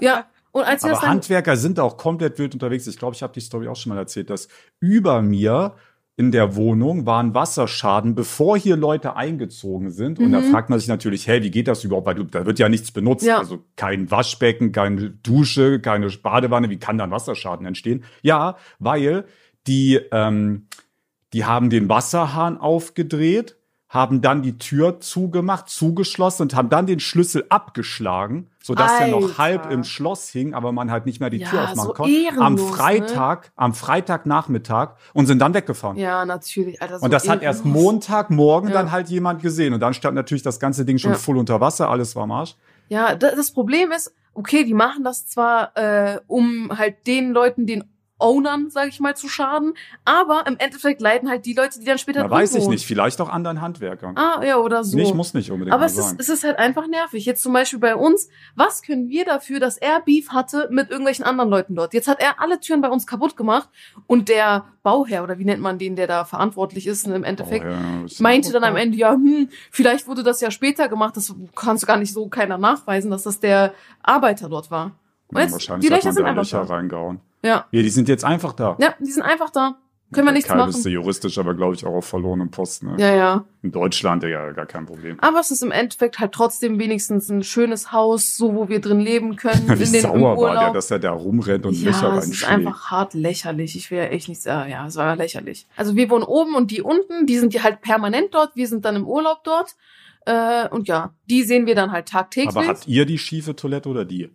Ja. 0.00 0.26
Und 0.52 0.64
als 0.64 0.84
Aber 0.84 1.00
Handwerker 1.02 1.56
sind 1.56 1.78
auch 1.78 1.96
komplett 1.96 2.38
wild 2.38 2.54
unterwegs. 2.54 2.86
Ich 2.86 2.98
glaube, 2.98 3.14
ich 3.14 3.22
habe 3.22 3.32
die 3.32 3.40
Story 3.40 3.68
auch 3.68 3.76
schon 3.76 3.90
mal 3.90 3.98
erzählt, 3.98 4.30
dass 4.30 4.48
über 4.80 5.22
mir 5.22 5.74
in 6.16 6.32
der 6.32 6.54
Wohnung 6.56 7.06
war 7.06 7.22
ein 7.22 7.34
Wasserschaden, 7.34 8.14
bevor 8.14 8.58
hier 8.58 8.76
Leute 8.76 9.16
eingezogen 9.16 9.90
sind. 9.90 10.18
Und 10.18 10.32
da 10.32 10.40
Mhm. 10.40 10.50
fragt 10.50 10.68
man 10.68 10.78
sich 10.78 10.88
natürlich, 10.88 11.26
hey, 11.26 11.42
wie 11.42 11.50
geht 11.50 11.66
das 11.66 11.82
überhaupt? 11.82 12.06
Weil 12.06 12.14
du, 12.16 12.24
da 12.24 12.44
wird 12.44 12.58
ja 12.58 12.68
nichts 12.68 12.92
benutzt. 12.92 13.24
Ja. 13.24 13.38
Also 13.38 13.64
kein 13.76 14.10
Waschbecken, 14.10 14.72
keine 14.72 15.10
Dusche, 15.10 15.80
keine 15.80 16.08
Badewanne. 16.10 16.68
Wie 16.68 16.78
kann 16.78 16.98
da 16.98 17.04
ein 17.04 17.10
Wasserschaden 17.10 17.64
entstehen? 17.64 18.04
Ja, 18.22 18.56
weil 18.78 19.24
die, 19.66 19.98
ähm, 20.12 20.66
die 21.32 21.46
haben 21.46 21.70
den 21.70 21.88
Wasserhahn 21.88 22.58
aufgedreht, 22.58 23.56
haben 23.88 24.20
dann 24.20 24.42
die 24.42 24.58
Tür 24.58 25.00
zugemacht, 25.00 25.68
zugeschlossen 25.70 26.42
und 26.42 26.54
haben 26.54 26.68
dann 26.68 26.86
den 26.86 27.00
Schlüssel 27.00 27.46
abgeschlagen, 27.48 28.49
sodass 28.62 29.00
er 29.00 29.08
noch 29.08 29.22
Alter. 29.22 29.38
halb 29.38 29.70
im 29.70 29.84
Schloss 29.84 30.28
hing, 30.28 30.52
aber 30.54 30.72
man 30.72 30.90
halt 30.90 31.06
nicht 31.06 31.18
mehr 31.20 31.30
die 31.30 31.38
Ja, 31.38 31.48
Tür 31.48 31.62
aufmachen 31.64 31.86
so 31.88 31.92
konnte. 31.94 32.12
Am 32.12 32.56
ehrenlos, 32.56 32.60
ne? 32.70 32.76
Freitag, 32.76 33.52
am 33.56 33.74
Freitagnachmittag 33.74 34.96
und 35.14 35.26
sind 35.26 35.38
dann 35.40 35.54
weggefahren. 35.54 35.96
Ja, 35.96 36.24
natürlich. 36.24 36.80
Alter, 36.82 36.98
so 36.98 37.04
und 37.04 37.12
das 37.12 37.28
hat 37.28 37.42
erst 37.42 37.60
ehrenlos. 37.64 37.82
Montagmorgen 37.82 38.68
Ja. 38.70 38.74
dann 38.76 38.92
halt 38.92 39.08
jemand 39.08 39.42
gesehen. 39.42 39.72
Und 39.74 39.80
dann 39.80 39.94
stand 39.94 40.14
natürlich 40.14 40.42
das 40.42 40.60
ganze 40.60 40.84
Ding 40.84 40.98
schon 40.98 41.12
Ja. 41.12 41.18
voll 41.18 41.36
unter 41.38 41.60
Wasser, 41.60 41.88
alles 41.90 42.14
war 42.16 42.24
am 42.24 42.32
Arsch. 42.32 42.56
Ja, 42.88 43.14
da- 43.14 43.34
das 43.34 43.50
Problem 43.52 43.92
ist, 43.92 44.14
okay, 44.34 44.64
die 44.64 44.74
machen 44.74 45.04
das 45.04 45.26
zwar, 45.26 45.76
äh, 45.76 46.20
um 46.26 46.70
halt 46.76 47.06
den 47.06 47.30
Leuten, 47.32 47.66
den 47.66 47.84
Ownern, 48.20 48.70
sag 48.70 48.88
ich 48.88 49.00
mal, 49.00 49.16
zu 49.16 49.28
schaden, 49.28 49.74
aber 50.04 50.44
im 50.46 50.56
Endeffekt 50.58 51.00
leiden 51.00 51.28
halt 51.28 51.46
die 51.46 51.54
Leute, 51.54 51.78
die 51.80 51.84
dann 51.86 51.98
später 51.98 52.22
Da 52.22 52.30
weiß 52.30 52.54
ich 52.54 52.62
wohnen. 52.62 52.70
nicht, 52.74 52.86
vielleicht 52.86 53.20
auch 53.20 53.28
anderen 53.28 53.60
Handwerkern. 53.60 54.16
Ah, 54.16 54.42
ja, 54.44 54.58
oder 54.58 54.84
so. 54.84 54.96
Nicht, 54.96 55.14
muss 55.14 55.34
nicht 55.34 55.50
unbedingt 55.50 55.74
aber 55.74 55.86
es 55.86 55.96
ist, 55.98 56.16
es 56.18 56.28
ist 56.28 56.44
halt 56.44 56.58
einfach 56.58 56.86
nervig. 56.86 57.24
Jetzt 57.24 57.42
zum 57.42 57.52
Beispiel 57.52 57.78
bei 57.78 57.96
uns, 57.96 58.28
was 58.54 58.82
können 58.82 59.08
wir 59.08 59.24
dafür, 59.24 59.58
dass 59.60 59.76
er 59.78 60.00
Beef 60.00 60.30
hatte 60.30 60.68
mit 60.70 60.90
irgendwelchen 60.90 61.24
anderen 61.24 61.50
Leuten 61.50 61.74
dort? 61.74 61.94
Jetzt 61.94 62.08
hat 62.08 62.20
er 62.20 62.40
alle 62.40 62.60
Türen 62.60 62.80
bei 62.80 62.88
uns 62.88 63.06
kaputt 63.06 63.36
gemacht 63.36 63.68
und 64.06 64.28
der 64.28 64.64
Bauherr, 64.82 65.22
oder 65.24 65.38
wie 65.38 65.44
nennt 65.44 65.60
man 65.62 65.78
den, 65.78 65.96
der 65.96 66.06
da 66.06 66.24
verantwortlich 66.24 66.86
ist, 66.86 67.06
im 67.06 67.24
Endeffekt, 67.24 67.66
ist- 68.04 68.20
meinte 68.20 68.52
dann 68.52 68.64
am 68.64 68.76
Ende, 68.76 68.96
ja, 68.96 69.12
hm, 69.12 69.48
vielleicht 69.70 70.06
wurde 70.06 70.22
das 70.22 70.40
ja 70.40 70.50
später 70.50 70.88
gemacht, 70.88 71.16
das 71.16 71.34
kannst 71.54 71.82
du 71.82 71.86
gar 71.86 71.96
nicht 71.96 72.12
so 72.14 72.28
keiner 72.28 72.58
nachweisen, 72.58 73.10
dass 73.10 73.24
das 73.24 73.40
der 73.40 73.74
Arbeiter 74.02 74.48
dort 74.48 74.70
war. 74.70 74.92
Und 75.28 75.36
Ja, 75.36 75.42
jetzt, 75.44 75.52
wahrscheinlich 75.52 75.86
die 75.88 75.94
hat 75.94 75.98
Löcher 76.02 76.08
man 76.08 76.14
sind 76.14 76.24
da 76.52 76.58
Löcher 76.58 76.70
reingehauen. 76.70 77.20
Ja. 77.42 77.66
Ja, 77.70 77.82
die 77.82 77.90
sind 77.90 78.08
jetzt 78.08 78.24
einfach 78.24 78.52
da. 78.52 78.76
Ja, 78.80 78.94
die 78.98 79.10
sind 79.10 79.22
einfach 79.22 79.50
da. 79.50 79.78
Können 80.12 80.26
wir 80.26 80.32
nichts 80.32 80.48
Türkei 80.48 80.58
machen. 80.58 80.72
bist 80.72 80.84
du 80.84 80.88
juristisch, 80.88 81.38
aber 81.38 81.54
glaube 81.54 81.74
ich 81.76 81.86
auch 81.86 81.94
auf 81.94 82.04
verlorenem 82.04 82.50
Posten. 82.50 82.86
Ne? 82.86 82.96
Ja, 82.98 83.14
ja. 83.14 83.44
In 83.62 83.70
Deutschland 83.70 84.24
ja 84.24 84.50
gar 84.50 84.66
kein 84.66 84.84
Problem. 84.84 85.20
Aber 85.20 85.38
es 85.38 85.52
ist 85.52 85.62
im 85.62 85.70
Endeffekt 85.70 86.18
halt 86.18 86.32
trotzdem 86.32 86.80
wenigstens 86.80 87.28
ein 87.28 87.44
schönes 87.44 87.92
Haus, 87.92 88.36
so 88.36 88.54
wo 88.56 88.68
wir 88.68 88.80
drin 88.80 88.98
leben 88.98 89.36
können. 89.36 89.68
Wie 89.78 89.84
in 89.84 89.92
den, 89.92 90.02
sauer 90.02 90.36
war 90.36 90.58
der, 90.58 90.72
dass 90.72 90.90
er 90.90 90.98
da 90.98 91.12
rumrennt 91.12 91.64
und 91.64 91.80
Löcher 91.80 92.08
ja, 92.08 92.16
es 92.16 92.24
ist 92.24 92.42
reinschlägt. 92.42 92.52
einfach 92.52 92.90
hart 92.90 93.14
lächerlich. 93.14 93.76
Ich 93.76 93.90
will 93.92 93.98
ja 93.98 94.04
echt 94.04 94.28
nicht 94.28 94.42
sagen, 94.42 94.70
ja, 94.72 94.84
es 94.84 94.96
war 94.96 95.14
lächerlich. 95.14 95.68
Also 95.76 95.94
wir 95.94 96.10
wohnen 96.10 96.24
oben 96.24 96.56
und 96.56 96.72
die 96.72 96.82
unten, 96.82 97.26
die 97.26 97.38
sind 97.38 97.54
ja 97.54 97.62
halt 97.62 97.80
permanent 97.80 98.34
dort. 98.34 98.56
Wir 98.56 98.66
sind 98.66 98.84
dann 98.84 98.96
im 98.96 99.06
Urlaub 99.06 99.44
dort. 99.44 99.76
Äh, 100.26 100.68
und 100.68 100.88
ja, 100.88 101.14
die 101.30 101.44
sehen 101.44 101.66
wir 101.66 101.76
dann 101.76 101.92
halt 101.92 102.08
tagtäglich. 102.08 102.56
Aber 102.56 102.66
habt 102.66 102.88
ihr 102.88 103.06
die 103.06 103.18
schiefe 103.18 103.54
Toilette 103.54 103.88
oder 103.88 104.04
die? 104.04 104.30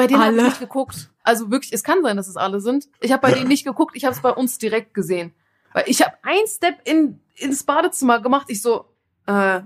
Bei 0.00 0.06
denen 0.06 0.24
habe 0.24 0.36
ich 0.36 0.42
nicht 0.42 0.60
geguckt. 0.60 1.10
Also 1.22 1.50
wirklich, 1.50 1.74
es 1.74 1.84
kann 1.84 2.02
sein, 2.02 2.16
dass 2.16 2.26
es 2.26 2.36
alle 2.36 2.60
sind. 2.60 2.88
Ich 3.00 3.12
habe 3.12 3.20
bei 3.20 3.32
denen 3.32 3.48
nicht 3.48 3.64
geguckt, 3.64 3.94
ich 3.94 4.04
habe 4.04 4.14
es 4.14 4.22
bei 4.22 4.30
uns 4.30 4.56
direkt 4.56 4.94
gesehen. 4.94 5.34
Weil 5.74 5.84
ich 5.86 6.00
habe 6.00 6.16
ein 6.22 6.46
Step 6.46 6.76
in, 6.84 7.20
ins 7.36 7.64
Badezimmer 7.64 8.20
gemacht. 8.20 8.46
Ich 8.48 8.62
so, 8.62 8.86
äh, 9.26 9.60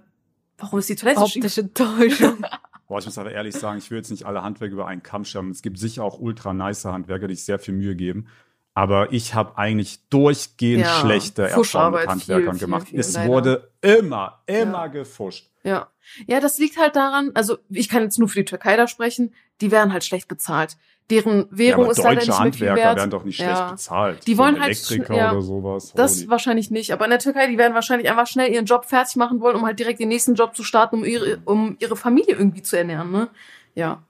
warum 0.58 0.78
ist 0.80 0.88
die 0.88 0.96
Toilette? 0.96 1.20
Optische 1.20 1.72
Täuschung. 1.72 2.44
Boah, 2.88 2.98
ich 2.98 3.06
muss 3.06 3.16
aber 3.16 3.30
ehrlich 3.30 3.54
sagen, 3.54 3.78
ich 3.78 3.90
will 3.90 3.98
jetzt 3.98 4.10
nicht 4.10 4.26
alle 4.26 4.42
Handwerker 4.42 4.74
über 4.74 4.86
einen 4.88 5.02
Kamm 5.04 5.24
scheren. 5.24 5.50
Es 5.50 5.62
gibt 5.62 5.78
sicher 5.78 6.02
auch 6.02 6.18
ultra 6.18 6.52
nice 6.52 6.84
Handwerker, 6.84 7.28
die 7.28 7.36
sich 7.36 7.44
sehr 7.44 7.60
viel 7.60 7.74
Mühe 7.74 7.94
geben. 7.94 8.26
Aber 8.74 9.12
ich 9.12 9.34
habe 9.34 9.56
eigentlich 9.56 10.00
durchgehend 10.10 10.84
Ja, 10.84 11.00
schlechte 11.00 11.48
Erfahrungen 11.48 12.00
mit 12.00 12.08
Handwerkern 12.08 12.44
viel, 12.54 12.58
viel, 12.58 12.66
gemacht. 12.66 12.88
viel, 12.88 12.98
es 13.00 13.12
leider. 13.14 13.28
wurde 13.28 13.70
immer, 13.80 14.40
immer 14.46 14.62
Ja. 14.84 14.86
gefuscht. 14.88 15.48
Ja. 15.62 15.86
Ja, 16.26 16.40
das 16.40 16.58
liegt 16.58 16.76
halt 16.76 16.96
daran, 16.96 17.30
also 17.34 17.58
ich 17.70 17.88
kann 17.88 18.02
jetzt 18.02 18.18
nur 18.18 18.28
für 18.28 18.40
die 18.40 18.44
Türkei 18.44 18.76
da 18.76 18.86
sprechen, 18.88 19.32
die 19.60 19.70
werden 19.70 19.92
halt 19.92 20.04
schlecht 20.04 20.28
bezahlt. 20.28 20.76
Deren 21.10 21.40
Ja, 21.40 21.46
Währung 21.50 21.84
aber 21.84 21.92
ist 21.92 21.98
leider 21.98 22.14
deutsche 22.16 22.30
nicht 22.30 22.40
mehr 22.40 22.52
viel 22.52 22.68
Handwerker 22.70 22.76
wert. 22.76 22.96
werden 22.96 23.10
doch 23.10 23.24
nicht 23.24 23.36
schlecht 23.36 23.50
Ja. 23.58 23.70
bezahlt. 23.72 24.26
Die 24.26 24.34
So 24.34 24.38
wollen 24.42 24.54
ein 24.56 24.62
halt 24.62 24.70
Elektriker 24.72 25.14
ja. 25.16 25.32
oder 25.32 25.42
sowas. 25.42 25.92
Das 25.94 26.16
Holy. 26.16 26.30
wahrscheinlich 26.30 26.70
nicht, 26.70 26.92
aber 26.92 27.04
in 27.04 27.10
der 27.10 27.18
Türkei, 27.20 27.46
die 27.46 27.58
werden 27.58 27.74
wahrscheinlich 27.74 28.10
einfach 28.10 28.26
schnell 28.26 28.52
ihren 28.52 28.64
Job 28.64 28.86
fertig 28.86 29.16
machen 29.16 29.40
wollen, 29.40 29.56
um 29.56 29.64
halt 29.66 29.78
direkt 29.78 30.00
den 30.00 30.08
nächsten 30.08 30.34
Job 30.34 30.56
zu 30.56 30.64
starten, 30.64 30.96
um 30.96 31.04
ihre, 31.04 31.38
um 31.44 31.76
ihre 31.78 31.94
Familie 31.96 32.34
irgendwie 32.34 32.62
zu 32.62 32.76
ernähren, 32.76 33.10
ne? 33.12 33.28
Ja. 33.74 34.02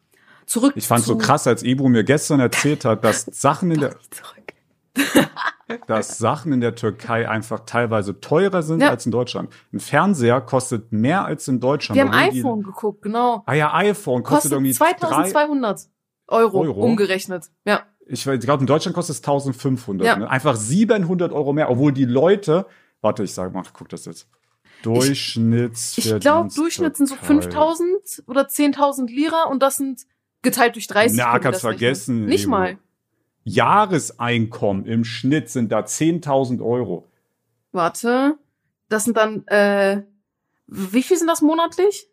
Zurück 0.46 0.72
ich 0.76 0.86
fand 0.86 1.04
so 1.04 1.16
krass, 1.18 1.46
als 1.46 1.62
Ebro 1.62 1.88
mir 1.88 2.04
gestern 2.04 2.38
erzählt 2.40 2.84
hat, 2.84 3.02
dass 3.04 3.24
Sachen 3.32 3.70
in 3.70 3.80
der, 3.80 3.90
Zurück. 4.10 4.53
Dass 5.86 6.18
Sachen 6.18 6.52
in 6.52 6.60
der 6.60 6.74
Türkei 6.74 7.28
einfach 7.28 7.60
teilweise 7.66 8.20
teurer 8.20 8.62
sind 8.62 8.80
Ja. 8.82 8.90
als 8.90 9.06
in 9.06 9.12
Deutschland. 9.12 9.50
Ein 9.72 9.80
Fernseher 9.80 10.40
kostet 10.40 10.92
mehr 10.92 11.24
als 11.24 11.48
in 11.48 11.60
Deutschland. 11.60 11.96
Wir 11.96 12.02
haben 12.02 12.14
obwohl 12.14 12.30
die- 12.32 12.38
iPhone 12.40 12.62
geguckt, 12.62 13.02
genau. 13.02 13.42
Ah 13.46 13.54
ja, 13.54 13.74
iPhone 13.74 14.22
kostet, 14.22 14.50
Kostet 14.50 14.52
irgendwie 14.52 14.72
drei, 14.74 14.92
2200 14.94 15.88
Euro, 16.28 16.60
Euro? 16.60 16.82
umgerechnet. 16.84 17.50
Ja. 17.64 17.82
ich 18.06 18.24
glaube, 18.24 18.60
in 18.62 18.66
Deutschland 18.66 18.94
kostet 18.94 19.16
es 19.16 19.22
1500. 19.22 20.06
Ja. 20.06 20.16
Ne? 20.16 20.28
Einfach 20.30 20.56
700 20.56 21.32
Euro 21.32 21.52
mehr, 21.54 21.70
obwohl 21.70 21.92
die 21.92 22.04
Leute, 22.04 22.66
warte, 23.00 23.22
ich 23.24 23.32
sag 23.32 23.52
mal, 23.54 23.62
guck 23.72 23.88
das 23.88 24.04
jetzt. 24.04 24.28
Durchschnitts. 24.82 25.96
Ich 25.98 26.20
glaube, 26.20 26.50
Durchschnitt 26.54 26.96
sind 26.96 27.06
so 27.06 27.14
5000 27.14 28.22
oder 28.26 28.42
10.000 28.48 29.06
Lira 29.10 29.44
und 29.44 29.62
das 29.62 29.76
sind 29.76 30.02
geteilt 30.42 30.74
durch 30.74 30.86
30. 30.86 31.16
Na, 31.18 31.38
kannst 31.38 31.62
vergessen. 31.62 32.26
Nicht 32.26 32.42
Evo. 32.44 32.50
mal. 32.50 32.78
Jahreseinkommen 33.44 34.86
im 34.86 35.04
Schnitt 35.04 35.50
sind 35.50 35.70
da 35.70 35.80
10.000 35.80 36.62
Euro. 36.64 37.06
Warte. 37.72 38.36
Das 38.88 39.04
sind 39.04 39.16
dann, 39.16 39.46
äh, 39.48 40.02
wie 40.66 41.02
viel 41.02 41.16
sind 41.16 41.26
das 41.28 41.42
monatlich? 41.42 42.08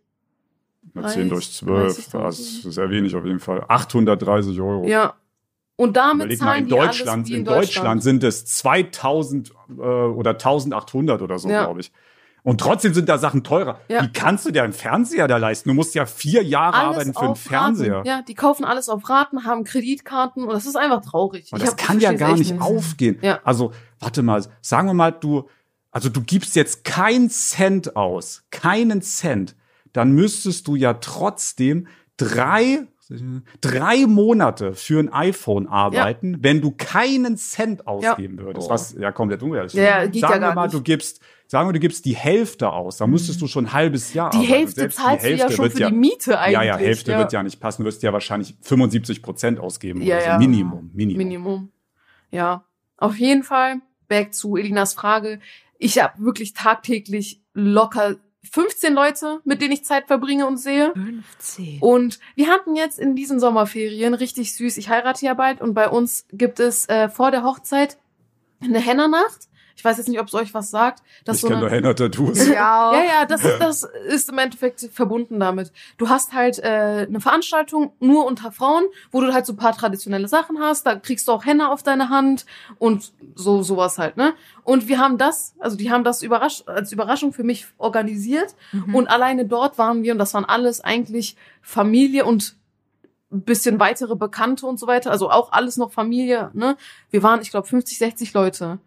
Na, 0.94 1.08
10 1.08 1.30
durch 1.30 1.46
30, 1.46 1.56
12, 1.58 1.98
30.000. 2.13 2.22
das 2.24 2.39
ist 2.39 2.62
sehr 2.63 2.89
wenig 2.89 3.15
auf 3.15 3.26
jeden 3.26 3.39
Fall. 3.39 3.63
830 3.67 4.60
Euro. 4.60 4.86
Ja. 4.88 5.13
Und 5.76 5.98
damit 5.98 6.26
Überleg 6.26 6.39
mal, 6.41 6.46
zahlen 6.46 6.63
in 6.63 6.67
die 6.70 6.80
alles 6.80 6.98
Deutschland, 6.98 7.28
wie 7.28 7.34
in 7.36 7.46
Deutschland 7.46 8.04
sind 8.04 8.24
es 8.24 8.46
2000 8.46 9.52
äh, 9.70 9.82
oder 9.82 10.32
1800 10.32 11.22
oder 11.22 11.39
so, 11.39 11.50
Ja. 11.50 11.65
glaube 11.65 11.82
ich. 11.82 11.91
Und 12.43 12.60
trotzdem 12.60 12.93
sind 12.95 13.08
da 13.08 13.19
Sachen 13.19 13.43
teurer. 13.43 13.80
Ja. 13.88 14.01
Wie 14.04 14.12
kannst 14.12 14.45
du 14.47 14.51
dir 14.51 14.63
einen 14.63 14.73
Fernseher 14.73 15.27
da 15.27 15.38
leisten? 15.38 15.69
Du 15.69 15.75
musst 15.75 15.93
ja 15.93 16.08
vier 16.08 16.43
Jahre 16.43 16.75
arbeiten 16.75 17.13
für 17.13 17.21
einen 17.21 17.36
Fernseher. 17.36 17.97
Raten. 17.97 18.08
Ja, 18.08 18.21
die 18.23 18.34
kaufen 18.34 18.65
alles 18.65 18.89
auf 18.89 19.08
Raten, 19.10 19.45
haben 19.45 19.63
Kreditkarten 19.63 20.43
und 20.45 20.49
das 20.54 20.65
ist 20.65 20.75
einfach 20.75 21.01
traurig. 21.01 21.51
Und 21.51 21.60
Ich 21.60 21.65
das 21.65 21.71
hab- 21.73 21.77
kann 21.77 21.99
ja 21.99 22.13
gar 22.13 22.36
nicht 22.36 22.60
aufgehen. 22.60 23.19
Ja. 23.21 23.39
Also, 23.43 23.73
warte 23.99 24.23
mal, 24.23 24.43
sagen 24.62 24.88
wir 24.88 24.95
mal, 24.95 25.12
du, 25.12 25.47
also 25.91 26.10
du 26.10 26.21
gibst 26.21 26.56
jetzt 26.56 26.84
keinen 26.84 27.30
Cent 27.30 27.95
aus, 27.95 28.43
keinen 28.49 29.01
Cent, 29.04 29.56
dann 29.93 30.12
müsstest 30.13 30.67
du 30.67 30.75
ja 30.75 30.95
trotzdem 30.95 31.88
drei, 32.17 32.88
drei 33.62 34.06
Monate 34.08 34.74
für 34.74 35.00
ein 35.00 35.12
iPhone 35.12 35.67
arbeiten, 35.67 36.38
wenn 36.41 36.62
du 36.62 36.71
keinen 36.71 37.38
Cent 37.38 37.88
ausgeben 37.88 38.39
würdest. 38.39 38.67
Boah. 38.67 38.74
Was 38.74 38.93
ja 38.93 39.12
komplett 39.12 39.43
unrealistisch 39.43 39.82
Ja, 39.82 40.00
ist. 40.00 40.12
geht 40.13 40.21
Sagen 40.21 40.41
ja 40.41 40.50
wir 40.50 40.56
mal, 40.56 40.63
nicht. 40.65 40.74
du 40.74 40.82
gibst, 40.82 41.21
sagen 41.47 41.67
wir, 41.69 41.74
du 41.74 41.80
gibst 41.80 42.06
die 42.06 42.15
Hälfte 42.15 42.69
aus, 42.71 42.97
dann 42.97 43.10
müsstest 43.10 43.41
du 43.41 43.47
schon 43.47 43.65
ein 43.65 43.74
halbes 43.74 44.13
Jahr 44.13 44.30
Die 44.32 44.38
arbeiten. 44.38 44.54
Hälfte 44.54 44.80
Selbst 44.82 44.97
die 44.97 45.02
zahlst 45.04 45.26
du 45.26 45.30
ja 45.30 45.38
Hälfte 45.38 45.56
schon 45.56 45.71
für 45.71 45.86
die 45.88 45.93
Miete 45.95 46.39
eigentlich. 46.39 46.54
Ja, 46.54 46.63
ja, 46.63 46.78
Hälfte 46.78 47.17
wird 47.17 47.34
ja 47.34 47.43
nicht 47.43 47.60
passen. 47.60 47.84
Du 47.84 47.88
wirst 47.88 48.04
ja 48.04 48.13
wahrscheinlich 48.13 48.56
75 48.62 49.21
Prozent 49.21 49.60
ausgeben. 49.60 50.02
Ja, 50.02 50.15
oder 50.15 50.24
so. 50.24 50.30
ja. 50.32 50.38
Minimum, 50.38 50.91
Minimum. 50.93 51.17
Minimum. 51.17 51.71
Ja. 52.32 52.65
Auf 52.97 53.17
jeden 53.17 53.43
Fall, 53.43 53.82
back 54.08 54.34
zu 54.34 54.56
Elinas 54.56 54.93
Frage. 54.93 55.39
Ich 55.78 56.02
habe 56.02 56.13
wirklich 56.24 56.54
tagtäglich 56.54 57.41
locker 57.54 58.15
15 58.49 58.93
Leute, 58.93 59.39
mit 59.43 59.62
denen 59.62 59.73
ich 59.73 59.86
Zeit 59.86 60.08
verbringe 60.08 60.47
und 60.47 60.58
sehe. 60.58 60.93
15. 60.93 61.80
Und 61.80 62.19
wir 62.36 62.47
hatten 62.47 62.75
jetzt 62.75 62.99
in 62.99 63.15
diesen 63.15 63.39
Sommerferien 63.39 64.13
richtig 64.13 64.56
süß. 64.56 64.77
Ich 64.77 64.89
heirate 64.89 65.25
ja 65.25 65.34
bald 65.34 65.62
und 65.62 65.73
bei 65.73 65.88
uns 65.88 66.25
gibt 66.32 66.60
es 66.60 66.89
äh, 66.89 67.10
vor 67.10 67.32
der 67.32 67.43
Hochzeit 67.43 67.97
eine 68.62 68.80
Hennernacht. 68.80 69.47
Ich 69.75 69.84
weiß 69.84 69.97
jetzt 69.97 70.07
nicht, 70.07 70.19
ob 70.19 70.27
es 70.27 70.34
euch 70.34 70.53
was 70.53 70.69
sagt. 70.69 71.03
Das 71.25 71.38
ich 71.38 71.41
so 71.41 71.47
kenne 71.47 71.62
nur 71.62 71.69
Henna-Tattoos. 71.69 72.47
Ja. 72.47 72.93
ja, 72.93 73.03
ja, 73.03 73.25
das, 73.25 73.41
das 73.60 73.88
ist 74.07 74.29
im 74.29 74.38
Endeffekt 74.38 74.89
verbunden 74.91 75.39
damit. 75.39 75.71
Du 75.97 76.10
hast 76.10 76.34
halt 76.34 76.60
äh, 76.60 77.07
eine 77.07 77.19
Veranstaltung 77.19 77.93
nur 77.99 78.25
unter 78.25 78.51
Frauen, 78.51 78.84
wo 79.12 79.21
du 79.21 79.34
halt 79.34 79.45
so 79.45 79.53
ein 79.53 79.57
paar 79.57 79.75
traditionelle 79.75 80.27
Sachen 80.27 80.60
hast. 80.60 80.86
Da 80.86 80.95
kriegst 80.95 81.27
du 81.27 81.31
auch 81.31 81.45
Henna 81.45 81.71
auf 81.71 81.84
deine 81.84 82.10
Hand 82.10 82.45
und 82.79 83.13
so 83.36 83.63
sowas 83.63 83.97
halt, 83.97 84.17
ne? 84.17 84.34
Und 84.63 84.88
wir 84.88 84.99
haben 84.99 85.17
das, 85.17 85.55
also 85.60 85.75
die 85.75 85.91
haben 85.91 86.03
das 86.03 86.21
überrasch 86.21 86.63
als 86.67 86.91
Überraschung 86.91 87.34
für 87.34 87.43
mich 87.43 87.67
organisiert. 87.77 88.55
Mhm. 88.71 88.95
Und 88.95 89.07
alleine 89.07 89.45
dort 89.45 89.77
waren 89.77 90.03
wir 90.03 90.13
und 90.13 90.19
das 90.19 90.34
waren 90.34 90.45
alles 90.45 90.81
eigentlich 90.81 91.36
Familie 91.62 92.25
und 92.25 92.55
ein 93.31 93.41
bisschen 93.41 93.79
weitere 93.79 94.15
Bekannte 94.15 94.65
und 94.65 94.79
so 94.79 94.88
weiter. 94.88 95.12
Also 95.12 95.31
auch 95.31 95.51
alles 95.51 95.77
noch 95.77 95.91
Familie, 95.91 96.51
ne? 96.53 96.77
Wir 97.10 97.23
waren, 97.23 97.41
ich 97.41 97.51
glaube, 97.51 97.67
50, 97.67 97.97
60 97.97 98.34
Leute. 98.34 98.79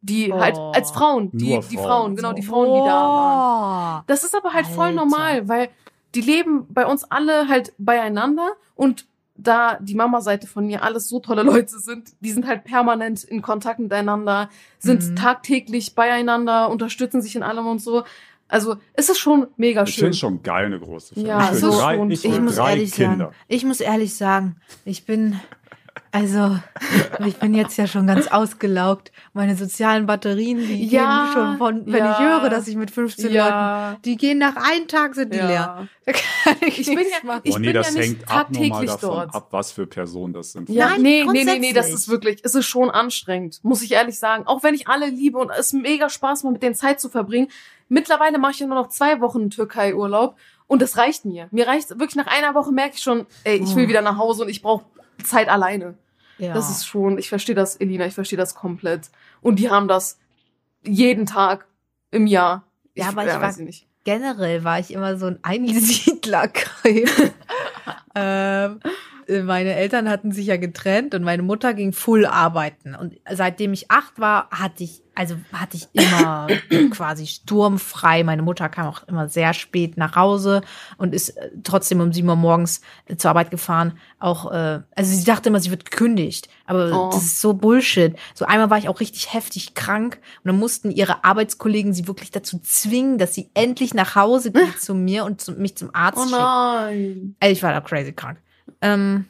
Die 0.00 0.32
Oh. 0.32 0.38
halt 0.40 0.56
als 0.58 0.90
Frauen, 0.92 1.30
die, 1.32 1.54
Nur 1.54 1.60
die 1.62 1.76
Frauen. 1.76 1.86
Frauen, 1.86 2.16
genau, 2.16 2.32
die 2.32 2.42
Frauen, 2.42 2.72
die 2.74 2.88
da 2.88 2.94
waren. 2.94 4.04
Das 4.06 4.22
ist 4.24 4.34
aber 4.36 4.52
halt 4.52 4.66
voll 4.66 4.86
Alter. 4.86 4.96
normal, 4.96 5.48
weil 5.48 5.68
die 6.14 6.20
leben 6.20 6.66
bei 6.70 6.86
uns 6.86 7.04
alle 7.04 7.48
halt 7.48 7.72
beieinander 7.78 8.52
und 8.76 9.06
da 9.40 9.76
die 9.80 9.94
Mama-Seite 9.94 10.46
von 10.46 10.66
mir 10.66 10.82
alles 10.82 11.08
so 11.08 11.20
tolle 11.20 11.42
Leute 11.42 11.78
sind, 11.78 12.10
die 12.20 12.30
sind 12.30 12.46
halt 12.46 12.64
permanent 12.64 13.22
in 13.24 13.40
Kontakt 13.42 13.78
miteinander, 13.78 14.48
sind 14.78 15.10
Mhm. 15.10 15.16
tagtäglich 15.16 15.94
beieinander, 15.94 16.70
unterstützen 16.70 17.20
sich 17.22 17.36
in 17.36 17.42
allem 17.42 17.66
und 17.66 17.80
so. 17.80 18.04
Also 18.48 18.76
es 18.94 19.08
ist 19.10 19.18
schon 19.18 19.46
mega 19.56 19.82
Ich 19.82 19.90
schön. 19.94 20.04
finde 20.06 20.16
schon 20.16 20.42
geil, 20.42 20.66
eine 20.66 20.80
große 20.80 21.14
Familie. 21.14 21.32
Ja, 21.34 21.44
ich 21.44 21.50
es 21.56 21.62
will 21.62 21.68
ist 21.70 21.78
drei, 21.80 21.96
schon- 21.96 22.10
ich 22.10 22.24
Ich 22.24 22.32
Ich 22.32 22.40
muss 22.40 22.54
drei 22.56 22.70
ehrlich 22.70 22.92
Kinder. 22.92 23.16
sagen, 23.26 23.34
ich 23.46 23.64
muss 23.64 23.80
ehrlich 23.80 24.14
sagen, 24.16 24.56
ich 24.84 25.04
bin, 25.06 25.38
also, 26.12 26.58
ich 27.26 27.36
bin 27.36 27.54
jetzt 27.54 27.76
ja 27.76 27.86
schon 27.86 28.06
ganz 28.06 28.26
ausgelaugt. 28.28 29.12
Meine 29.32 29.54
sozialen 29.56 30.06
Batterien, 30.06 30.58
die 30.58 30.86
Ja, 30.86 31.24
gehen 31.24 31.32
schon 31.34 31.58
von, 31.58 31.86
wenn 31.86 32.04
ja. 32.04 32.12
ich 32.12 32.18
höre, 32.18 32.48
dass 32.50 32.66
ich 32.68 32.76
mit 32.76 32.90
15 32.90 33.32
Leuten, 33.34 33.96
die 34.04 34.16
gehen 34.16 34.38
nach 34.38 34.56
einem 34.56 34.88
Tag 34.88 35.14
sind 35.14 35.32
die 35.32 35.38
leer. 35.38 35.86
ja. 36.06 36.14
Ich, 36.66 36.80
Ich 36.80 36.86
bin 36.86 36.98
ja- 37.00 37.40
ich 37.42 37.54
oh 37.54 37.58
nee, 37.58 37.66
bin 37.66 37.74
das 37.74 37.94
ja 37.94 38.00
nicht 38.00 38.08
hängt 38.10 38.26
tagtäglich 38.26 38.86
davon 38.90 39.10
dort. 39.10 39.34
ab, 39.34 39.48
was 39.50 39.72
für 39.72 39.86
Personen 39.86 40.32
das 40.32 40.52
sind. 40.52 40.68
Ja, 40.70 40.88
Nein, 40.90 41.02
nee, 41.02 41.24
nee, 41.30 41.44
nee, 41.44 41.58
nee, 41.58 41.72
das 41.72 41.92
ist 41.92 42.08
wirklich, 42.08 42.40
es 42.42 42.54
ist 42.54 42.66
schon 42.66 42.90
anstrengend, 42.90 43.60
muss 43.62 43.82
ich 43.82 43.92
ehrlich 43.92 44.18
sagen. 44.18 44.46
Auch 44.46 44.62
wenn 44.62 44.74
ich 44.74 44.88
alle 44.88 45.06
liebe 45.10 45.38
und 45.38 45.50
es 45.50 45.72
mega 45.72 46.08
Spaß 46.08 46.44
macht, 46.44 46.54
mit 46.54 46.62
denen 46.62 46.74
Zeit 46.74 47.00
zu 47.00 47.08
verbringen. 47.08 47.48
Mittlerweile 47.90 48.38
mache 48.38 48.52
ich 48.52 48.58
ja 48.60 48.66
nur 48.66 48.76
noch 48.76 48.88
zwei 48.88 49.20
Wochen 49.20 49.50
Türkei-Urlaub 49.50 50.36
und 50.66 50.82
das 50.82 50.96
reicht 50.96 51.24
mir. 51.24 51.48
Mir 51.50 51.66
reicht 51.66 51.90
wirklich 51.90 52.16
nach 52.16 52.26
einer 52.26 52.54
Woche 52.54 52.72
merke 52.72 52.94
ich 52.96 53.02
schon, 53.02 53.26
ey, 53.44 53.56
ich 53.62 53.74
will 53.76 53.84
Oh. 53.84 53.88
wieder 53.88 54.02
nach 54.02 54.18
Hause 54.18 54.42
und 54.44 54.48
ich 54.50 54.60
brauche 54.62 54.84
Zeit 55.24 55.48
alleine. 55.48 55.94
Ja. 56.38 56.54
Das 56.54 56.70
ist 56.70 56.86
schon, 56.86 57.18
ich 57.18 57.28
verstehe 57.28 57.54
das, 57.54 57.76
Elina, 57.76 58.06
ich 58.06 58.14
verstehe 58.14 58.36
das 58.36 58.54
komplett. 58.54 59.10
Und 59.40 59.58
die 59.58 59.70
haben 59.70 59.88
das 59.88 60.18
jeden 60.84 61.26
Tag 61.26 61.66
im 62.10 62.26
Jahr. 62.26 62.64
Ja, 62.94 63.08
aber 63.08 63.24
ich 63.26 63.32
war- 63.32 63.40
weiß 63.40 63.58
nicht. 63.58 63.86
generell 64.04 64.64
war 64.64 64.78
ich 64.78 64.92
immer 64.92 65.16
so 65.18 65.26
ein 65.26 65.38
Einsiedlerkreis. 65.42 67.10
ähm, 68.14 68.80
äh, 68.84 68.88
meine 69.44 69.74
Eltern 69.74 70.08
hatten 70.08 70.32
sich 70.32 70.46
ja 70.46 70.56
getrennt 70.56 71.14
und 71.14 71.22
meine 71.22 71.42
Mutter 71.42 71.74
ging 71.74 71.92
full 71.92 72.24
arbeiten. 72.24 72.94
Und 72.94 73.14
seitdem 73.30 73.72
ich 73.74 73.90
acht 73.90 74.18
war, 74.18 74.48
hatte 74.50 74.84
ich, 74.84 75.02
also 75.14 75.34
hatte 75.52 75.76
ich 75.76 75.88
immer 75.92 76.46
quasi 76.90 77.26
sturmfrei. 77.26 78.24
Meine 78.24 78.40
Mutter 78.42 78.68
kam 78.70 78.86
auch 78.86 79.06
immer 79.06 79.28
sehr 79.28 79.52
spät 79.52 79.96
nach 79.98 80.16
Hause 80.16 80.62
und 80.96 81.14
ist 81.14 81.30
äh, 81.36 81.50
trotzdem 81.62 82.00
um 82.00 82.12
sieben 82.12 82.28
Uhr 82.28 82.36
morgens 82.36 82.80
äh, 83.06 83.16
zur 83.16 83.30
Arbeit 83.30 83.50
gefahren. 83.50 83.98
Auch, 84.18 84.50
äh, 84.50 84.80
also 84.94 85.14
sie 85.14 85.24
dachte 85.24 85.50
immer, 85.50 85.60
sie 85.60 85.70
wird 85.70 85.90
gekündigt. 85.90 86.48
Aber 86.64 86.90
Oh. 86.92 87.10
das 87.12 87.22
ist 87.24 87.40
so 87.40 87.52
Bullshit. 87.54 88.16
So 88.34 88.46
einmal 88.46 88.70
war 88.70 88.78
ich 88.78 88.88
auch 88.88 89.00
richtig 89.00 89.34
heftig 89.34 89.74
krank 89.74 90.18
und 90.42 90.48
dann 90.48 90.58
mussten 90.58 90.90
ihre 90.90 91.24
Arbeitskollegen 91.24 91.92
sie 91.92 92.06
wirklich 92.08 92.30
dazu 92.30 92.58
zwingen, 92.60 93.18
dass 93.18 93.34
sie 93.34 93.50
endlich 93.54 93.92
nach 93.92 94.14
Hause 94.14 94.52
geht 94.52 94.80
zu 94.80 94.94
mir 94.94 95.24
und 95.24 95.40
zu, 95.42 95.52
mich 95.52 95.76
zum 95.76 95.94
Arzt 95.94 96.18
Oh 96.18 96.22
schickt. 96.22 96.32
nein. 96.38 97.36
Ey, 97.40 97.52
ich 97.52 97.62
war 97.62 97.72
da 97.72 97.80
crazy 97.82 98.12
krank. 98.12 98.38
Ähm, 98.80 99.26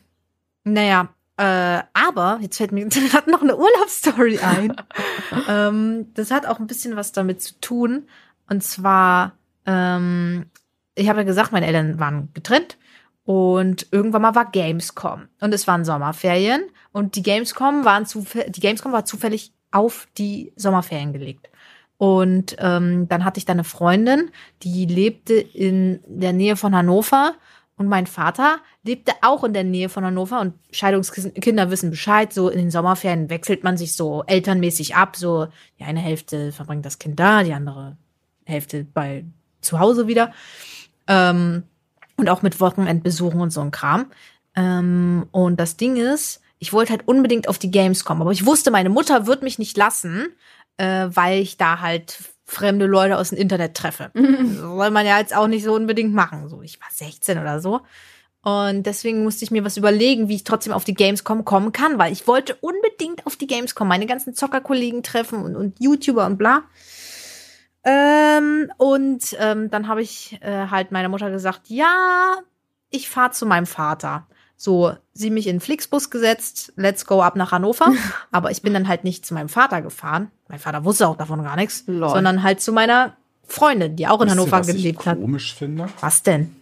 naja, 0.64 1.08
äh, 1.36 1.82
aber 1.92 2.38
jetzt 2.42 2.56
fällt 2.56 2.72
mir 2.72 2.86
gerade 2.88 3.30
noch 3.30 3.42
eine 3.42 3.56
Urlaubsstory 3.56 4.38
ein. 4.38 4.76
ähm, 5.48 6.12
das 6.14 6.30
hat 6.30 6.46
auch 6.46 6.58
ein 6.58 6.66
bisschen 6.66 6.96
was 6.96 7.12
damit 7.12 7.42
zu 7.42 7.60
tun. 7.60 8.08
Und 8.48 8.62
zwar, 8.62 9.32
ähm, 9.66 10.46
ich 10.94 11.08
habe 11.08 11.20
ja 11.20 11.24
gesagt, 11.24 11.52
meine 11.52 11.66
Eltern 11.66 11.98
waren 11.98 12.28
getrennt. 12.34 12.76
Und 13.24 13.86
irgendwann 13.90 14.22
mal 14.22 14.34
war 14.34 14.50
Gamescom. 14.50 15.28
Und 15.40 15.52
es 15.52 15.66
waren 15.66 15.84
Sommerferien. 15.84 16.62
Und 16.92 17.14
die 17.14 17.22
Gamescom 17.22 17.84
waren 17.84 18.06
die 18.48 18.60
Gamescom 18.60 18.92
war 18.92 19.04
zufällig 19.04 19.52
auf 19.70 20.08
die 20.16 20.52
Sommerferien 20.56 21.12
gelegt. 21.12 21.50
Und 21.98 22.56
ähm, 22.58 23.08
dann 23.08 23.24
hatte 23.24 23.38
ich 23.38 23.44
da 23.44 23.52
eine 23.52 23.64
Freundin, 23.64 24.30
die 24.62 24.86
lebte 24.86 25.34
in 25.34 26.00
der 26.06 26.32
Nähe 26.32 26.56
von 26.56 26.74
Hannover. 26.74 27.34
Und 27.78 27.86
mein 27.86 28.06
Vater 28.06 28.58
lebte 28.82 29.12
auch 29.22 29.44
in 29.44 29.52
der 29.52 29.64
Nähe 29.64 29.88
von 29.88 30.04
Hannover. 30.04 30.40
Und 30.40 30.54
Scheidungskinder 30.72 31.70
wissen 31.70 31.90
Bescheid. 31.90 32.32
So 32.32 32.48
in 32.48 32.58
den 32.58 32.70
Sommerferien 32.70 33.30
wechselt 33.30 33.64
man 33.64 33.76
sich 33.76 33.94
so 33.94 34.24
elternmäßig 34.26 34.96
ab. 34.96 35.16
So 35.16 35.46
die 35.78 35.84
eine 35.84 36.00
Hälfte 36.00 36.52
verbringt 36.52 36.84
das 36.84 36.98
Kind 36.98 37.18
da, 37.18 37.44
die 37.44 37.54
andere 37.54 37.96
Hälfte 38.44 38.84
bei 38.84 39.24
zu 39.60 39.78
Hause 39.78 40.08
wieder. 40.08 40.32
Ähm, 41.06 41.62
und 42.16 42.28
auch 42.28 42.42
mit 42.42 42.60
Wochenendbesuchen 42.60 43.40
und 43.40 43.50
so 43.50 43.60
ein 43.60 43.70
Kram. 43.70 44.10
Ähm, 44.56 45.26
und 45.30 45.58
das 45.58 45.76
Ding 45.76 45.96
ist, 45.96 46.42
ich 46.58 46.72
wollte 46.72 46.90
halt 46.90 47.06
unbedingt 47.06 47.48
auf 47.48 47.58
die 47.58 47.70
Games 47.70 48.04
kommen, 48.04 48.22
aber 48.22 48.32
ich 48.32 48.44
wusste, 48.44 48.72
meine 48.72 48.90
Mutter 48.90 49.26
wird 49.26 49.42
mich 49.42 49.60
nicht 49.60 49.76
lassen, 49.76 50.34
äh, 50.76 51.06
weil 51.10 51.40
ich 51.40 51.56
da 51.56 51.80
halt 51.80 52.18
fremde 52.48 52.86
Leute 52.86 53.18
aus 53.18 53.28
dem 53.28 53.38
Internet 53.38 53.76
treffe. 53.76 54.10
Soll 54.14 54.90
man 54.90 55.06
ja 55.06 55.18
jetzt 55.18 55.36
auch 55.36 55.46
nicht 55.46 55.64
so 55.64 55.74
unbedingt 55.74 56.14
machen. 56.14 56.48
So, 56.48 56.62
ich 56.62 56.80
war 56.80 56.88
16 56.90 57.38
oder 57.38 57.60
so. 57.60 57.82
Und 58.42 58.84
deswegen 58.84 59.22
musste 59.22 59.44
ich 59.44 59.50
mir 59.50 59.64
was 59.64 59.76
überlegen, 59.76 60.28
wie 60.28 60.36
ich 60.36 60.44
trotzdem 60.44 60.72
auf 60.72 60.84
die 60.84 60.94
Gamescom 60.94 61.44
kommen 61.44 61.72
kann, 61.72 61.98
weil 61.98 62.12
ich 62.12 62.26
wollte 62.26 62.56
unbedingt 62.60 63.26
auf 63.26 63.36
die 63.36 63.46
Gamescom 63.46 63.86
meine 63.86 64.06
ganzen 64.06 64.34
Zockerkollegen 64.34 65.02
treffen 65.02 65.42
und, 65.42 65.56
und 65.56 65.78
YouTuber 65.78 66.24
und 66.24 66.38
bla. 66.38 66.62
Ähm, 67.84 68.70
und 68.78 69.36
ähm, 69.38 69.70
dann 69.70 69.86
habe 69.86 70.00
ich 70.00 70.38
äh, 70.40 70.68
halt 70.68 70.90
meiner 70.90 71.10
Mutter 71.10 71.30
gesagt, 71.30 71.62
ja, 71.68 72.38
ich 72.90 73.10
fahre 73.10 73.32
zu 73.32 73.44
meinem 73.44 73.66
Vater. 73.66 74.26
So, 74.60 74.92
sie 75.12 75.30
mich 75.30 75.46
in 75.46 75.54
den 75.56 75.60
Flixbus 75.60 76.10
gesetzt, 76.10 76.72
let's 76.74 77.06
go 77.06 77.22
ab 77.22 77.36
nach 77.36 77.52
Hannover. 77.52 77.92
Aber 78.32 78.50
ich 78.50 78.60
bin 78.60 78.74
dann 78.74 78.88
halt 78.88 79.04
nicht 79.04 79.24
zu 79.24 79.32
meinem 79.32 79.48
Vater 79.48 79.82
gefahren. 79.82 80.32
Mein 80.48 80.58
Vater 80.58 80.84
wusste 80.84 81.06
auch 81.06 81.16
davon 81.16 81.44
gar 81.44 81.54
nichts, 81.54 81.84
Lol. 81.86 82.10
sondern 82.10 82.42
halt 82.42 82.60
zu 82.60 82.72
meiner 82.72 83.16
Freundin, 83.44 83.94
die 83.94 84.08
auch 84.08 84.20
in 84.20 84.26
Wisst 84.26 84.36
ihr, 84.36 84.40
Hannover 84.40 84.58
was 84.58 84.68
ich 84.68 84.74
gelebt 84.74 85.06
hat. 85.06 85.20
komisch 85.20 85.54
finde? 85.54 85.88
Was 86.00 86.24
denn? 86.24 86.56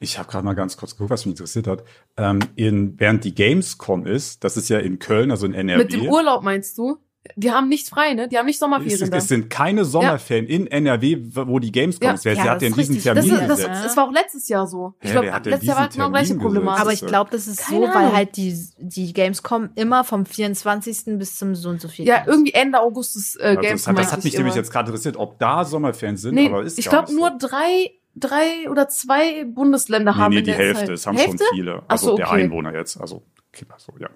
Ich 0.00 0.18
habe 0.18 0.28
gerade 0.28 0.44
mal 0.44 0.54
ganz 0.54 0.76
kurz 0.76 0.92
geguckt, 0.92 1.10
was 1.10 1.24
mich 1.24 1.34
interessiert 1.34 1.68
hat. 1.68 1.84
Ähm, 2.16 2.40
in, 2.56 2.98
während 2.98 3.22
die 3.22 3.34
Gamescom 3.34 4.06
ist, 4.06 4.42
das 4.42 4.56
ist 4.56 4.68
ja 4.68 4.80
in 4.80 4.98
Köln, 4.98 5.30
also 5.30 5.46
in 5.46 5.54
NRW. 5.54 5.84
Mit 5.84 5.92
dem 5.92 6.08
Urlaub 6.08 6.42
meinst 6.42 6.76
du? 6.76 6.98
Die 7.36 7.50
haben 7.50 7.68
nicht 7.68 7.88
frei, 7.88 8.14
ne? 8.14 8.28
Die 8.28 8.38
haben 8.38 8.46
nicht 8.46 8.54
es, 8.56 8.60
Sommerferien. 8.60 9.10
da. 9.10 9.16
es 9.16 9.28
sind 9.28 9.50
keine 9.50 9.84
Sommerferien 9.84 10.46
in 10.46 10.66
NRW, 10.66 11.18
wo 11.20 11.58
die 11.58 11.72
Gamescom 11.72 12.06
Ja. 12.08 12.14
ist. 12.14 12.24
Wer 12.24 12.34
Ja, 12.34 12.42
sie 12.42 12.48
hat 12.50 12.56
das 12.56 12.62
ja 12.62 12.68
ist 12.68 12.76
diesen 12.76 12.94
richtig. 12.94 13.12
Das, 13.12 13.24
Termin 13.26 13.32
ist, 13.42 13.48
das, 13.50 13.58
gesetzt. 13.58 13.84
das 13.84 13.96
war 13.96 14.08
auch 14.08 14.12
letztes 14.12 14.48
Jahr 14.48 14.66
so. 14.66 14.94
Ich 15.00 15.10
glaube, 15.10 15.26
denn 15.30 15.42
letztes 15.52 15.68
Jahr 15.68 15.76
war 15.78 15.88
genau 15.88 16.10
gleiche 16.10 16.34
Problematik. 16.36 16.68
gesetzt? 16.70 16.80
Aber 16.82 16.92
ich 16.92 17.06
glaube, 17.12 17.30
das 17.30 17.46
ist 17.48 17.58
Keine 17.66 17.86
so, 17.86 17.94
weil 17.94 17.96
Ahnung. 17.96 18.16
halt 18.16 18.36
die, 18.36 18.58
die 18.78 19.12
Gamescom 19.12 19.70
immer 19.74 20.04
vom 20.04 20.26
24. 20.26 21.18
bis 21.18 21.36
zum 21.36 21.54
so 21.54 21.68
und 21.70 21.80
so 21.80 21.88
viel. 21.88 22.06
Ja, 22.06 22.24
irgendwie 22.26 22.52
Ende 22.54 22.80
August 22.80 23.16
ist 23.16 23.36
äh, 23.40 23.44
Also 23.44 23.60
Games 23.60 23.82
das, 23.82 23.88
hat, 23.88 23.98
das 23.98 24.12
hat 24.12 24.24
mich 24.24 24.36
nämlich 24.36 24.54
jetzt 24.54 24.70
gerade 24.70 24.90
interessiert, 24.90 25.16
ob 25.16 25.38
da 25.38 25.64
Sommerferien 25.64 26.16
sind, 26.16 26.34
Nee, 26.34 26.46
aber 26.48 26.62
ist 26.62 26.78
ich 26.78 26.88
glaube 26.88 27.08
nicht 27.08 27.18
nur 27.18 27.36
so. 27.40 27.48
drei, 27.48 27.90
drei 28.14 28.70
oder 28.70 28.88
zwei 28.88 29.44
Bundesländer 29.44 30.12
Nee, 30.12 30.18
haben 30.18 30.30
nee, 30.32 30.38
in 30.38 30.44
die 30.44 30.50
der 30.50 30.58
Hälfte. 30.58 30.84
Zeit. 30.86 30.90
Es 30.94 31.06
haben 31.06 31.16
Hälfte? 31.16 31.38
schon 31.38 31.56
viele. 31.56 31.82
Also 31.88 32.10
so, 32.10 32.16
der. 32.16 32.30
Einwohner 32.30 32.74
jetzt. 32.74 33.00
Also, 33.00 33.22
okay, 33.54 33.66
so, 33.78 33.92
ja. 33.98 34.08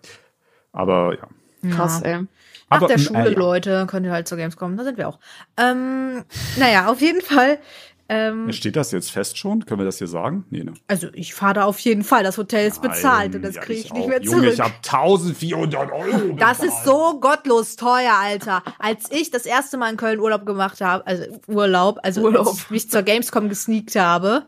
Aber 0.72 1.14
ja. 1.16 1.70
Krass, 1.70 2.00
Ja. 2.04 2.18
ey. 2.20 2.24
Nach 2.70 2.87
der 2.87 2.96
äh, 2.96 2.98
Schule, 2.98 3.33
ja. 3.33 3.38
Leute, 3.38 3.87
könnt 3.88 4.06
ihr 4.06 4.12
halt 4.12 4.28
zur 4.28 4.38
Gamescom, 4.38 4.76
da 4.76 4.85
sind 4.85 4.96
wir 4.98 5.09
auch. 5.09 5.18
Ähm, 5.56 6.24
naja, 6.56 6.87
auf 6.88 7.00
jeden 7.00 7.20
Fall. 7.20 7.59
Ähm, 8.12 8.52
Steht 8.52 8.74
das 8.74 8.90
jetzt 8.90 9.12
fest 9.12 9.38
schon? 9.38 9.64
Können 9.66 9.80
wir 9.80 9.85
das 9.85 9.98
hier 9.98 10.09
sagen? 10.09 10.44
Nee, 10.50 10.64
ne? 10.64 10.74
also 10.88 11.06
ich 11.12 11.33
fahre 11.33 11.54
da 11.54 11.64
auf 11.64 11.78
jeden 11.78 12.02
Fall. 12.02 12.24
Das 12.24 12.38
Hotel 12.38 12.66
ist 12.66 12.83
bezahlt 12.83 13.33
Nein, 13.33 13.37
und 13.37 13.42
das 13.42 13.54
ja, 13.54 13.61
kriege 13.61 13.78
ich 13.78 13.87
ich 13.87 13.92
nicht 13.92 14.09
mehr 14.09 14.20
Junge, 14.20 14.38
zurück. 14.40 14.52
ich 14.54 14.61
habe 14.61 14.74
1400 14.85 15.92
Euro 15.92 16.37
Das 16.37 16.59
bezahlt. 16.59 16.62
ist 16.64 16.85
so 16.85 17.20
gottlos 17.20 17.76
teuer, 17.76 18.14
Alter. 18.20 18.64
Als 18.80 19.12
ich 19.12 19.30
das 19.30 19.46
erste 19.46 19.76
Mal 19.76 19.90
in 19.90 19.96
Köln 19.96 20.18
Urlaub 20.18 20.44
gemacht 20.44 20.80
habe, 20.80 21.06
also 21.06 21.22
Urlaub, 21.46 22.00
also 22.02 22.22
Urlaub. 22.22 22.48
als 22.48 22.59
ich 22.59 22.70
mich 22.70 22.90
zur 22.90 23.02
Gamescom 23.02 23.48
gesneakt 23.48 23.94
habe, 23.94 24.46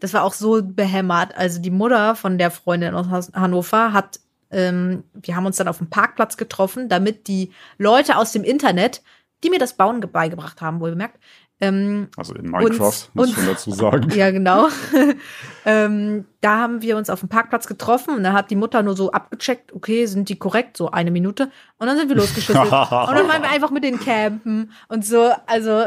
das 0.00 0.14
war 0.14 0.24
auch 0.24 0.32
so 0.32 0.62
behämmert. 0.62 1.36
Also 1.36 1.60
die 1.60 1.70
Mutter 1.70 2.16
von 2.16 2.38
der 2.38 2.50
Freundin 2.50 2.94
aus 2.94 3.30
Hannover 3.34 3.92
hat, 3.92 4.20
ähm, 4.52 5.02
wir 5.14 5.34
haben 5.34 5.46
uns 5.46 5.56
dann 5.56 5.68
auf 5.68 5.78
dem 5.78 5.90
Parkplatz 5.90 6.36
getroffen, 6.36 6.88
damit 6.88 7.26
die 7.26 7.50
Leute 7.78 8.16
aus 8.16 8.32
dem 8.32 8.44
Internet, 8.44 9.02
die 9.42 9.50
mir 9.50 9.58
das 9.58 9.74
Bauen 9.76 10.00
ge- 10.00 10.10
beigebracht 10.10 10.60
haben, 10.60 10.78
wohlgemerkt, 10.80 11.18
ähm, 11.60 12.08
Also 12.16 12.34
in 12.34 12.50
Minecraft, 12.50 12.92
muss 13.14 13.28
ich 13.30 13.34
schon 13.34 13.46
dazu 13.46 13.70
sagen. 13.70 14.10
ja, 14.16 14.30
genau. 14.32 14.68
ähm, 15.64 16.24
da 16.40 16.58
haben 16.58 16.82
wir 16.82 16.96
uns 16.96 17.08
auf 17.10 17.20
dem 17.20 17.28
Parkplatz 17.28 17.66
getroffen 17.66 18.16
und 18.16 18.24
da 18.24 18.32
hat 18.32 18.50
die 18.50 18.56
Mutter 18.56 18.82
nur 18.82 18.96
so 18.96 19.12
abgecheckt, 19.12 19.72
okay, 19.72 20.06
sind 20.06 20.28
die 20.28 20.36
korrekt, 20.38 20.76
so 20.76 20.90
eine 20.90 21.10
Minute. 21.10 21.50
Und 21.78 21.86
dann 21.86 21.96
sind 21.96 22.08
wir 22.08 22.16
losgeschüttelt. 22.16 22.64
und 22.72 22.72
dann 22.72 23.28
waren 23.28 23.42
wir 23.42 23.50
einfach 23.50 23.70
mit 23.70 23.84
den 23.84 23.98
campen 24.00 24.72
und 24.88 25.06
so. 25.06 25.30
Also, 25.46 25.84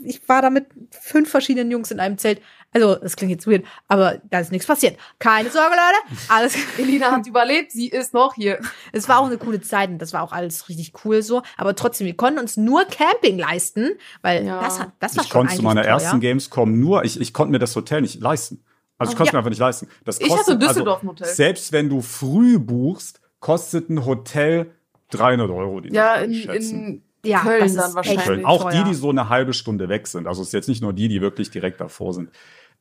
ich 0.00 0.28
war 0.28 0.42
da 0.42 0.50
mit 0.50 0.66
fünf 0.90 1.28
verschiedenen 1.30 1.70
Jungs 1.70 1.90
in 1.90 2.00
einem 2.00 2.18
Zelt. 2.18 2.40
Also, 2.74 2.94
das 2.96 3.16
klingt 3.16 3.30
jetzt 3.30 3.46
weird, 3.46 3.64
aber 3.88 4.18
da 4.30 4.40
ist 4.40 4.50
nichts 4.50 4.66
passiert. 4.66 4.96
Keine 5.18 5.50
Sorge, 5.50 5.74
Leute. 5.76 6.16
Alles. 6.28 6.54
Elina 6.78 7.10
hat 7.12 7.26
überlebt, 7.26 7.70
sie 7.70 7.88
ist 7.88 8.14
noch 8.14 8.34
hier. 8.34 8.58
Es 8.92 9.08
war 9.08 9.20
auch 9.20 9.26
eine 9.26 9.36
coole 9.38 9.60
Zeit 9.60 9.90
und 9.90 9.98
das 9.98 10.12
war 10.14 10.22
auch 10.22 10.32
alles 10.32 10.68
richtig 10.70 10.92
cool 11.04 11.22
so. 11.22 11.42
Aber 11.58 11.76
trotzdem, 11.76 12.06
wir 12.06 12.16
konnten 12.16 12.38
uns 12.40 12.56
nur 12.56 12.84
Camping 12.86 13.38
leisten, 13.38 13.90
weil 14.22 14.46
Ja. 14.46 14.60
das 14.62 14.80
hat, 14.80 14.92
das 15.00 15.16
war 15.16 15.24
Ich 15.24 15.30
schon 15.30 15.40
konnte 15.42 15.56
zu 15.56 15.62
meiner 15.62 15.82
teuer. 15.82 15.90
ersten 15.92 16.20
Gamescom 16.20 16.80
nur, 16.80 17.04
ich, 17.04 17.20
ich 17.20 17.32
konnte 17.34 17.52
mir 17.52 17.58
das 17.58 17.76
Hotel 17.76 18.00
nicht 18.00 18.20
leisten. 18.20 18.64
Also 18.98 19.12
ich 19.12 19.16
konnte 19.16 19.30
Ja. 19.30 19.34
mir 19.34 19.38
einfach 19.40 19.50
nicht 19.50 19.58
leisten. 19.58 19.88
Das 20.04 20.18
Ich 20.18 20.26
hatte 20.26 20.36
kostet, 20.36 20.54
in 20.54 20.60
Düsseldorf 20.60 21.02
ein 21.02 21.08
also, 21.10 21.20
Hotel. 21.22 21.34
Selbst 21.34 21.72
wenn 21.72 21.88
du 21.90 22.00
früh 22.00 22.58
buchst, 22.58 23.20
kostet 23.40 23.90
ein 23.90 24.06
Hotel 24.06 24.70
300 25.10 25.50
Euro 25.50 25.80
die 25.80 25.92
Ja, 25.92 26.20
Nacht, 26.20 26.24
in, 26.24 26.32
in 26.50 27.02
Ja, 27.24 27.40
Köln 27.40 27.60
das 27.62 27.74
dann 27.74 27.88
ist 27.90 27.94
wahrscheinlich. 27.96 28.28
echt 28.38 28.44
Auch 28.46 28.62
teuer. 28.62 28.72
die, 28.84 28.90
die 28.90 28.94
so 28.94 29.10
eine 29.10 29.28
halbe 29.28 29.52
Stunde 29.52 29.88
weg 29.88 30.06
sind. 30.06 30.26
Also 30.26 30.42
es 30.42 30.48
ist 30.48 30.52
jetzt 30.54 30.68
nicht 30.68 30.82
nur 30.82 30.92
die, 30.92 31.08
die 31.08 31.20
wirklich 31.20 31.50
direkt 31.50 31.80
davor 31.80 32.14
sind. 32.14 32.30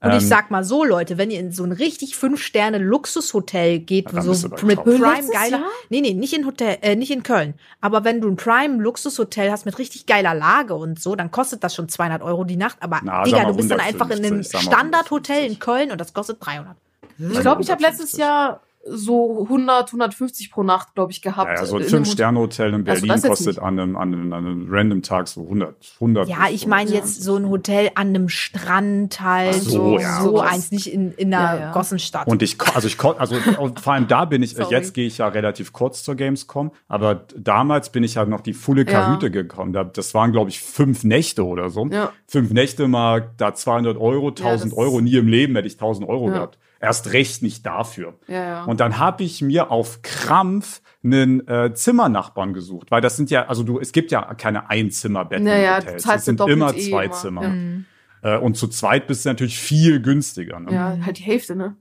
Und 0.03 0.09
ich 0.13 0.23
Ähm, 0.23 0.29
sag 0.29 0.49
mal 0.49 0.63
so, 0.63 0.83
Leute, 0.83 1.19
wenn 1.19 1.29
ihr 1.29 1.39
in 1.39 1.51
so 1.51 1.63
ein 1.63 1.71
richtig 1.71 2.15
fünf 2.15 2.41
Sterne 2.41 2.79
Luxushotel 2.79 3.79
geht, 3.79 4.09
so 4.09 4.33
mit. 4.65 4.83
Prime 4.83 5.29
geiler, 5.31 5.59
Jahr? 5.59 5.69
nee, 5.89 6.01
nee, 6.01 6.13
nicht 6.15 6.33
in 6.33 6.45
Hotel, 6.47 6.77
äh, 6.81 6.95
nicht 6.95 7.11
in 7.11 7.21
Köln, 7.21 7.53
aber 7.81 8.03
wenn 8.03 8.19
du 8.19 8.27
ein 8.27 8.35
Prime 8.35 8.81
Luxushotel 8.81 9.51
hast 9.51 9.65
mit 9.65 9.77
richtig 9.77 10.07
geiler 10.07 10.33
Lage 10.33 10.73
und 10.73 10.99
so, 10.99 11.15
dann 11.15 11.29
kostet 11.29 11.63
das 11.63 11.75
schon 11.75 11.87
200 11.87 12.23
Euro 12.23 12.45
die 12.45 12.57
Nacht, 12.57 12.77
aber 12.79 12.99
Na, 13.03 13.23
Digga, 13.23 13.45
du 13.45 13.55
bist 13.55 13.69
dann 13.69 13.79
einfach 13.79 14.07
in 14.07 14.13
einem 14.25 14.41
150, 14.41 14.51
sag 14.51 14.63
mal 14.65 14.71
Standardhotel 14.71 15.35
in 15.37 15.43
150. 15.57 15.59
Köln 15.59 15.91
und 15.91 16.01
das 16.01 16.13
kostet 16.13 16.43
300. 16.43 16.75
Ich 17.19 17.39
glaube, 17.41 17.61
ich 17.61 17.69
habe 17.69 17.83
letztes 17.83 18.17
Jahr 18.17 18.61
so 18.83 19.43
100, 19.43 19.87
150 19.89 20.51
pro 20.51 20.63
Nacht, 20.63 20.95
glaube 20.95 21.11
ich, 21.11 21.21
gehabt. 21.21 21.49
Ja, 21.49 21.55
ja, 21.61 21.65
so 21.65 21.77
ein 21.77 21.83
Fünf-Sterne-Hotel 21.83 22.69
in 22.69 22.87
Also 22.87 23.05
Berlin 23.05 23.11
jetzt 23.11 23.27
kostet 23.27 23.59
an 23.59 23.79
einem, 23.79 23.95
an, 23.95 24.13
einem, 24.13 24.33
an 24.33 24.45
einem 24.45 24.67
random 24.71 25.01
Tag 25.03 25.27
so 25.27 25.41
100. 25.43 25.75
100 25.95 26.27
Ja, 26.27 26.47
ich 26.51 26.65
meine 26.65 26.89
150. 26.89 26.95
jetzt 26.95 27.23
so 27.23 27.35
ein 27.35 27.47
Hotel 27.49 27.91
an 27.95 28.07
einem 28.07 28.27
Strand 28.29 29.21
halt, 29.21 29.55
Ach 29.57 29.61
so, 29.61 29.69
so, 29.69 29.99
ja. 29.99 30.21
so 30.21 30.39
eins, 30.39 30.71
nicht 30.71 30.87
in, 30.91 31.11
in 31.13 31.33
einer 31.33 31.53
Ja, 31.55 31.59
ja. 31.59 31.71
Gossenstadt. 31.73 32.27
Und 32.27 32.41
ich, 32.41 32.57
also 32.73 32.87
ich, 32.87 32.99
also 33.03 33.35
vor 33.81 33.93
allem 33.93 34.07
da 34.07 34.25
bin 34.25 34.41
ich, 34.43 34.55
Sorry. 34.55 34.71
jetzt 34.73 34.93
gehe 34.93 35.05
ich 35.07 35.19
ja 35.19 35.27
relativ 35.27 35.73
kurz 35.73 36.03
zur 36.03 36.15
Gamescom, 36.15 36.71
aber 36.87 37.25
damals 37.37 37.91
bin 37.91 38.03
ich 38.03 38.17
halt 38.17 38.29
noch 38.29 38.41
die 38.41 38.53
volle 38.53 38.81
Ja. 38.85 38.91
Kahüte 38.91 39.29
gekommen. 39.31 39.73
Da, 39.73 39.83
das 39.83 40.13
waren, 40.13 40.31
glaube 40.31 40.49
ich, 40.49 40.59
fünf 40.61 41.03
Nächte 41.03 41.45
oder 41.45 41.69
so. 41.69 41.85
Ja. 41.87 42.11
Fünf 42.27 42.51
Nächte 42.51 42.87
mal 42.87 43.29
da 43.37 43.53
200 43.53 43.97
Euro, 43.97 44.29
1000 44.29 44.71
das- 44.71 44.77
Euro, 44.77 45.01
nie 45.01 45.15
im 45.15 45.27
Leben 45.27 45.55
hätte 45.55 45.67
ich 45.67 45.75
1000 45.77 46.07
Euro 46.09 46.27
Ja. 46.29 46.33
gehabt. 46.33 46.57
Erst 46.81 47.13
recht 47.13 47.43
nicht 47.43 47.65
dafür. 47.65 48.15
Ja, 48.27 48.43
ja. 48.43 48.63
Und 48.63 48.79
dann 48.79 48.97
habe 48.97 49.23
ich 49.23 49.41
mir 49.41 49.69
auf 49.69 50.01
Krampf 50.01 50.81
einen 51.03 51.47
äh, 51.47 51.73
Zimmernachbarn 51.73 52.53
gesucht, 52.53 52.89
weil 52.89 53.01
das 53.01 53.15
sind 53.17 53.29
ja, 53.29 53.47
also 53.47 53.63
du, 53.63 53.79
es 53.79 53.91
gibt 53.91 54.11
ja 54.11 54.33
keine 54.33 54.69
Einzimmerbetten 54.69 55.45
Naja, 55.45 55.75
in 55.77 55.81
du 55.81 55.87
Hotels. 55.87 56.03
zahlst 56.03 56.19
Es 56.19 56.25
sind 56.25 56.41
immer 56.41 56.75
eh 56.75 56.89
zwei 56.89 57.05
immer. 57.05 57.13
Zimmer. 57.13 57.43
Ja. 57.43 57.49
Mhm. 57.49 57.85
Äh, 58.23 58.37
und 58.37 58.57
zu 58.57 58.67
zweit 58.67 59.07
bist 59.07 59.25
du 59.25 59.29
natürlich 59.29 59.59
viel 59.59 60.01
günstiger. 60.01 60.59
Ne? 60.59 60.73
ja, 60.73 60.97
halt 61.05 61.19
die 61.19 61.23
Hälfte, 61.23 61.55
ne? 61.55 61.75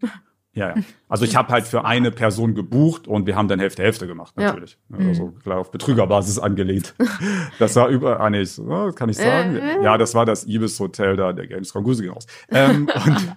Ja, 0.52 0.70
ja. 0.76 0.82
Also 1.08 1.24
ich 1.24 1.36
habe 1.36 1.48
halt 1.52 1.64
für 1.66 1.84
eine 1.84 2.10
Person 2.10 2.54
gebucht 2.56 3.06
und 3.06 3.26
wir 3.26 3.36
haben 3.36 3.46
dann 3.46 3.60
Hälfte 3.60 3.82
Hälfte 3.84 4.06
gemacht, 4.08 4.34
Ja. 4.36 4.46
natürlich. 4.48 4.78
Also 4.92 5.30
klar 5.42 5.58
auf 5.58 5.70
Betrügerbasis 5.70 6.38
angelegt. 6.38 6.94
Das 7.60 7.76
war 7.76 7.88
über, 7.88 8.18
ah 8.20 8.30
nee, 8.30 8.44
oh, 8.58 8.90
kann 8.92 9.08
ich 9.10 9.16
sagen? 9.18 9.56
Äh. 9.56 9.82
Ja, 9.84 9.96
das 9.98 10.14
war 10.14 10.24
das 10.26 10.46
Ibis 10.46 10.80
Hotel 10.80 11.14
da, 11.16 11.32
der 11.32 11.46
Gamescom. 11.46 11.84
Grüße 11.84 12.02
gehen 12.02 12.12
raus. 12.12 12.26
Ähm, 12.50 12.88
und 13.04 13.34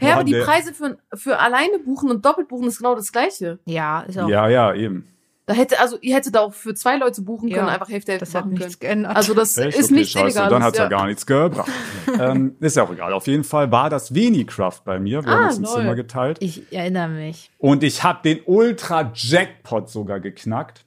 Ja, 0.00 0.14
aber 0.14 0.24
die 0.24 0.32
der- 0.32 0.44
Preise 0.44 0.74
für, 0.74 0.98
für 1.14 1.38
alleine 1.38 1.78
buchen 1.78 2.10
und 2.10 2.24
doppelt 2.24 2.48
buchen 2.48 2.68
ist 2.68 2.78
genau 2.78 2.94
das 2.94 3.12
gleiche. 3.12 3.58
Ja, 3.64 4.00
ist 4.02 4.18
auch. 4.18 4.28
Ja, 4.28 4.48
ja, 4.48 4.74
eben. 4.74 5.06
Da 5.48 5.54
hätte, 5.54 5.80
also 5.80 5.96
ihr 6.02 6.14
hättet 6.14 6.34
da 6.34 6.40
auch 6.40 6.52
für 6.52 6.74
zwei 6.74 6.96
Leute 6.98 7.22
buchen 7.22 7.48
können, 7.48 7.66
Ja, 7.66 7.72
einfach 7.72 7.88
Hälfte 7.88 8.12
Hälfte 8.12 8.26
das 8.26 8.34
hat 8.34 8.44
machen 8.44 8.58
können. 8.58 8.74
geändert. 8.78 9.16
Also 9.16 9.32
das 9.34 9.56
Echt? 9.56 9.78
ist 9.78 9.86
Okay, 9.86 9.94
nicht 9.94 10.12
scheiße, 10.12 10.26
illegal. 10.26 10.50
dann 10.50 10.62
hat's 10.62 10.76
ja. 10.78 10.84
ja 10.84 10.90
gar 10.90 11.06
nichts 11.06 11.24
gebracht. 11.26 11.70
ähm, 12.20 12.54
ist 12.60 12.76
ja 12.76 12.82
auch 12.84 12.92
egal. 12.92 13.12
Auf 13.14 13.26
jeden 13.26 13.44
Fall 13.44 13.72
war 13.72 13.88
das 13.90 14.14
Venicraft 14.14 14.82
bei 14.84 14.98
mir. 15.00 15.24
Wir 15.24 15.32
Ah, 15.32 15.36
haben 15.36 15.46
uns 15.46 15.58
ein. 15.58 15.64
Zimmer 15.64 15.94
geteilt. 15.94 16.36
ich 16.40 16.70
erinnere 16.72 17.08
mich. 17.08 17.50
Und 17.58 17.82
ich 17.82 18.02
habe 18.04 18.20
den 18.22 18.40
Ultra-Jackpot 18.44 19.88
sogar 19.90 20.20
geknackt, 20.20 20.84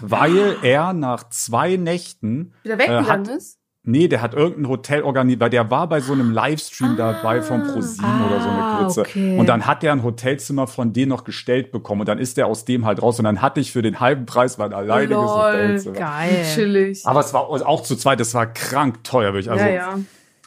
weil 0.00 0.56
er 0.62 0.92
nach 0.94 1.28
zwei 1.28 1.76
Nächten 1.76 2.54
wieder 2.62 2.78
weggegangen 2.78 3.06
hat- 3.28 3.28
ist. 3.28 3.57
Nee, 3.90 4.06
der 4.08 4.20
hat 4.20 4.34
irgendein 4.34 4.68
Hotel 4.68 5.02
organisiert, 5.02 5.40
weil 5.40 5.50
der 5.50 5.70
war 5.70 5.88
bei 5.88 6.00
so 6.00 6.12
einem 6.12 6.30
Livestream 6.30 6.96
dabei 6.96 7.40
von 7.40 7.62
ProSieben 7.62 8.04
Ah, 8.04 8.26
oder 8.26 8.40
so 8.40 8.48
eine 8.50 8.78
Grütze. 8.84 9.00
okay. 9.00 9.38
Und 9.38 9.48
dann 9.48 9.66
hat 9.66 9.82
er 9.82 9.92
ein 9.92 10.02
Hotelzimmer 10.02 10.66
von 10.66 10.92
denen 10.92 11.08
noch 11.08 11.24
gestellt 11.24 11.72
bekommen 11.72 12.00
und 12.02 12.08
dann 12.08 12.18
ist 12.18 12.36
der 12.36 12.46
aus 12.48 12.64
dem 12.66 12.84
halt 12.84 13.00
raus 13.00 13.18
und 13.18 13.24
dann 13.24 13.40
hatte 13.40 13.60
ich 13.60 13.72
für 13.72 13.80
den 13.80 13.98
halben 13.98 14.26
Preis 14.26 14.58
mein 14.58 14.74
alleiniges 14.74 15.16
Lol, 15.16 15.26
Hotelzimmer. 15.28 15.94
Geil. 15.96 16.44
Chillig. 16.54 17.06
Aber 17.06 17.20
es 17.20 17.32
war 17.32 17.48
auch 17.48 17.82
zu 17.82 17.96
zweit, 17.96 18.20
das 18.20 18.34
war 18.34 18.46
krank 18.52 19.02
teuer, 19.04 19.32
wirklich. 19.32 19.50
Also, 19.50 19.64
ja, 19.64 19.70
ja. 19.72 19.98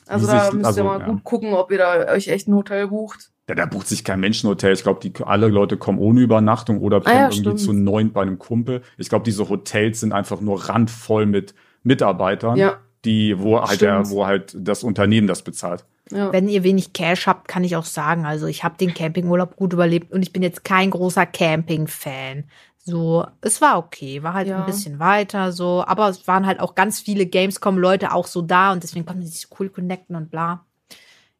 Also 0.08 0.28
da 0.28 0.44
sich- 0.46 0.54
müsst 0.54 0.66
also, 0.66 0.82
ihr 0.82 0.84
mal 0.84 1.00
ja. 1.00 1.06
gut 1.08 1.24
gucken, 1.24 1.54
ob 1.54 1.72
ihr 1.72 1.78
da 1.80 2.12
euch 2.14 2.28
echt 2.28 2.48
ein 2.48 2.54
Hotel 2.54 2.90
bucht. 2.90 3.32
Ja, 3.50 3.56
da 3.56 3.66
bucht 3.66 3.88
sich 3.88 4.04
kein 4.04 4.20
Menschenhotel. 4.20 4.74
Ich 4.74 4.84
glaube, 4.84 5.00
die 5.02 5.14
alle 5.26 5.48
Leute 5.48 5.78
kommen 5.78 5.98
ohne 6.00 6.22
Übernachtung 6.22 6.80
oder 6.80 7.02
Ah 7.06 7.12
ja, 7.12 7.20
irgendwie 7.24 7.40
stimmt. 7.40 7.60
zu 7.60 7.74
neun 7.74 8.12
bei 8.14 8.22
einem 8.22 8.38
Kumpel. 8.38 8.82
Ich 8.98 9.10
glaube, 9.10 9.26
diese 9.26 9.50
Hotels 9.50 10.00
sind 10.02 10.14
einfach 10.14 10.42
nur 10.42 10.70
randvoll 10.70 11.26
mit 11.26 11.56
Mitarbeitern, 11.84 12.56
Ja. 12.58 12.78
Die, 13.06 13.40
wo 13.40 13.60
halt 13.62 13.82
der, 13.82 14.04
Stimmt. 14.04 14.10
wo 14.16 14.26
halt 14.26 14.56
das 14.58 14.84
Unternehmen 14.84 15.28
das 15.28 15.42
bezahlt. 15.42 15.86
Ja. 16.12 16.32
Wenn 16.34 16.50
ihr 16.50 16.64
wenig 16.64 16.94
Cash 16.94 17.26
habt, 17.28 17.48
kann 17.48 17.64
ich 17.64 17.76
auch 17.76 17.86
sagen, 17.86 18.26
also 18.26 18.46
ich 18.48 18.64
habe 18.64 18.78
den 18.78 18.94
Campingurlaub 18.94 19.56
gut 19.56 19.72
überlebt 19.74 20.12
und 20.12 20.22
ich 20.24 20.34
bin 20.34 20.44
jetzt 20.44 20.64
kein 20.66 20.90
großer 20.92 21.26
Camping-Fan. 21.26 22.44
So, 22.84 23.26
es 23.42 23.62
war 23.62 23.78
okay, 23.78 24.22
war 24.24 24.34
halt 24.34 24.48
Ja. 24.48 24.60
ein 24.60 24.66
bisschen 24.66 25.00
weiter 25.00 25.52
so, 25.52 25.84
aber 25.86 26.10
es 26.10 26.28
waren 26.28 26.46
halt 26.46 26.60
auch 26.60 26.76
ganz 26.76 27.00
viele 27.00 27.26
Gamescom-Leute 27.28 28.12
auch 28.12 28.28
so 28.28 28.42
da 28.42 28.72
und 28.72 28.84
deswegen 28.84 29.06
konnten 29.06 29.22
sie 29.24 29.30
sich 29.30 29.48
cool 29.60 29.70
connecten 29.70 30.16
und 30.16 30.32
bla. 30.32 30.66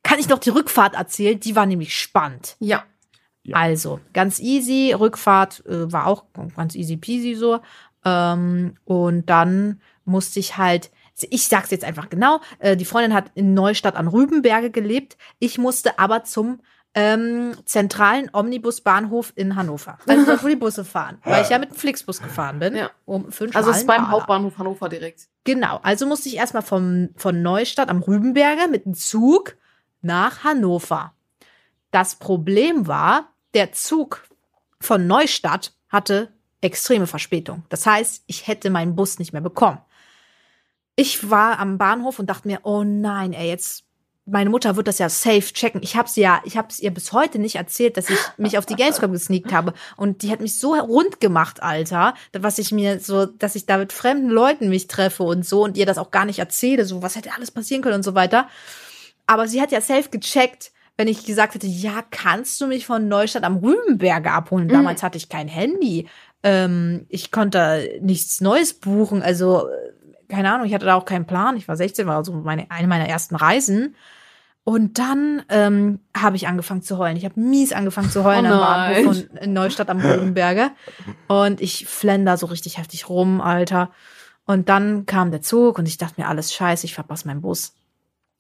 Kann 0.04 0.20
ich 0.20 0.30
noch 0.30 0.40
die 0.40 0.50
Rückfahrt 0.52 0.96
erzählen? 0.96 1.40
Die 1.40 1.56
war 1.56 1.66
nämlich 1.66 1.94
spannend. 1.96 2.56
ja. 2.60 2.84
Ja. 3.44 3.56
Also, 3.58 4.00
ganz 4.14 4.38
easy. 4.40 4.94
Rückfahrt 4.94 5.66
äh, 5.66 5.92
war 5.92 6.06
auch 6.06 6.26
ganz 6.56 6.76
easy 6.76 6.96
peasy 6.96 7.34
so. 7.34 7.60
Ähm, 8.06 8.76
und 8.86 9.26
dann 9.32 9.82
musste 10.06 10.40
ich 10.40 10.58
halt, 10.58 10.92
ich 11.30 11.48
sag's 11.48 11.72
jetzt 11.72 11.84
einfach 11.84 12.10
genau, 12.10 12.42
äh, 12.60 12.76
die 12.76 12.86
Freundin 12.86 13.14
hat 13.14 13.32
in 13.36 13.54
Neustadt 13.54 13.96
an 13.96 14.08
Rübenberge 14.08 14.72
gelebt. 14.72 15.18
Ich 15.40 15.58
musste 15.58 16.00
aber 16.00 16.24
zum 16.24 16.60
ähm, 16.94 17.56
zentralen 17.66 18.30
Omnibusbahnhof 18.34 19.32
in 19.36 19.56
Hannover. 19.56 19.98
Also 20.08 20.26
dort, 20.32 20.44
wo 20.44 20.48
die 20.48 20.56
Busse 20.56 20.84
fahren. 20.84 21.20
Weil 21.24 21.44
ich 21.44 21.50
ja 21.50 21.58
mit 21.58 21.72
dem 21.72 21.78
Flixbus 21.78 22.22
gefahren 22.22 22.60
bin. 22.60 22.76
Ja. 22.76 22.92
Um 23.06 23.32
fünf 23.32 23.56
Also 23.56 23.72
es 23.72 23.78
ist 23.78 23.88
beim. 23.88 24.10
Hauptbahnhof 24.10 24.58
Hannover 24.58 24.90
direkt. 24.90 25.28
Genau, 25.44 25.80
also 25.84 26.06
musste 26.06 26.30
ich 26.30 26.36
erstmal 26.36 26.64
vom, 26.64 27.10
von 27.16 27.42
Neustadt 27.42 27.90
am 27.90 28.02
Rübenberger 28.02 28.68
mit 28.68 28.86
dem 28.86 28.94
Zug 28.94 29.56
nach 30.02 30.44
Hannover. 30.44 31.14
Das 31.92 32.16
Problem 32.16 32.88
war, 32.88 33.30
der 33.54 33.72
Zug 33.72 34.24
von 34.80 35.08
Neustadt 35.08 35.74
hatte 35.90 36.30
extreme 36.62 37.08
Verspätung. 37.08 37.64
Das 37.70 37.86
heißt, 37.86 38.24
ich 38.28 38.48
hätte 38.48 38.70
meinen 38.70 38.96
Bus 38.96 39.20
nicht 39.20 39.34
mehr 39.34 39.42
bekommen. 39.42 39.80
Ich 41.02 41.32
war 41.32 41.58
am 41.58 41.80
Bahnhof 41.80 42.20
und 42.20 42.28
dachte 42.28 42.48
mir, 42.48 42.60
oh 42.62 42.84
nein, 42.84 43.34
ey, 43.34 43.50
jetzt 43.50 43.86
meine 44.28 44.52
Mutter 44.52 44.76
wird 44.76 44.88
das 44.88 45.00
ja 45.00 45.10
safe 45.10 45.52
checken. 45.52 45.82
Ich 45.82 45.96
habe 45.96 46.08
sie 46.08 46.22
ja, 46.22 46.42
ich 46.46 46.58
habe 46.58 46.68
es 46.70 46.80
ihr 46.80 46.92
bis 46.92 47.12
heute 47.12 47.40
nicht 47.40 47.56
erzählt, 47.56 47.98
dass 47.98 48.12
ich 48.12 48.20
mich 48.38 48.60
auf 48.60 48.68
die 48.68 48.76
Gamescom 48.76 49.12
gesneakt 49.12 49.52
habe 49.52 49.74
und 49.98 50.22
die 50.22 50.32
hat 50.32 50.42
mich 50.42 50.60
so 50.60 50.76
rund 50.76 51.20
gemacht, 51.20 51.64
Alter, 51.64 52.14
was 52.38 52.60
ich 52.60 52.72
mir 52.72 53.00
so, 53.00 53.26
dass 53.26 53.56
ich 53.56 53.66
da 53.66 53.80
mit 53.80 53.94
fremden 53.94 54.30
Leuten 54.30 54.70
mich 54.70 54.86
treffe 54.86 55.24
und 55.24 55.44
so 55.44 55.64
und 55.64 55.76
ihr 55.76 55.88
das 55.88 55.98
auch 55.98 56.12
gar 56.12 56.26
nicht 56.26 56.38
erzähle, 56.38 56.86
so 56.86 57.02
was 57.02 57.16
hätte 57.16 57.34
alles 57.36 57.50
passieren 57.50 57.82
können 57.82 57.96
und 57.96 58.04
so 58.04 58.14
weiter. 58.14 58.48
Aber 59.26 59.48
sie 59.48 59.60
hat 59.60 59.72
ja 59.72 59.82
safe 59.82 60.10
gecheckt, 60.12 60.72
wenn 60.98 61.08
ich 61.08 61.26
gesagt 61.26 61.56
hätte, 61.56 61.66
ja, 61.66 62.04
kannst 62.12 62.62
du 62.62 62.68
mich 62.68 62.86
von 62.86 63.08
Neustadt 63.08 63.44
am 63.44 63.58
Rübenberge 63.58 64.32
abholen? 64.32 64.68
Damals 64.68 65.02
hatte 65.02 65.18
ich 65.18 65.30
kein 65.30 65.48
Handy. 65.48 66.08
Ähm, 66.44 67.08
ich 67.10 67.32
konnte 67.32 68.00
nichts 68.02 68.40
Neues 68.40 68.76
buchen. 68.76 69.24
Also, 69.24 69.68
keine 70.32 70.52
Ahnung, 70.52 70.66
ich 70.66 70.74
hatte 70.74 70.86
da 70.86 70.96
auch 70.96 71.06
keinen 71.06 71.26
Plan. 71.26 71.58
Ich 71.58 71.68
war 71.68 71.76
16, 71.76 72.08
war 72.08 72.16
also 72.16 72.34
meine, 72.34 72.66
eine 72.72 72.88
meiner 72.88 73.08
ersten 73.08 73.36
Reisen. 73.36 73.96
Und 74.64 75.00
dann 75.00 75.44
ähm, 75.50 76.00
habe 76.16 76.36
ich 76.36 76.48
angefangen 76.48 76.82
zu 76.84 76.98
heulen. 76.98 77.18
Ich 77.18 77.26
habe 77.26 77.40
mies 77.40 77.74
angefangen 77.74 78.10
zu 78.10 78.24
heulen 78.24 78.46
Oh 78.46 78.50
am. 78.50 78.60
Bahnhof 78.60 79.04
von 79.04 79.38
in 79.38 79.54
Neustadt 79.54 79.90
am 79.90 80.00
Rübenberge. 80.00 80.72
Und 81.28 81.62
ich 81.62 81.88
flender 81.88 82.38
so 82.38 82.46
richtig 82.46 82.78
heftig 82.78 83.10
rum, 83.10 83.42
Alter. 83.42 83.92
Und 84.46 84.70
dann 84.70 85.06
kam 85.06 85.32
der 85.32 85.42
Zug 85.42 85.78
und 85.78 85.88
ich 85.88 85.98
dachte 85.98 86.22
mir, 86.22 86.28
alles 86.28 86.54
scheiße, 86.54 86.86
ich 86.86 86.94
verpasse 86.94 87.28
meinen 87.28 87.42
Bus. 87.42 87.74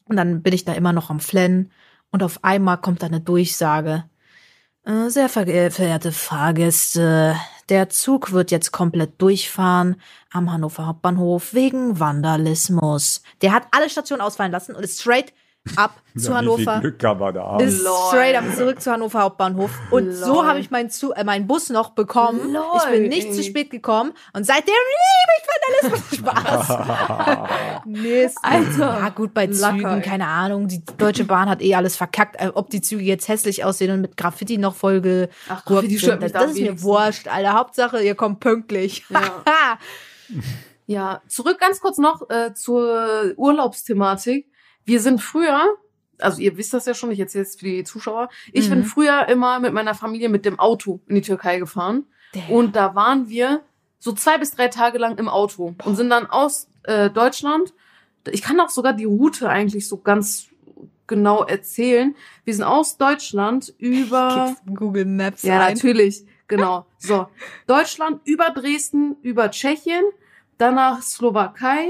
Und 0.05 0.15
dann 0.15 0.41
bin 0.41 0.53
ich 0.53 0.65
da 0.65 0.73
immer 0.73 0.93
noch 0.93 1.09
am 1.09 1.19
Flennen. 1.19 1.71
Und 2.11 2.23
auf 2.23 2.43
einmal 2.43 2.77
kommt 2.77 3.01
da 3.01 3.07
eine 3.07 3.21
Durchsage. 3.21 4.05
Äh, 4.85 5.09
Sehr 5.09 5.29
ver 5.29 5.45
verehrte 5.45 6.11
Fahrgäste, 6.11 7.35
der 7.71 7.87
Zug 7.87 8.33
wird 8.33 8.51
jetzt 8.51 8.73
komplett 8.73 9.21
durchfahren 9.21 9.95
am 10.29 10.51
Hannover 10.51 10.87
Hauptbahnhof 10.87 11.53
wegen 11.53 12.01
Vandalismus. 12.01 13.23
Der 13.41 13.53
hat 13.53 13.63
alle 13.71 13.89
Stationen 13.89 14.21
ausfallen 14.21 14.51
lassen 14.51 14.75
und 14.75 14.83
ist 14.83 14.99
straight 14.99 15.31
ab 15.75 16.01
zu 16.17 16.25
Ja, 16.25 16.29
wie 16.31 16.35
Hannover. 16.37 16.73
Viel 16.73 16.81
Glück 16.81 17.03
aber 17.03 17.33
da. 17.33 17.57
Ist 17.59 17.83
Lol. 17.83 17.93
straight 18.07 18.35
up 18.35 18.55
zurück 18.55 18.81
zu 18.81 18.91
Hannover 18.91 19.21
Hauptbahnhof. 19.21 19.71
Und 19.91 20.11
so 20.11 20.35
Lol. 20.35 20.45
habe 20.45 20.59
ich 20.59 20.71
meinen, 20.71 20.89
Zu 20.89 21.13
äh, 21.13 21.23
meinen 21.23 21.47
Bus 21.47 21.69
noch 21.69 21.91
bekommen. 21.91 22.53
Lol, 22.53 22.63
ich 22.77 22.89
bin 22.91 23.09
nicht 23.09 23.33
zu 23.33 23.43
spät 23.43 23.69
gekommen. 23.69 24.13
Und 24.33 24.45
seitdem 24.45 24.73
liebe 24.73 25.31
ich 25.37 25.91
Vandalismus. 25.91 26.17
Spaß. 26.19 27.81
nee, 27.85 28.23
ist 28.23 28.37
Alter. 28.41 28.99
Ja, 28.99 29.09
gut, 29.09 29.33
bei 29.33 29.45
Lacker, 29.45 29.77
Zügen, 29.77 29.85
ey. 29.97 30.01
keine 30.01 30.27
Ahnung. 30.27 30.67
Die 30.67 30.83
Deutsche 30.97 31.25
Bahn 31.25 31.49
hat 31.49 31.61
eh 31.61 31.75
alles 31.75 31.95
verkackt. 31.95 32.35
Äh, 32.39 32.51
Ob 32.53 32.69
die 32.69 32.81
Züge 32.81 33.03
jetzt 33.03 33.27
hässlich 33.27 33.63
aussehen 33.63 33.91
und 33.91 34.01
mit 34.01 34.17
Graffiti 34.17 34.57
noch 34.57 34.75
voll 34.75 34.91
Ach, 35.49 35.65
Graffiti 35.65 35.97
sind, 35.97 36.21
das, 36.21 36.31
da 36.31 36.41
das 36.41 36.51
ist 36.51 36.59
mir 36.61 36.81
wurscht, 36.81 37.27
Alter. 37.27 37.53
Hauptsache, 37.53 38.01
ihr 38.01 38.15
kommt 38.15 38.39
pünktlich. 38.39 39.05
Ja. 39.09 39.43
Ja, 40.87 41.21
zurück 41.27 41.57
ganz 41.57 41.79
kurz 41.79 41.99
noch 41.99 42.29
äh, 42.29 42.53
zur 42.53 43.31
Urlaubsthematik. 43.37 44.50
Wir 44.85 44.99
sind 44.99 45.21
früher, 45.21 45.75
also 46.19 46.41
ihr 46.41 46.57
wisst 46.57 46.73
das 46.73 46.85
ja 46.85 46.93
schon, 46.93 47.11
ich 47.11 47.19
erzähle 47.19 47.43
es 47.43 47.55
für 47.55 47.65
die 47.65 47.83
Zuschauer, 47.83 48.29
ich 48.51 48.67
Mhm. 48.67 48.71
bin 48.75 48.83
früher 48.85 49.27
immer 49.29 49.59
mit 49.59 49.73
meiner 49.73 49.95
Familie 49.95 50.29
mit 50.29 50.45
dem 50.45 50.59
Auto 50.59 50.99
in 51.07 51.15
die 51.15 51.21
Türkei 51.21 51.59
gefahren. 51.59 52.05
Damn. 52.33 52.49
Und 52.49 52.75
da 52.75 52.95
waren 52.95 53.29
wir 53.29 53.61
so 53.99 54.11
zwei 54.13 54.37
bis 54.37 54.51
drei 54.51 54.67
Tage 54.67 54.97
lang 54.97 55.17
im 55.17 55.27
Auto 55.29 55.75
und 55.83 55.95
sind 55.95 56.09
dann 56.09 56.25
aus 56.27 56.67
äh, 56.83 57.09
Deutschland. 57.09 57.73
Ich 58.31 58.41
kann 58.41 58.59
auch 58.59 58.69
sogar 58.69 58.93
die 58.93 59.05
Route 59.05 59.49
eigentlich 59.49 59.87
so 59.87 59.97
ganz 59.97 60.47
genau 61.07 61.43
erzählen. 61.43 62.15
Wir 62.45 62.53
sind 62.55 62.63
aus 62.63 62.97
Deutschland 62.97 63.73
über. 63.77 64.55
Google 64.73 65.05
Maps 65.05 65.43
Ja, 65.43 65.59
ein. 65.65 65.73
natürlich. 65.73 66.25
Genau. 66.47 66.85
So. 66.97 67.27
Deutschland 67.67 68.21
über 68.25 68.49
Dresden, 68.49 69.15
über 69.21 69.51
Tschechien, 69.51 70.03
danach 70.57 71.01
Slowakei, 71.01 71.87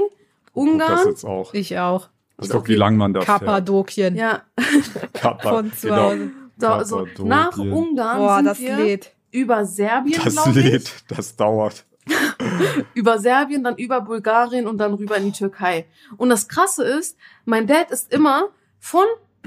Guck 0.52 0.78
das 0.78 0.90
Ungarn. 0.90 1.08
jetzt 1.08 1.24
auch. 1.24 1.54
Ich 1.54 1.78
auch. 1.78 2.08
Ich 2.40 2.48
guck, 2.50 2.68
wie 2.68 2.74
lang 2.74 2.96
man 2.96 3.12
da 3.12 3.20
fährt. 3.20 3.40
Kappadokien. 3.40 4.16
Ja, 4.16 4.42
Kappa, 5.12 5.50
Von 5.50 5.72
zu 5.72 5.88
genau. 5.88 6.10
Hause. 6.10 6.30
so, 6.58 6.84
so. 6.84 6.96
Kappadokien. 6.96 7.28
nach 7.28 7.58
Ungarn 7.58 8.18
Boah, 8.18 8.36
sind 8.36 8.44
das 8.46 8.60
wir 8.60 8.76
lädt. 8.76 9.12
über 9.30 9.64
Serbien, 9.64 10.20
Das 10.24 10.34
glaube 10.34 10.60
ich. 10.60 10.66
lädt, 10.66 10.92
das 11.08 11.36
dauert. 11.36 11.84
Über 12.94 13.20
Serbien, 13.20 13.62
dann 13.62 13.76
über 13.76 14.00
Bulgarien 14.00 14.66
und 14.66 14.78
dann 14.78 14.92
rüber 14.94 15.16
in 15.18 15.26
die 15.26 15.32
Türkei. 15.32 15.86
Und 16.16 16.30
das 16.30 16.48
Krasse 16.48 16.82
ist, 16.82 17.16
mein 17.44 17.68
Dad 17.68 17.92
ist 17.92 18.12
immer 18.12 18.48
von, 18.80 19.04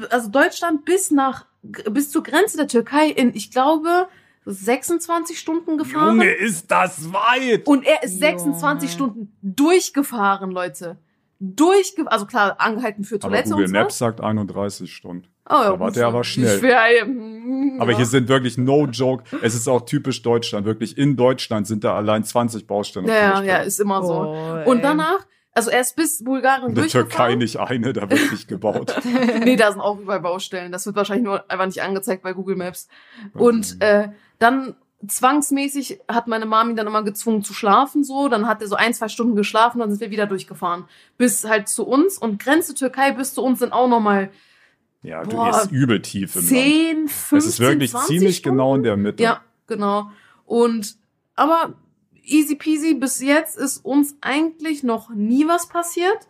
also 0.09 0.29
Deutschland 0.29 0.85
bis 0.85 1.11
nach, 1.11 1.45
bis 1.63 2.11
zur 2.11 2.23
Grenze 2.23 2.55
der 2.55 2.69
Türkei 2.69 3.09
in, 3.09 3.35
ich 3.35 3.51
glaube, 3.51 4.07
26 4.45 5.37
Stunden 5.37 5.77
gefahren. 5.77 6.17
Junge, 6.19 6.31
ist 6.31 6.71
das 6.71 7.11
weit! 7.11 7.67
Und 7.67 7.85
er 7.85 8.03
ist 8.03 8.19
26 8.19 8.89
Junge. 8.89 8.93
Stunden 9.11 9.35
durchgefahren, 9.41 10.51
Leute. 10.51 10.97
Durchge 11.53 12.09
also 12.11 12.25
klar, 12.25 12.55
angehalten 12.59 13.03
für 13.03 13.15
Aber 13.15 13.29
Toilette 13.29 13.49
Google 13.49 13.63
und 13.65 13.69
so. 13.69 13.73
Maps 13.73 13.97
sagt 13.97 14.21
31 14.21 14.93
Stunden. 14.93 15.27
Oh, 15.47 15.53
ja, 15.53 15.63
Da 15.63 15.79
war 15.79 15.87
gut, 15.87 15.95
der 15.95 16.07
aber 16.07 16.21
ich 16.21 16.27
schnell. 16.27 16.61
wär, 16.61 17.05
mm, 17.05 17.79
Aber 17.79 17.91
ja. 17.91 17.97
hier 17.97 18.05
sind 18.07 18.27
wirklich 18.27 18.57
no 18.57 18.87
joke. 18.87 19.23
Es 19.43 19.53
ist 19.53 19.67
auch 19.67 19.81
typisch 19.85 20.21
Deutschland. 20.23 20.65
Wirklich 20.65 20.97
in 20.97 21.15
Deutschland 21.15 21.67
sind 21.67 21.83
da 21.83 21.95
allein 21.95 22.23
20 22.23 22.65
Baustellen. 22.65 23.05
auf 23.05 23.11
ja, 23.11 23.41
ja, 23.41 23.43
ja, 23.43 23.57
ist 23.57 23.79
immer 23.79 24.03
so. 24.03 24.13
Oh, 24.13 24.69
Und 24.69 24.83
danach, 24.83 25.19
Also 25.53 25.69
er 25.69 25.81
ist 25.81 25.95
bis 25.95 26.23
Bulgarien 26.23 26.69
In 26.69 26.75
der 26.75 26.87
Türkei 26.87 27.35
nicht 27.35 27.57
eine, 27.57 27.93
da 27.93 28.09
wird 28.09 28.31
nicht 28.31 28.47
gebaut. 28.47 28.93
nee, 29.43 29.55
da 29.55 29.71
sind 29.71 29.81
auch 29.81 29.99
überall 29.99 30.19
Baustellen. 30.19 30.71
Das 30.71 30.85
wird 30.85 30.95
wahrscheinlich 30.95 31.25
nur 31.25 31.49
einfach 31.49 31.67
nicht 31.67 31.81
angezeigt 31.81 32.23
bei 32.23 32.33
Google 32.33 32.55
Maps. 32.55 32.87
Und 33.33 33.81
äh, 33.81 34.09
dann 34.39 34.75
zwangsmäßig 35.05 35.99
hat 36.07 36.27
meine 36.27 36.45
Mami 36.45 36.75
dann 36.75 36.87
immer 36.87 37.03
gezwungen 37.03 37.43
zu 37.43 37.53
schlafen 37.53 38.03
so. 38.03 38.27
Dann 38.27 38.47
hat 38.47 38.61
er 38.61 38.67
so 38.67 38.75
ein, 38.75 38.93
zwei 38.93 39.07
Stunden 39.07 39.35
geschlafen, 39.35 39.79
dann 39.79 39.89
sind 39.89 39.99
wir 40.01 40.11
wieder 40.11 40.25
durchgefahren. 40.25 40.85
Bis 41.17 41.43
halt 41.45 41.67
zu 41.69 41.85
uns. 41.85 42.17
Und 42.17 42.41
Grenze 42.41 42.73
Türkei 42.73 43.11
bis 43.11 43.33
zu 43.33 43.43
uns 43.43 43.59
sind 43.59 43.73
auch 43.73 43.87
nochmal 43.87 44.29
Ja, 45.03 45.23
du 45.23 45.35
Boah, 45.35 45.51
gehst 45.51 45.71
übel 45.71 46.01
tief 46.01 46.35
im 46.35 46.41
Land. 46.41 46.49
10, 46.49 47.07
15, 47.07 47.37
Es 47.37 47.45
ist 47.45 47.59
wirklich 47.59 47.91
20 47.91 48.07
ziemlich 48.07 48.37
Stunden. 48.37 48.57
genau 48.57 48.75
in 48.75 48.83
der 48.83 48.97
Mitte. 48.97 49.23
Ja, 49.23 49.41
genau. 49.67 50.09
Und 50.45 50.95
aber 51.35 51.73
easy 52.23 52.55
peasy, 52.55 52.93
bis 52.95 53.19
jetzt 53.21 53.57
ist 53.57 53.83
uns 53.85 54.15
eigentlich 54.21 54.83
noch 54.83 55.09
nie 55.09 55.47
was 55.47 55.67
passiert, 55.67 56.27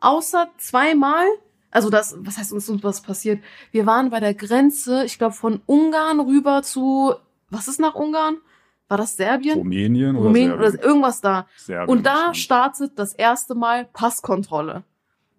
außer 0.00 0.50
zweimal. 0.58 1.24
Also 1.70 1.90
das, 1.90 2.16
was 2.18 2.38
heißt 2.38 2.52
uns 2.52 2.68
uns 2.68 2.82
was 2.82 3.02
passiert? 3.02 3.42
Wir 3.72 3.86
waren 3.86 4.10
bei 4.10 4.20
der 4.20 4.34
Grenze, 4.34 5.04
ich 5.04 5.18
glaube 5.18 5.34
von 5.34 5.60
Ungarn 5.66 6.18
rüber 6.20 6.62
zu, 6.62 7.14
was 7.50 7.68
ist 7.68 7.80
nach 7.80 7.94
Ungarn? 7.94 8.38
War 8.88 8.96
das 8.96 9.16
Serbien? 9.16 9.58
Rumänien 9.58 10.16
oder 10.16 10.26
Rumänien 10.26 10.50
Serbien? 10.52 10.74
oder 10.74 10.84
irgendwas 10.84 11.20
da. 11.20 11.46
Serbien 11.56 11.88
Und 11.88 12.06
da 12.06 12.32
startet 12.34 12.98
das 12.98 13.12
erste 13.12 13.54
Mal 13.54 13.86
Passkontrolle. 13.92 14.82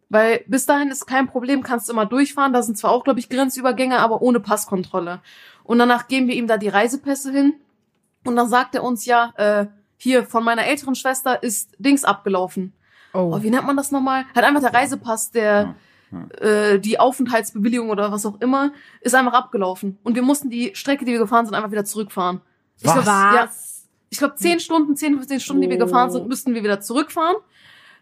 Weil 0.10 0.44
bis 0.48 0.66
dahin 0.66 0.90
ist 0.90 1.06
kein 1.06 1.28
Problem, 1.28 1.62
kannst 1.62 1.88
du 1.88 1.94
immer 1.94 2.06
durchfahren. 2.06 2.54
Da 2.54 2.64
sind 2.64 2.78
zwar 2.78 2.92
auch, 2.92 3.04
glaube 3.04 3.20
ich, 3.20 3.30
Grenzübergänge, 3.30 4.00
aber 4.00 4.22
ohne 4.22 4.40
Passkontrolle. 4.40 5.22
Und 5.64 5.80
danach 5.80 6.08
geben 6.08 6.28
wir 6.28 6.36
ihm 6.36 6.48
da 6.48 6.58
die 6.58 6.68
Reisepässe 6.68 7.32
hin. 7.32 7.54
Und 8.26 8.36
dann 8.36 8.50
sagt 8.50 8.76
er 8.76 8.84
uns 8.84 9.06
ja, 9.06 9.34
äh, 9.38 9.68
hier, 9.98 10.26
von 10.26 10.44
meiner 10.44 10.66
älteren 10.66 10.96
Schwester 10.96 11.42
ist 11.44 11.76
Dings 11.78 12.04
abgelaufen. 12.04 12.74
Oh. 13.14 13.34
Oh, 13.36 13.44
wie 13.44 13.50
nennt 13.50 13.66
man 13.66 13.78
das 13.78 13.92
nochmal? 13.92 14.26
Hat 14.36 14.44
einfach 14.44 14.62
der 14.62 14.74
Reisepass, 14.74 15.32
der, 15.32 15.76
äh, 16.40 16.80
die 16.80 17.00
Aufenthaltsbewilligung 17.00 17.90
oder 17.90 18.12
was 18.12 18.26
auch 18.26 18.40
immer, 18.42 18.72
ist 19.02 19.16
einfach 19.16 19.34
abgelaufen. 19.34 19.98
Und 20.04 20.16
wir 20.16 20.22
mussten 20.24 20.50
die 20.50 20.72
Strecke, 20.76 21.06
die 21.06 21.12
wir 21.12 21.20
gefahren 21.20 21.46
sind, 21.46 21.56
einfach 21.56 21.72
wieder 21.72 21.86
zurückfahren. 21.86 22.42
Ich 22.78 22.86
Was? 22.86 22.94
glaub, 22.94 23.06
Ja, 23.06 23.50
ich 24.10 24.18
glaube, 24.18 24.36
10 24.36 24.60
Stunden, 24.60 24.96
10, 24.96 25.14
15 25.16 25.40
Stunden, 25.40 25.62
die 25.62 25.70
wir 25.70 25.76
Oh. 25.78 25.86
gefahren 25.86 26.10
sind, 26.12 26.28
müssten 26.28 26.54
wir 26.56 26.64
wieder 26.64 26.80
zurückfahren. 26.82 27.36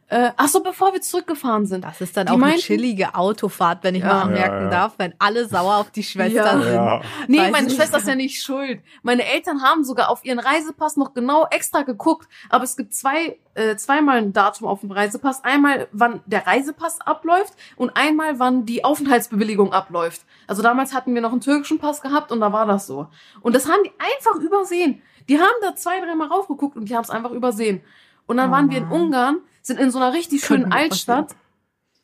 Äh, 0.09 0.31
ach 0.37 0.47
so, 0.47 0.61
bevor 0.63 0.93
wir 0.93 1.01
zurückgefahren 1.01 1.65
sind. 1.65 1.83
Das 1.83 1.99
ist 1.99 2.15
dann 2.15 2.27
Die 2.27 2.31
auch 2.31 2.35
eine 2.35 2.45
meinten- 2.45 2.61
chillige 2.61 3.13
Autofahrt, 3.13 3.79
wenn 3.83 3.93
ich 3.93 4.03
Ja. 4.03 4.07
mal 4.07 4.21
anmerken 4.21 4.55
Ja, 4.55 4.63
ja. 4.63 4.69
darf, 4.69 4.93
wenn 4.97 5.13
alle 5.19 5.45
sauer 5.49 5.75
auf 5.75 5.91
die 5.91 6.03
Schwester 6.03 6.33
Ja. 6.45 6.61
sind. 6.63 6.73
Ja. 6.73 7.01
Nee, 7.27 7.39
Weiß 7.39 7.51
meine 7.51 7.69
Schwester 7.69 7.97
ist 7.97 8.07
ja 8.07 8.15
nicht 8.15 8.41
schuld. 8.41 8.79
Meine 9.03 9.25
Eltern 9.25 9.61
haben 9.63 9.83
sogar 9.83 10.09
auf 10.09 10.23
ihren 10.23 10.39
Reisepass 10.39 10.95
noch 10.95 11.13
genau 11.13 11.45
extra 11.51 11.81
geguckt. 11.81 12.29
Aber 12.49 12.63
es 12.63 12.77
gibt 12.77 12.93
zwei, 12.93 13.37
äh, 13.55 13.75
zweimal 13.75 14.19
ein 14.19 14.31
Datum 14.31 14.65
auf 14.67 14.79
dem 14.79 14.91
Reisepass. 14.91 15.43
Einmal, 15.43 15.89
wann 15.91 16.21
der 16.25 16.47
Reisepass 16.47 17.01
abläuft 17.01 17.53
und 17.75 17.97
einmal, 17.97 18.39
wann 18.39 18.65
die 18.65 18.85
Aufenthaltsbewilligung 18.85 19.73
abläuft. 19.73 20.21
Also 20.47 20.61
damals 20.63 20.93
hatten 20.93 21.13
wir 21.15 21.21
noch 21.21 21.33
einen 21.33 21.41
türkischen 21.41 21.79
Pass 21.79 22.01
gehabt 22.01 22.31
und 22.31 22.39
da 22.39 22.53
war 22.53 22.65
das 22.65 22.87
so. 22.87 23.07
Und 23.41 23.53
das 23.57 23.67
haben 23.69 23.81
die 23.83 23.91
einfach 23.99 24.39
übersehen. 24.41 25.01
Die 25.27 25.37
haben 25.37 25.55
da 25.61 25.75
zwei, 25.75 25.99
dreimal 25.99 26.29
raufgeguckt 26.29 26.77
und 26.77 26.85
die 26.87 26.95
haben 26.95 27.03
es 27.03 27.09
einfach 27.09 27.31
übersehen. 27.31 27.81
Und 28.25 28.37
dann 28.37 28.49
Oh 28.49 28.53
waren 28.53 28.69
wir 28.69 28.77
in 28.77 28.87
Mann. 28.89 29.01
Ungarn, 29.01 29.37
sind 29.67 29.79
in 29.79 29.91
so 29.91 29.99
einer 29.99 30.13
richtig 30.13 30.43
schönen 30.43 30.71
Altstadt 30.71 31.35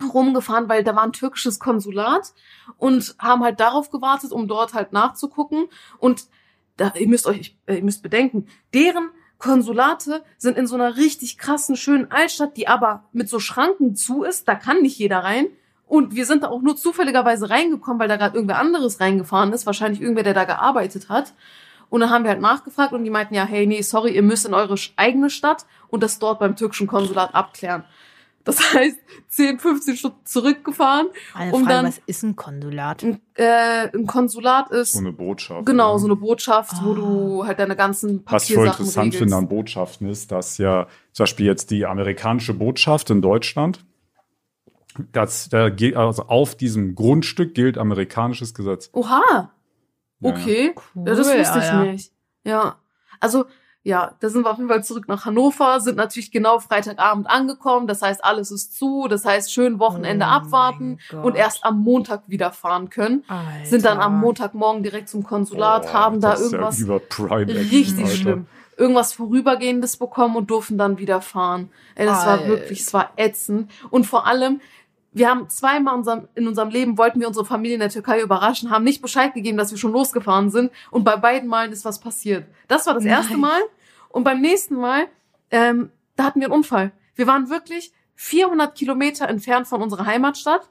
rumgefahren, 0.03 0.67
weil 0.69 0.83
da 0.83 0.95
war 0.95 1.03
ein 1.03 1.13
türkisches 1.13 1.59
Konsulat 1.59 2.33
und 2.77 3.15
haben 3.19 3.43
halt 3.43 3.59
darauf 3.59 3.89
gewartet, 3.89 4.31
um 4.31 4.47
dort 4.47 4.73
halt 4.73 4.91
nachzugucken. 4.91 5.67
Und 5.97 6.25
da, 6.77 6.93
ihr 6.95 7.07
müsst 7.07 7.25
euch, 7.25 7.55
äh, 7.65 7.75
ihr 7.77 7.83
müsst 7.83 8.03
bedenken, 8.03 8.47
deren 8.73 9.09
Konsulate 9.37 10.23
sind 10.37 10.57
in 10.57 10.67
so 10.67 10.75
einer 10.75 10.97
richtig 10.97 11.37
krassen, 11.37 11.75
schönen 11.75 12.11
Altstadt, 12.11 12.57
die 12.57 12.67
aber 12.67 13.05
mit 13.11 13.29
so 13.29 13.39
Schranken 13.39 13.95
zu 13.95 14.23
ist. 14.23 14.47
Da 14.47 14.55
kann 14.55 14.81
nicht 14.81 14.97
jeder 14.97 15.19
rein. 15.19 15.47
Und 15.85 16.15
wir 16.15 16.25
sind 16.25 16.43
da 16.43 16.49
auch 16.49 16.61
nur 16.61 16.75
zufälligerweise 16.75 17.49
reingekommen, 17.49 17.99
weil 17.99 18.07
da 18.07 18.15
gerade 18.15 18.35
irgendwer 18.35 18.59
anderes 18.59 18.99
reingefahren 18.99 19.53
ist. 19.53 19.65
Wahrscheinlich 19.65 20.01
irgendwer, 20.01 20.23
der 20.23 20.33
da 20.33 20.45
gearbeitet 20.45 21.09
hat. 21.09 21.33
Und 21.93 21.99
dann 21.99 22.09
haben 22.09 22.23
wir 22.23 22.31
halt 22.31 22.41
nachgefragt 22.41 22.91
und 22.93 23.03
die 23.03 23.11
meinten, 23.11 23.35
ja, 23.35 23.45
hey, 23.45 23.67
nee, 23.67 23.83
sorry, 23.83 24.15
ihr 24.15 24.23
müsst 24.23 24.47
in 24.47 24.55
eure 24.55 24.73
eigene 24.95 25.29
Stadt 25.29 25.67
und 25.89 26.01
das 26.01 26.17
dort 26.17 26.39
beim 26.39 26.55
türkischen 26.55 26.87
Konsulat 26.87 27.35
abklären. 27.35 27.83
Das 28.45 28.57
heißt, 28.73 28.97
10, 29.27 29.59
15 29.59 29.97
Stunden 29.97 30.17
zurückgefahren. 30.25 31.05
Eine 31.35 31.51
Um 31.53 31.65
Frage, 31.65 31.75
dann- 31.75 31.85
was 31.85 32.01
ist 32.07 32.23
ein 32.23 32.35
Konsulat? 32.35 33.03
Ein, 33.03 33.21
äh, 33.35 33.89
ein 33.95 34.07
Konsulat 34.07 34.71
ist 34.71 34.93
So 34.93 34.99
eine 35.01 35.11
Botschaft. 35.11 35.67
genau 35.67 35.99
so 35.99 36.07
eine 36.07 36.15
Botschaft, 36.15 36.73
wo 36.83 36.93
Ah. 36.93 36.95
du 36.95 37.45
halt 37.45 37.59
deine 37.59 37.75
ganzen 37.75 38.23
Was 38.25 38.49
ich 38.49 38.55
voll 38.55 38.65
Papiersachen 38.65 38.85
interessant 38.85 39.05
regelst. 39.05 39.19
finde 39.19 39.35
an 39.35 39.47
Botschaften 39.47 40.09
ist, 40.09 40.31
dass 40.31 40.57
ja 40.57 40.87
zum 41.11 41.23
Beispiel 41.25 41.45
jetzt 41.45 41.69
die 41.69 41.85
amerikanische 41.85 42.55
Botschaft 42.55 43.11
in 43.11 43.21
Deutschland, 43.21 43.85
dass 45.11 45.47
da 45.49 45.69
gilt, 45.69 45.95
also 45.95 46.23
auf 46.23 46.55
diesem 46.55 46.95
Grundstück 46.95 47.53
gilt 47.53 47.77
amerikanisches 47.77 48.53
Gesetz. 48.55 48.89
Oha, 48.93 49.51
okay. 50.23 50.75
Cool, 50.95 51.03
Ja, 51.07 51.15
das 51.15 51.19
wusste 51.19 51.37
ich 51.41 51.47
Alter. 51.47 51.83
nicht. 51.91 52.11
Ja, 52.43 52.75
also 53.19 53.45
ja, 53.85 54.15
da 54.21 54.29
sind 54.29 54.45
wir 54.45 54.51
auf 54.51 54.57
jeden 54.57 54.69
Fall 54.69 54.81
zurück 54.83 55.09
nach 55.09 55.25
Hannover, 55.25 55.81
sind 55.81 55.97
natürlich 55.97 56.31
genau 56.31 56.59
Freitagabend 56.59 57.29
angekommen. 57.29 57.85
Das 57.85 58.01
heißt, 58.01 58.23
alles 58.23 58.49
ist 58.49 58.77
zu. 58.77 59.07
Das 59.09 59.25
heißt, 59.25 59.51
schön 59.51 59.77
Wochenende 59.77 60.25
Oh 60.25 60.29
abwarten 60.29 60.99
und 61.21 61.35
erst 61.35 61.65
am 61.65 61.81
Montag 61.81 62.23
wieder 62.27 62.53
fahren 62.53 62.89
können. 62.89 63.25
Alter. 63.27 63.65
Sind 63.65 63.83
dann 63.83 63.99
am 63.99 64.21
Montagmorgen 64.21 64.83
direkt 64.83 65.09
zum 65.09 65.23
Konsulat, 65.23 65.87
Oh, 65.89 65.93
haben 65.93 66.21
da 66.21 66.37
irgendwas 66.37 66.79
Ja 66.79 67.53
richtig 67.71 68.05
Alter. 68.05 68.15
schlimm. 68.15 68.47
Irgendwas 68.77 69.13
Vorübergehendes 69.13 69.97
bekommen 69.97 70.37
und 70.37 70.49
durften 70.49 70.77
dann 70.77 70.97
wieder 70.97 71.21
fahren. 71.21 71.69
Ey, 71.95 72.05
das 72.05 72.25
war 72.25 72.39
Alter. 72.39 72.47
wirklich, 72.47 72.79
es 72.79 72.93
war 72.93 73.11
ätzend. 73.17 73.69
Und 73.89 74.05
vor 74.05 74.25
allem, 74.25 74.61
wir 75.13 75.29
haben 75.29 75.47
zweimal 75.49 75.93
in 75.93 75.99
unserem, 75.99 76.27
in 76.35 76.47
unserem 76.47 76.69
Leben 76.69 76.97
wollten 76.97 77.19
wir 77.19 77.27
unsere 77.27 77.45
Familie 77.45 77.75
in 77.75 77.79
der 77.79 77.89
Türkei 77.89 78.21
überraschen, 78.21 78.69
haben 78.71 78.83
nicht 78.83 79.01
Bescheid 79.01 79.33
gegeben, 79.33 79.57
dass 79.57 79.71
wir 79.71 79.77
schon 79.77 79.91
losgefahren 79.91 80.49
sind. 80.49 80.71
Und 80.91 81.03
bei 81.03 81.15
beiden 81.15 81.47
Malen 81.47 81.71
ist 81.71 81.85
was 81.85 81.99
passiert. 81.99 82.45
Das 82.67 82.87
war 82.87 82.95
das 82.95 83.05
erste 83.05 83.33
Nein. 83.33 83.41
Mal. 83.41 83.61
Und 84.09 84.23
beim 84.23 84.41
nächsten 84.41 84.75
Mal, 84.75 85.07
ähm, 85.51 85.91
da 86.15 86.25
hatten 86.25 86.39
wir 86.39 86.47
einen 86.47 86.55
Unfall. 86.55 86.91
Wir 87.15 87.27
waren 87.27 87.49
wirklich 87.49 87.93
400 88.15 88.75
Kilometer 88.75 89.27
entfernt 89.29 89.67
von 89.67 89.81
unserer 89.81 90.05
Heimatstadt. 90.05 90.69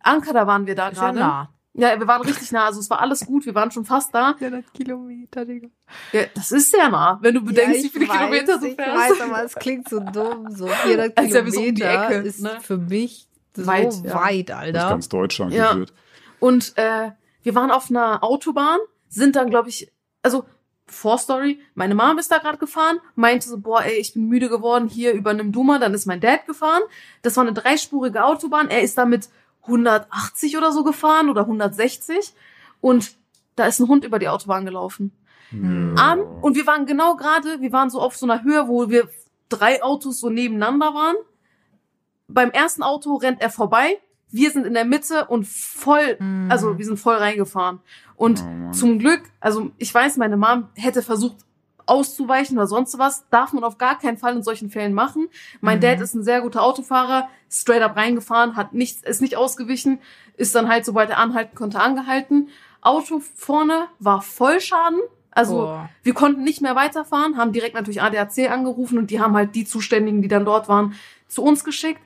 Ankara 0.00 0.46
waren 0.46 0.66
wir 0.66 0.74
da 0.74 0.88
Ist 0.88 0.96
ja 0.96 1.02
gerade. 1.04 1.18
nah. 1.18 1.50
Ja, 1.76 1.98
wir 1.98 2.06
waren 2.06 2.22
richtig 2.22 2.52
nah. 2.52 2.66
Also 2.66 2.78
es 2.78 2.88
war 2.88 3.00
alles 3.00 3.26
gut. 3.26 3.46
Wir 3.46 3.54
waren 3.54 3.70
schon 3.72 3.84
fast 3.84 4.14
da. 4.14 4.34
400 4.38 4.72
Kilometer, 4.72 5.44
Digga. 5.44 5.68
Ja, 6.12 6.22
das 6.32 6.52
ist 6.52 6.70
sehr 6.70 6.88
nah, 6.88 7.18
wenn 7.20 7.34
du 7.34 7.40
bedenkst, 7.42 7.82
wie 7.82 7.88
viele 7.88 8.06
Kilometer 8.06 8.58
du 8.58 8.66
ich 8.66 8.76
fährst. 8.76 9.10
weiß, 9.10 9.20
aber 9.22 9.44
es 9.44 9.54
klingt 9.56 9.88
so 9.88 9.98
dumm. 9.98 10.46
So 10.50 10.68
400 10.68 11.18
Als 11.18 11.32
wären 11.32 11.44
wir 11.44 11.52
so 11.52 11.58
um 11.58 11.64
die 11.66 11.74
Kilometer 11.74 12.10
Ecke, 12.10 12.28
ist 12.28 12.40
ne? 12.42 12.58
für 12.60 12.78
mich 12.78 13.28
so 13.54 13.66
Weit, 13.66 14.04
weit, 14.04 14.48
ja. 14.48 14.56
Durch 14.56 14.58
Alter. 14.58 14.88
ganz 14.90 15.08
Deutschland 15.08 15.52
Ja. 15.52 15.70
geführt. 15.72 15.92
Und 16.40 16.76
äh, 16.76 17.10
wir 17.42 17.54
waren 17.54 17.70
auf 17.70 17.90
einer 17.90 18.22
Autobahn, 18.22 18.78
sind 19.08 19.36
dann, 19.36 19.50
glaube 19.50 19.68
ich, 19.68 19.92
also 20.22 20.44
Vorstory, 20.86 21.60
meine 21.74 21.94
Mom 21.94 22.18
ist 22.18 22.30
da 22.30 22.38
gerade 22.38 22.58
gefahren, 22.58 22.98
meinte 23.14 23.48
so, 23.48 23.58
boah, 23.58 23.82
ey, 23.82 23.94
ich 23.94 24.12
bin 24.12 24.28
müde 24.28 24.48
geworden, 24.48 24.88
hier 24.88 25.12
übernimm 25.12 25.50
du 25.50 25.62
mal, 25.62 25.78
dann 25.78 25.94
ist 25.94 26.06
mein 26.06 26.20
Dad 26.20 26.46
gefahren. 26.46 26.82
Das 27.22 27.36
war 27.36 27.44
eine 27.44 27.54
dreispurige 27.54 28.24
Autobahn, 28.24 28.68
er 28.68 28.82
ist 28.82 28.98
da 28.98 29.06
mit 29.06 29.28
180 29.62 30.56
oder 30.58 30.72
so 30.72 30.84
gefahren 30.84 31.30
oder 31.30 31.42
160 31.42 32.34
und 32.80 33.16
da 33.56 33.66
ist 33.66 33.80
ein 33.80 33.88
Hund 33.88 34.04
über 34.04 34.18
die 34.18 34.28
Autobahn 34.28 34.64
gelaufen. 34.66 35.12
Hm. 35.50 35.94
an 35.98 36.20
und 36.20 36.56
wir 36.56 36.66
waren 36.66 36.86
genau 36.86 37.16
gerade, 37.16 37.60
wir 37.60 37.70
waren 37.70 37.90
so 37.90 38.00
auf 38.00 38.16
so 38.16 38.26
einer 38.26 38.42
Höhe, 38.42 38.66
wo 38.66 38.88
wir 38.88 39.08
drei 39.50 39.82
Autos 39.82 40.18
so 40.20 40.30
nebeneinander 40.30 40.94
waren. 40.94 41.16
Beim 42.34 42.50
ersten 42.50 42.82
Auto 42.82 43.14
rennt 43.16 43.40
er 43.40 43.50
vorbei, 43.50 43.98
wir 44.30 44.50
sind 44.50 44.66
in 44.66 44.74
der 44.74 44.84
Mitte 44.84 45.26
und 45.26 45.46
voll, 45.46 46.16
Hm. 46.18 46.48
also 46.50 46.76
wir 46.76 46.84
sind 46.84 46.98
voll 46.98 47.14
reingefahren. 47.14 47.80
Und 48.16 48.42
Oh 48.42 48.72
zum 48.72 48.98
Glück, 48.98 49.22
also 49.40 49.70
ich 49.78 49.94
weiß, 49.94 50.16
meine 50.16 50.36
Mom 50.36 50.68
hätte 50.74 51.02
versucht 51.02 51.36
auszuweichen 51.86 52.56
oder 52.56 52.66
sonst 52.66 52.98
was, 52.98 53.24
darf 53.30 53.52
man 53.52 53.62
auf 53.62 53.78
gar 53.78 53.98
keinen 53.98 54.16
Fall 54.16 54.34
in 54.34 54.42
solchen 54.42 54.70
Fällen 54.70 54.94
machen. 54.94 55.28
Mein 55.60 55.78
Mhm. 55.78 55.82
Dad 55.82 56.00
ist 56.00 56.14
ein 56.14 56.24
sehr 56.24 56.40
guter 56.40 56.62
Autofahrer, 56.62 57.28
straight 57.50 57.82
up 57.82 57.96
reingefahren, 57.96 58.56
hat 58.56 58.72
nichts, 58.72 59.02
ist 59.02 59.20
nicht 59.20 59.36
ausgewichen, 59.36 60.00
ist 60.36 60.54
dann 60.54 60.68
halt, 60.68 60.84
sobald 60.84 61.10
er 61.10 61.18
anhalten 61.18 61.54
konnte, 61.54 61.78
angehalten. 61.80 62.48
Auto 62.80 63.20
vorne 63.36 63.86
war 64.00 64.22
Vollschaden, 64.22 64.98
also 65.30 65.58
Boah. 65.62 65.88
wir 66.02 66.14
konnten 66.14 66.42
nicht 66.42 66.62
mehr 66.62 66.74
weiterfahren, 66.74 67.36
haben 67.36 67.52
direkt 67.52 67.74
natürlich 67.74 68.02
ADAC 68.02 68.50
angerufen 68.50 68.98
und 68.98 69.10
die 69.10 69.20
haben 69.20 69.34
halt 69.34 69.54
die 69.54 69.64
Zuständigen, 69.64 70.22
die 70.22 70.28
dann 70.28 70.44
dort 70.44 70.68
waren, 70.68 70.94
zu 71.28 71.42
uns 71.42 71.64
geschickt. 71.64 72.00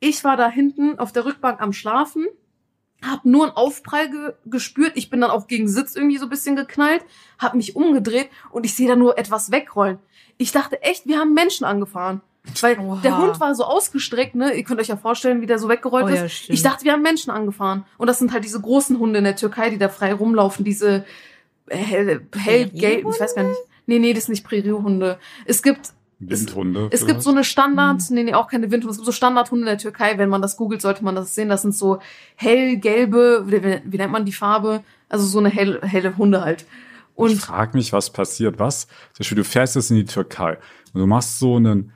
Ich 0.00 0.22
war 0.24 0.36
da 0.36 0.48
hinten 0.48 0.98
auf 0.98 1.12
der 1.12 1.24
Rückbank 1.24 1.60
am 1.60 1.72
Schlafen, 1.72 2.26
hab 3.04 3.24
nur 3.24 3.44
einen 3.44 3.56
Aufprall 3.56 4.10
ge 4.10 4.32
gespürt. 4.46 4.92
Ich 4.94 5.10
bin 5.10 5.20
dann 5.20 5.30
auch 5.30 5.46
gegen 5.46 5.68
Sitz 5.68 5.94
irgendwie 5.96 6.18
so 6.18 6.26
ein 6.26 6.30
bisschen 6.30 6.56
geknallt, 6.56 7.04
hab 7.38 7.54
mich 7.54 7.76
umgedreht 7.76 8.28
und 8.50 8.64
ich 8.64 8.74
sehe 8.74 8.88
da 8.88 8.96
nur 8.96 9.18
etwas 9.18 9.50
wegrollen. 9.50 9.98
Ich 10.36 10.52
dachte 10.52 10.82
echt, 10.82 11.06
wir 11.06 11.18
haben 11.18 11.34
Menschen 11.34 11.64
angefahren. 11.64 12.20
Weil 12.62 12.78
Oha. 12.78 13.00
der 13.02 13.18
Hund 13.18 13.40
war 13.40 13.54
so 13.54 13.64
ausgestreckt, 13.64 14.34
ne? 14.34 14.54
Ihr 14.54 14.64
könnt 14.64 14.80
euch 14.80 14.88
ja 14.88 14.96
vorstellen, 14.96 15.42
wie 15.42 15.46
der 15.46 15.58
so 15.58 15.68
weggerollt 15.68 16.06
Oh 16.06 16.08
ist. 16.08 16.32
stimmt. 16.32 16.54
ich 16.54 16.62
dachte, 16.62 16.84
wir 16.84 16.92
haben 16.92 17.02
Menschen 17.02 17.30
angefahren. 17.30 17.84
Und 17.98 18.06
das 18.06 18.18
sind 18.18 18.32
halt 18.32 18.44
diese 18.44 18.60
großen 18.60 18.98
Hunde 18.98 19.18
in 19.18 19.24
der 19.24 19.36
Türkei, 19.36 19.68
die 19.70 19.76
da 19.78 19.88
frei 19.90 20.14
rumlaufen, 20.14 20.64
diese 20.64 21.04
hell, 21.68 22.26
hell 22.34 22.68
gelb, 22.70 23.06
ich 23.12 23.20
weiß 23.20 23.34
gar 23.34 23.42
nicht. 23.44 23.58
Nee, 23.86 23.98
nee, 23.98 24.14
das 24.14 24.24
sind 24.26 24.32
nicht 24.32 24.46
Präriehunde. 24.46 25.18
Es 25.44 25.62
gibt 25.62 25.92
Windhunde. 26.20 26.88
Es 26.90 27.06
gibt 27.06 27.22
so 27.22 27.30
eine 27.30 27.44
Standard, 27.44 28.00
Mhm. 28.10 28.14
nee, 28.16 28.22
nee, 28.24 28.34
auch 28.34 28.48
keine 28.48 28.70
Windhunde, 28.70 28.90
es 28.92 28.96
gibt 28.98 29.06
so 29.06 29.12
Standardhunde 29.12 29.62
in 29.62 29.66
der 29.66 29.78
Türkei, 29.78 30.18
wenn 30.18 30.28
man 30.28 30.42
das 30.42 30.56
googelt, 30.56 30.82
sollte 30.82 31.04
man 31.04 31.14
das 31.14 31.34
sehen. 31.34 31.48
Das 31.48 31.62
sind 31.62 31.74
so 31.74 32.00
hellgelbe, 32.34 33.44
wie, 33.46 33.62
wie, 33.84 33.96
nennt 33.98 34.12
man 34.12 34.24
die 34.24 34.32
Farbe? 34.32 34.82
Also 35.08 35.24
so 35.26 35.38
eine 35.38 35.48
hell, 35.48 35.80
helle 35.82 36.16
Hunde 36.16 36.40
halt. 36.42 36.62
ich 36.62 36.66
Und 37.14 37.36
frage 37.36 37.76
mich, 37.76 37.92
was 37.92 38.10
passiert. 38.10 38.58
Was? 38.58 38.86
Zum 39.12 39.18
Beispiel, 39.20 39.36
du 39.36 39.44
fährst 39.44 39.76
jetzt 39.76 39.90
in 39.90 39.96
die 39.96 40.04
Türkei 40.04 40.58
und 40.92 41.00
du 41.00 41.06
machst 41.06 41.38
so 41.38 41.56
einen, 41.56 41.92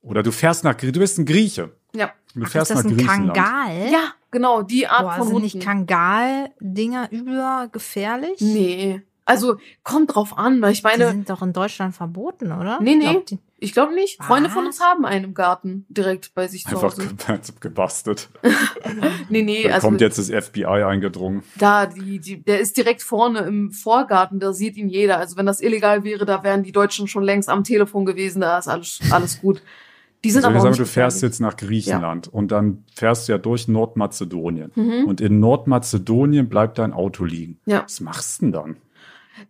oder 0.00 0.22
du 0.22 0.30
fährst 0.32 0.62
nach, 0.64 0.74
du 0.74 0.92
bist 0.92 1.18
ein 1.18 1.26
Grieche. 1.26 1.72
ja, 1.94 2.12
Du 2.34 2.42
Ach, 2.44 2.48
fährst 2.48 2.70
ist 2.70 2.76
das 2.78 2.84
nach 2.84 2.90
ein 2.90 2.96
Griechenland. 2.96 3.34
Kangal? 3.34 3.90
ja, 3.92 4.02
genau, 4.30 4.62
die 4.62 4.86
Art 4.88 5.02
Boah, 5.02 5.12
von 5.14 5.22
sind 5.24 5.34
Hunden. 5.34 5.44
nicht 5.44 5.60
Kangal-Dinger 5.60 7.10
übergefährlich? 7.12 8.40
nee, 8.40 9.02
also 9.24 9.56
kommt 9.82 10.14
drauf 10.14 10.36
an, 10.36 10.60
weil 10.62 10.72
ich 10.72 10.80
Die 10.82 10.86
meine, 10.86 11.08
sind 11.08 11.30
doch 11.30 11.42
in 11.42 11.52
Deutschland 11.52 11.94
verboten, 11.94 12.52
oder? 12.52 12.78
Nee, 12.80 12.94
nee. 12.96 13.04
Glaubt 13.04 13.30
die- 13.30 13.38
ich 13.60 13.72
glaube 13.72 13.94
nicht. 13.94 14.22
Freunde 14.22 14.50
von 14.50 14.64
Was? 14.66 14.74
uns 14.76 14.80
haben 14.82 15.06
einen 15.06 15.24
im 15.24 15.32
Garten 15.34 15.86
direkt 15.88 16.34
bei 16.34 16.48
sich 16.48 16.64
zu 16.64 16.70
Einfach 16.76 16.82
Hause. 16.92 17.08
ge 17.26 17.38
gebastelt. 17.60 18.28
Nee, 19.30 19.42
nee, 19.42 19.62
Da 19.68 19.76
also 19.76 19.86
kommt 19.88 20.00
jetzt 20.02 20.18
das 20.18 20.28
FBI 20.30 20.66
eingedrungen. 20.66 21.42
da, 21.56 21.86
die, 21.86 22.18
die, 22.18 22.42
der 22.42 22.60
ist 22.60 22.76
direkt 22.76 23.02
vorne 23.02 23.38
im 23.40 23.70
Vorgarten, 23.72 24.38
da 24.38 24.52
sieht 24.52 24.76
ihn 24.76 24.88
jeder. 24.90 25.18
Also 25.18 25.36
wenn 25.38 25.46
das 25.46 25.62
illegal 25.62 26.04
wäre, 26.04 26.26
da 26.26 26.42
wären 26.44 26.62
die 26.62 26.72
Deutschen 26.72 27.08
schon 27.08 27.22
längst 27.22 27.48
am 27.48 27.64
Telefon 27.64 28.04
gewesen, 28.04 28.42
da 28.42 28.58
ist 28.58 28.68
alles, 28.68 29.00
alles 29.10 29.40
gut. 29.40 29.62
Die 30.24 30.30
sind 30.30 30.44
Also 30.44 30.48
aber 30.50 30.60
sagen, 30.60 30.70
nicht 30.72 30.80
du 30.80 30.84
fährst 30.86 31.16
gefährlich. 31.18 31.34
jetzt 31.34 31.40
nach 31.40 31.56
Griechenland 31.56 32.28
und 32.28 32.50
dann 32.52 32.84
fährst 32.94 33.28
du 33.28 33.32
ja 33.32 33.38
durch 33.38 33.66
Nordmazedonien. 33.68 34.72
Mhm. 34.74 35.04
Und 35.06 35.20
in 35.22 35.40
Nordmazedonien 35.40 36.48
bleibt 36.48 36.78
dein 36.78 36.92
Auto 36.92 37.24
liegen. 37.24 37.58
Ja. 37.66 37.82
Was 37.84 38.00
machst 38.00 38.40
du 38.42 38.46
denn 38.46 38.52
dann? 38.52 38.76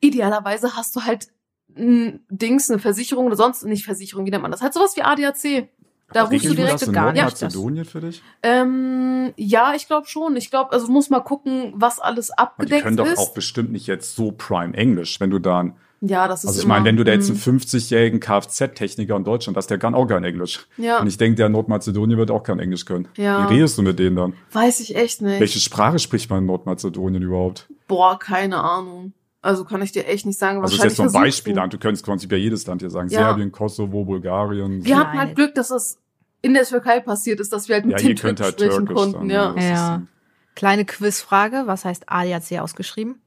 Idealerweise 0.00 0.76
hast 0.76 0.94
du 0.96 1.02
halt 1.02 1.28
ein 1.76 2.20
Dings, 2.28 2.70
eine 2.70 2.78
Versicherung 2.78 3.26
oder 3.26 3.36
sonst 3.36 3.64
nicht 3.64 3.84
Versicherung, 3.84 4.26
wie 4.26 4.30
nennt 4.30 4.42
man 4.42 4.50
das? 4.52 4.62
Halt 4.62 4.74
sowas 4.74 4.96
wie 4.96 5.02
ADAC. 5.02 5.68
Da 6.12 6.20
Aber 6.22 6.30
rufst 6.30 6.44
du 6.44 6.50
die 6.50 6.56
direkt 6.56 6.74
das 6.74 6.82
in 6.82 6.92
gar 6.92 7.12
nicht. 7.12 7.22
Nordmazedonien 7.22 7.84
für 7.86 8.00
dich? 8.00 8.22
Ähm, 8.42 9.32
ja, 9.36 9.72
ich 9.74 9.86
glaube 9.88 10.06
schon. 10.06 10.36
Ich 10.36 10.50
glaube, 10.50 10.70
also 10.72 10.86
du 10.86 10.92
musst 10.92 11.10
mal 11.10 11.20
gucken, 11.20 11.72
was 11.74 11.98
alles 11.98 12.30
Aber 12.30 12.36
die 12.36 12.62
abgedeckt 12.62 12.82
können 12.82 12.96
doch 12.98 13.06
ist. 13.06 13.18
auch 13.18 13.32
bestimmt 13.34 13.72
nicht 13.72 13.86
jetzt 13.86 14.14
so 14.14 14.30
Prime 14.30 14.74
Englisch, 14.74 15.18
wenn 15.18 15.30
du 15.30 15.38
dann, 15.38 15.74
ja, 16.02 16.28
das 16.28 16.44
ist 16.44 16.48
also 16.48 16.60
ich 16.60 16.66
meine, 16.66 16.84
wenn 16.84 16.96
du 16.98 17.04
da 17.04 17.12
jetzt 17.12 17.30
einen 17.30 17.38
mm, 17.38 17.58
50-jährigen 17.58 18.20
Kfz-Techniker 18.20 19.16
in 19.16 19.24
Deutschland 19.24 19.56
hast, 19.56 19.68
der 19.68 19.78
kann 19.78 19.94
auch 19.94 20.06
kein 20.06 20.22
Englisch. 20.22 20.66
ja, 20.76 21.00
Und 21.00 21.06
ich 21.06 21.16
denke, 21.16 21.36
der 21.36 21.48
Nordmazedonien 21.48 22.18
wird 22.18 22.30
auch 22.30 22.42
kein 22.42 22.60
Englisch 22.60 22.84
können. 22.84 23.08
Ja. 23.16 23.48
Wie 23.48 23.54
redest 23.54 23.78
du 23.78 23.82
mit 23.82 23.98
denen 23.98 24.14
dann? 24.14 24.34
weiß 24.52 24.80
ich 24.80 24.94
echt 24.94 25.22
nicht. 25.22 25.40
Welche 25.40 25.58
Sprache 25.58 25.98
spricht 25.98 26.28
man 26.28 26.40
in 26.40 26.46
Nordmazedonien 26.46 27.22
überhaupt? 27.22 27.66
Boah, 27.88 28.18
keine 28.18 28.62
Ahnung. 28.62 29.14
Also 29.44 29.64
kann 29.64 29.82
ich 29.82 29.92
dir 29.92 30.06
echt 30.06 30.24
nicht 30.26 30.38
sagen. 30.38 30.62
Also 30.62 30.76
das 30.76 30.84
ist 30.86 30.90
jetzt 30.92 30.98
nur 30.98 31.06
ein 31.06 31.12
Wahrscheinlich 31.12 31.34
Beispiel, 31.36 31.54
versuchst 31.54 31.72
du 31.74 31.78
könntest 31.78 32.04
prinzipiell 32.06 32.40
jedes 32.40 32.66
Land 32.66 32.80
hier 32.80 32.90
sagen. 32.90 33.08
Ja. 33.10 33.20
Serbien, 33.20 33.52
Kosovo, 33.52 34.04
Bulgarien. 34.04 34.84
Wir 34.84 34.96
hatten 34.98 35.10
Kleine- 35.12 35.26
halt 35.26 35.36
Glück, 35.36 35.54
dass 35.54 35.68
das 35.68 35.98
in 36.42 36.54
der 36.54 36.64
Türkei 36.64 37.00
passiert 37.00 37.40
ist, 37.40 37.52
dass 37.52 37.68
wir 37.68 37.76
halt 37.76 37.84
mit 37.84 37.92
Ja, 37.92 37.98
dem 37.98 38.08
ihr 38.08 38.14
könnt 38.14 38.38
Türk 38.38 38.46
halt 38.46 38.54
sprechen 38.60 38.86
Türkisch 38.86 38.94
konnten. 38.96 39.28
dann, 39.28 39.56
ja. 39.56 39.62
Ja. 39.62 39.94
ein- 39.96 40.08
Kleine 40.56 40.84
Quizfrage. 40.84 41.62
Was 41.66 41.84
heißt 41.84 42.04
ADAC 42.08 42.60
ausgeschrieben? 42.60 43.20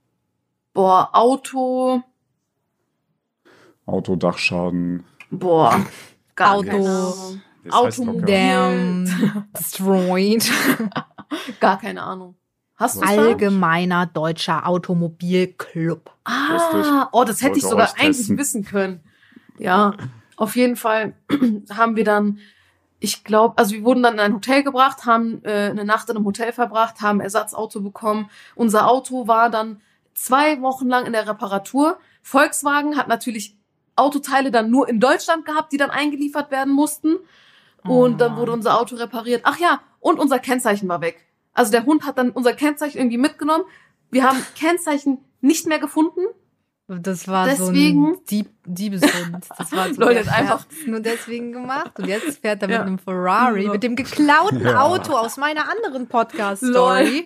Boah, 0.74 1.10
Auto, 1.14 2.02
Autodachschaden. 3.86 5.04
boah, 5.32 5.86
gar 6.36 6.56
Auto. 6.56 6.70
Automobil. 7.70 8.22
locker. 8.22 8.26
Damn. 8.32 9.46
Destroyed. 9.58 10.50
Gar 11.60 11.80
keine 11.80 12.02
Ahnung. 12.02 12.36
Hast 12.78 12.98
du 12.98 13.02
Allgemeiner 13.02 14.06
deutscher 14.06 14.68
Automobilclub. 14.68 16.12
Ah, 16.24 17.10
oh, 17.12 17.24
das 17.24 17.42
hätte 17.42 17.58
ich 17.58 17.64
sogar 17.66 17.90
eigentlich 17.98 18.18
testen. 18.18 18.38
wissen 18.38 18.64
können. 18.66 19.02
Ja, 19.58 19.94
auf 20.36 20.56
jeden 20.56 20.76
Fall 20.76 21.14
haben 21.76 21.96
wir 21.96 22.04
dann, 22.04 22.38
ich 23.00 23.24
glaube, 23.24 23.58
also 23.58 23.74
wir 23.74 23.84
wurden 23.84 24.04
dann 24.04 24.14
in 24.16 24.20
ein 24.20 24.34
Hotel 24.36 24.62
gebracht, 24.62 25.06
haben 25.06 25.42
äh, 25.44 25.70
eine 25.72 25.86
Nacht 25.86 26.10
in 26.10 26.16
einem 26.16 26.26
Hotel 26.26 26.54
verbracht, 26.54 27.02
haben 27.02 27.20
Ersatzauto 27.20 27.82
bekommen. 27.82 28.30
Unser 28.54 28.88
Auto 28.88 29.28
war 29.28 29.50
dann 29.50 29.82
zwei 30.14 30.62
Wochen 30.62 30.88
lang 30.88 31.06
in 31.08 31.14
der 31.14 31.28
Reparatur. 31.28 31.98
Volkswagen 32.22 32.98
hat 32.98 33.08
natürlich 33.08 33.56
Autoteile 33.96 34.52
dann 34.52 34.70
nur 34.70 34.88
in 34.88 35.00
Deutschland 35.00 35.46
gehabt, 35.46 35.72
die 35.74 35.78
dann 35.78 35.90
eingeliefert 35.90 36.52
werden 36.52 36.74
mussten. 36.74 37.16
Und 37.84 38.14
Oh 38.14 38.18
dann 38.18 38.32
Mann. 38.34 38.42
wurde 38.42 38.52
unser 38.52 38.80
Auto 38.80 38.96
repariert. 38.98 39.42
Ach 39.46 39.58
ja, 39.58 39.80
und 40.00 40.20
unser 40.20 40.38
Kennzeichen 40.40 40.88
war 40.90 41.02
weg. 41.02 41.26
Also 41.58 41.72
der 41.72 41.86
Hund 41.86 42.06
hat 42.06 42.18
dann 42.18 42.30
unser 42.30 42.54
Kennzeichen 42.54 42.98
irgendwie 43.00 43.18
mitgenommen. 43.18 43.64
Wir 44.12 44.24
haben 44.24 44.38
Kennzeichen 44.56 45.18
nicht 45.42 45.68
mehr 45.68 45.80
gefunden. 45.80 46.22
Das 46.88 47.28
war 47.28 47.46
Deswegen- 47.48 48.06
so 48.06 48.12
ein 48.22 48.26
Dieb 48.30 48.50
Diebeshund. 48.66 49.46
Das 49.58 49.72
war 49.74 49.94
so 49.94 50.00
Leute, 50.00 50.32
einfach- 50.32 50.66
nur 50.86 51.02
deswegen 51.02 51.52
gemacht. 51.52 52.00
Und 52.00 52.08
jetzt 52.08 52.40
fährt 52.40 52.62
er 52.62 52.70
Ja. 52.70 52.78
mit 52.80 52.88
einem 52.88 53.00
Ferrari, 53.00 53.66
Ja. 53.66 53.72
mit 53.72 53.84
dem 53.84 53.96
geklauten 53.98 54.62
Ja. 54.62 54.82
Auto 54.82 55.14
aus 55.14 55.36
meiner 55.36 55.70
anderen 55.70 56.08
Podcast-Story, 56.08 57.26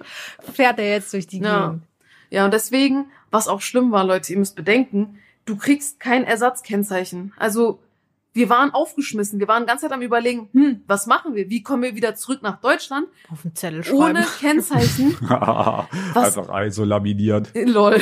fährt 0.53 0.79
er 0.79 0.89
jetzt 0.89 1.13
durch 1.13 1.27
die 1.27 1.39
Ja. 1.41 1.67
Gegend. 1.67 1.83
Ja, 2.31 2.45
und 2.45 2.53
deswegen, 2.53 3.11
was 3.29 3.47
auch 3.47 3.61
schlimm 3.61 3.91
war, 3.91 4.03
Leute, 4.03 4.31
ihr 4.33 4.39
müsst 4.39 4.55
bedenken, 4.55 5.19
du 5.45 5.55
kriegst 5.57 5.99
kein 5.99 6.23
Ersatzkennzeichen. 6.23 7.33
Also, 7.37 7.79
wir 8.33 8.49
waren 8.49 8.71
aufgeschmissen. 8.71 9.39
Wir 9.39 9.47
waren 9.47 9.63
die 9.63 9.67
ganze 9.67 9.87
Zeit 9.87 9.91
am 9.91 10.01
überlegen, 10.01 10.49
hm, 10.53 10.83
was 10.87 11.05
machen 11.05 11.35
wir? 11.35 11.49
Wie 11.49 11.63
kommen 11.63 11.83
wir 11.83 11.95
wieder 11.95 12.15
zurück 12.15 12.41
nach 12.41 12.61
Deutschland? 12.61 13.07
Auf 13.29 13.41
dem 13.41 13.53
Zettel 13.55 13.83
schreiben. 13.83 13.97
Ohne 13.97 14.25
Kennzeichen. 14.39 15.17
Was? 16.13 16.37
Einfach 16.37 16.65
ISO 16.65 16.85
laminiert. 16.85 17.51
Lol. 17.53 17.99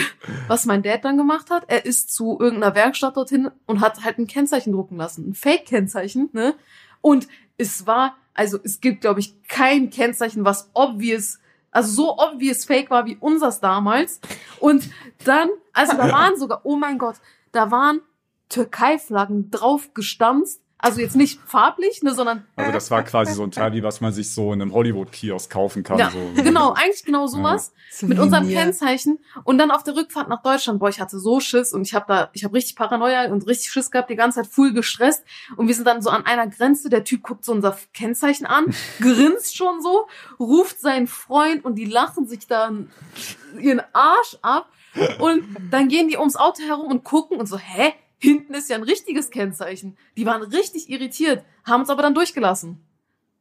Was 0.48 0.66
mein 0.66 0.84
Dad 0.84 1.04
dann 1.04 1.18
gemacht 1.18 1.50
hat, 1.50 1.64
er 1.68 1.86
ist 1.86 2.14
zu 2.14 2.38
irgendeiner 2.40 2.76
Werkstatt 2.76 3.18
dorthin 3.18 3.50
und 3.66 3.82
hat 3.82 4.04
halt 4.04 4.20
ein 4.20 4.28
Kennzeichen 4.28 4.72
drucken 4.72 4.98
lassen. 4.98 5.30
Ein 5.30 5.34
Fake-Kennzeichen, 5.34 6.30
ne? 6.34 6.54
Und 7.02 7.28
es 7.58 7.88
war, 7.88 8.16
also 8.34 8.60
es 8.64 8.82
gibt, 8.82 9.02
glaube 9.02 9.22
ich, 9.22 9.42
kein 9.48 9.90
Kennzeichen, 9.90 10.46
was 10.46 10.70
obvious, 10.74 11.40
also 11.72 11.92
so 11.92 12.18
obvious 12.18 12.66
fake 12.66 12.92
war 12.92 13.06
wie 13.06 13.18
unseres 13.20 13.62
damals. 13.62 14.20
Und 14.60 14.90
dann, 15.26 15.50
also 15.74 15.98
da 15.98 16.12
waren 16.12 16.38
sogar, 16.38 16.62
oh 16.64 16.76
mein 16.76 16.98
Gott, 17.00 17.16
da 17.52 17.72
waren 17.72 18.02
Türkei-Flaggen 18.50 19.52
drauf 19.52 19.94
gestanzt. 19.94 20.62
Also 20.82 21.02
jetzt 21.02 21.18
nicht 21.18 21.42
farblich, 21.46 22.04
ne, 22.04 22.14
sondern 22.14 22.48
Also 22.56 22.72
das 22.72 22.90
war 22.90 23.04
quasi 23.04 23.34
so 23.34 23.44
ein 23.44 23.52
Teil, 23.52 23.74
wie 23.74 23.84
was 23.84 24.00
man 24.00 24.14
sich 24.14 24.34
so 24.34 24.54
in 24.54 24.62
einem 24.62 24.74
Hollywood-Kiosk 24.74 25.52
kaufen 25.52 25.84
kann. 25.84 26.00
ja, 26.00 26.10
so. 26.10 26.20
genau, 26.42 26.72
eigentlich 26.72 27.04
genau 27.04 27.28
sowas. 27.28 27.74
mit 28.02 28.18
unserem 28.18 28.48
Kennzeichen 28.48 29.20
und 29.44 29.58
dann 29.58 29.72
auf 29.72 29.84
der 29.84 29.98
Rückfahrt 29.98 30.30
nach 30.30 30.42
Deutschland, 30.42 30.80
boah, 30.80 30.88
ich 30.88 31.02
hatte 31.02 31.20
so 31.20 31.42
Schiss 31.42 31.74
und 31.74 31.82
ich 31.82 31.94
habe 31.94 32.06
da, 32.08 32.30
ich 32.32 32.46
habe 32.46 32.54
richtig 32.54 32.78
Paranoia 32.78 33.30
und 33.30 33.46
richtig 33.46 33.72
Schiss 33.72 33.92
gehabt, 33.92 34.10
die 34.10 34.16
ganze 34.16 34.42
Zeit 34.42 34.48
full 34.50 34.72
gestresst 34.72 35.26
und 35.58 35.68
wir 35.68 35.76
sind 35.76 35.86
dann 35.86 36.02
so 36.02 36.12
an 36.12 36.26
einer 36.26 36.48
Grenze, 36.48 36.88
der 36.88 37.04
Typ 37.04 37.24
guckt 37.24 37.44
so 37.44 37.52
unser 37.52 37.78
Kennzeichen 37.94 38.46
an, 38.46 38.74
grinst 39.02 39.58
schon 39.58 39.82
so, 39.82 40.08
ruft 40.40 40.80
seinen 40.80 41.08
Freund 41.08 41.66
und 41.66 41.76
die 41.76 41.86
lachen 41.86 42.26
sich 42.26 42.48
dann 42.48 42.90
ihren 43.60 43.82
Arsch 43.92 44.38
ab 44.42 44.70
und 45.20 45.44
dann 45.72 45.90
gehen 45.90 46.08
die 46.08 46.18
ums 46.18 46.38
Auto 46.38 46.64
herum 46.64 46.88
und 46.88 47.04
gucken 47.04 47.38
und 47.38 47.48
so, 47.48 47.58
hä? 47.58 47.94
Hinten 48.20 48.54
ist 48.54 48.70
ja 48.70 48.76
ein 48.76 48.84
richtiges 48.84 49.30
Kennzeichen. 49.30 49.98
Die 50.18 50.26
waren 50.26 50.42
richtig 50.44 50.90
irritiert, 50.90 51.44
haben 51.64 51.82
uns 51.82 51.90
aber 51.90 52.02
dann 52.02 52.14
durchgelassen. 52.14 52.80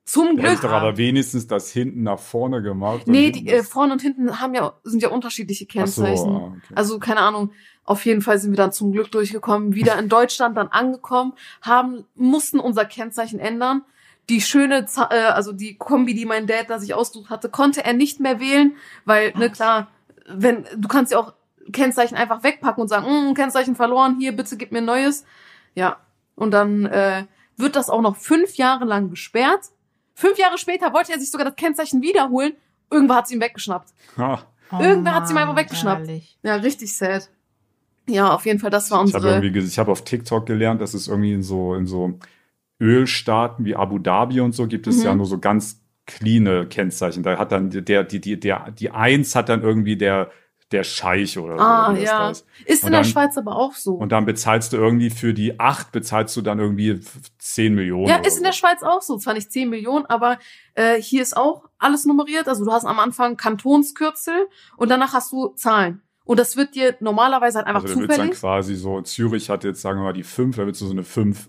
Zum 0.04 0.38
hätte 0.38 0.38
ich 0.38 0.60
Glück. 0.60 0.60
doch 0.62 0.70
aber 0.70 0.96
wenigstens 0.96 1.46
das 1.48 1.70
hinten 1.70 2.02
nach 2.02 2.18
vorne 2.18 2.62
gemacht. 2.62 3.02
Nee, 3.06 3.30
die 3.30 3.46
äh, 3.48 3.62
vorne 3.62 3.92
und 3.92 4.00
hinten 4.00 4.40
haben 4.40 4.54
ja, 4.54 4.72
sind 4.82 5.02
ja 5.02 5.10
unterschiedliche 5.10 5.66
Ach 5.66 5.86
so, 5.86 6.02
Kennzeichen. 6.02 6.34
ah, 6.34 6.54
okay. 6.56 6.74
Also 6.74 6.98
keine 6.98 7.20
Ahnung. 7.20 7.50
Auf 7.84 8.06
jeden 8.06 8.22
Fall 8.22 8.38
sind 8.38 8.52
wir 8.52 8.56
dann 8.56 8.72
zum 8.72 8.92
Glück 8.92 9.10
durchgekommen, 9.10 9.74
wieder 9.74 9.98
in 9.98 10.08
Deutschland 10.08 10.56
dann 10.56 10.68
angekommen, 10.68 11.34
haben 11.60 12.04
mussten 12.14 12.58
unser 12.58 12.84
Kennzeichen 12.84 13.38
ändern. 13.38 13.82
Die 14.30 14.40
schöne, 14.40 14.86
äh, 15.10 15.14
also 15.14 15.52
die 15.52 15.76
Kombi, 15.76 16.14
die 16.14 16.24
mein 16.24 16.46
Dad 16.46 16.70
da 16.70 16.78
sich 16.78 16.94
ausgesucht 16.94 17.28
hatte, 17.28 17.48
konnte 17.50 17.84
er 17.84 17.92
nicht 17.92 18.20
mehr 18.20 18.40
wählen, 18.40 18.76
weil 19.04 19.32
ne 19.36 19.50
klar, 19.50 19.88
wenn 20.26 20.64
du 20.76 20.88
kannst 20.88 21.12
ja 21.12 21.18
auch 21.18 21.34
Kennzeichen 21.72 22.16
einfach 22.16 22.42
wegpacken 22.42 22.82
und 22.82 22.88
sagen, 22.88 23.06
"Mm, 23.30 23.34
Kennzeichen 23.34 23.74
verloren, 23.76 24.16
hier 24.18 24.32
bitte 24.32 24.56
gib 24.56 24.72
mir 24.72 24.78
ein 24.78 24.84
neues. 24.84 25.24
Ja, 25.74 25.96
und 26.34 26.50
dann 26.52 26.86
äh, 26.86 27.24
wird 27.56 27.76
das 27.76 27.90
auch 27.90 28.00
noch 28.02 28.16
fünf 28.16 28.56
Jahre 28.56 28.84
lang 28.84 29.10
gesperrt. 29.10 29.60
Fünf 30.14 30.38
Jahre 30.38 30.58
später 30.58 30.92
wollte 30.92 31.12
er 31.12 31.20
sich 31.20 31.30
sogar 31.30 31.46
das 31.46 31.56
Kennzeichen 31.56 32.02
wiederholen. 32.02 32.52
Irgendwer 32.90 33.16
hat 33.16 33.26
es 33.26 33.30
ihm 33.32 33.40
weggeschnappt. 33.40 33.90
Ha, 34.16 34.42
Irgendwer 34.80 35.14
hat 35.14 35.28
sie 35.28 35.34
mal 35.34 35.42
einfach 35.42 35.56
weggeschnappt. 35.56 36.02
Oh 36.06 36.08
Ehrlich. 36.08 36.38
Ja, 36.42 36.56
richtig 36.56 36.96
sad. 36.96 37.28
Ja, 38.08 38.32
auf 38.34 38.46
jeden 38.46 38.58
Fall, 38.58 38.70
das 38.70 38.90
war 38.90 39.04
ich 39.04 39.12
habe 39.14 39.26
unsere. 39.26 39.44
irgendwie, 39.44 39.60
ich 39.68 39.78
habe 39.78 39.92
auf 39.92 40.02
TikTok 40.04 40.46
gelernt, 40.46 40.80
dass 40.80 40.94
es 40.94 41.08
irgendwie 41.08 41.32
in 41.34 41.42
so 41.42 41.74
in 41.74 41.86
so 41.86 42.18
Ölstaaten 42.80 43.64
wie 43.64 43.76
Abu 43.76 43.98
Dhabi 43.98 44.40
und 44.40 44.52
so 44.52 44.66
gibt 44.66 44.86
es 44.86 44.98
Mhm. 44.98 45.04
ja 45.04 45.14
nur 45.14 45.26
so 45.26 45.38
ganz 45.38 45.80
cleane 46.06 46.66
Kennzeichen. 46.66 47.22
Da 47.22 47.36
hat 47.38 47.52
dann 47.52 47.70
der 47.70 48.04
die 48.04 48.20
die 48.20 48.38
der 48.40 48.70
die 48.70 48.90
eins 48.90 49.34
hat 49.34 49.48
dann 49.48 49.62
irgendwie 49.62 49.96
der 49.96 50.30
der 50.70 50.84
Scheich 50.84 51.38
oder 51.38 51.56
so. 51.56 51.62
Ah, 51.62 51.92
das 51.94 52.02
ja. 52.02 52.18
da 52.18 52.30
ist. 52.30 52.42
Und 52.42 52.68
in 52.68 52.80
der 52.82 52.90
dann- 52.90 53.04
Schweiz 53.04 53.38
aber 53.38 53.56
auch 53.56 53.72
so. 53.72 53.94
Und 53.94 54.12
dann 54.12 54.26
bezahlst 54.26 54.72
du 54.72 54.76
irgendwie 54.76 55.10
für 55.10 55.32
die 55.32 55.58
acht 55.58 55.92
bezahlst 55.92 56.36
du 56.36 56.42
dann 56.42 56.58
irgendwie 56.58 57.00
10 57.38 57.74
Millionen. 57.74 58.08
Ja, 58.08 58.16
ist 58.16 58.36
in 58.36 58.44
der. 58.44 58.52
Schweiz 58.52 58.82
auch 58.82 59.00
so. 59.02 59.16
Zwar 59.18 59.34
nicht 59.34 59.50
10 59.50 59.70
Millionen, 59.70 60.04
aber 60.06 60.38
äh, 60.74 61.00
hier 61.00 61.22
ist 61.22 61.36
auch 61.36 61.64
alles 61.78 62.04
nummeriert. 62.04 62.48
Also 62.48 62.64
du 62.64 62.72
hast 62.72 62.84
am 62.84 62.98
Anfang 62.98 63.36
Kantonskürzel 63.36 64.48
und 64.76 64.90
danach 64.90 65.12
hast 65.12 65.32
du 65.32 65.48
Zahlen. 65.54 66.02
Und 66.24 66.38
das 66.38 66.56
wird 66.56 66.74
dir 66.74 66.94
normalerweise 67.00 67.58
halt 67.58 67.66
einfach 67.66 67.82
also 67.82 67.94
da 67.94 68.00
wird's 68.00 68.16
dann 68.16 68.26
zufällig. 68.26 68.40
quasi 68.40 68.74
so, 68.74 69.00
Zürich 69.00 69.48
hat 69.48 69.64
jetzt, 69.64 69.80
sagen 69.80 70.00
wir 70.00 70.04
mal, 70.04 70.12
die 70.12 70.24
5, 70.24 70.56
da 70.56 70.66
wird 70.66 70.76
so 70.76 70.90
eine 70.90 71.02
5 71.02 71.48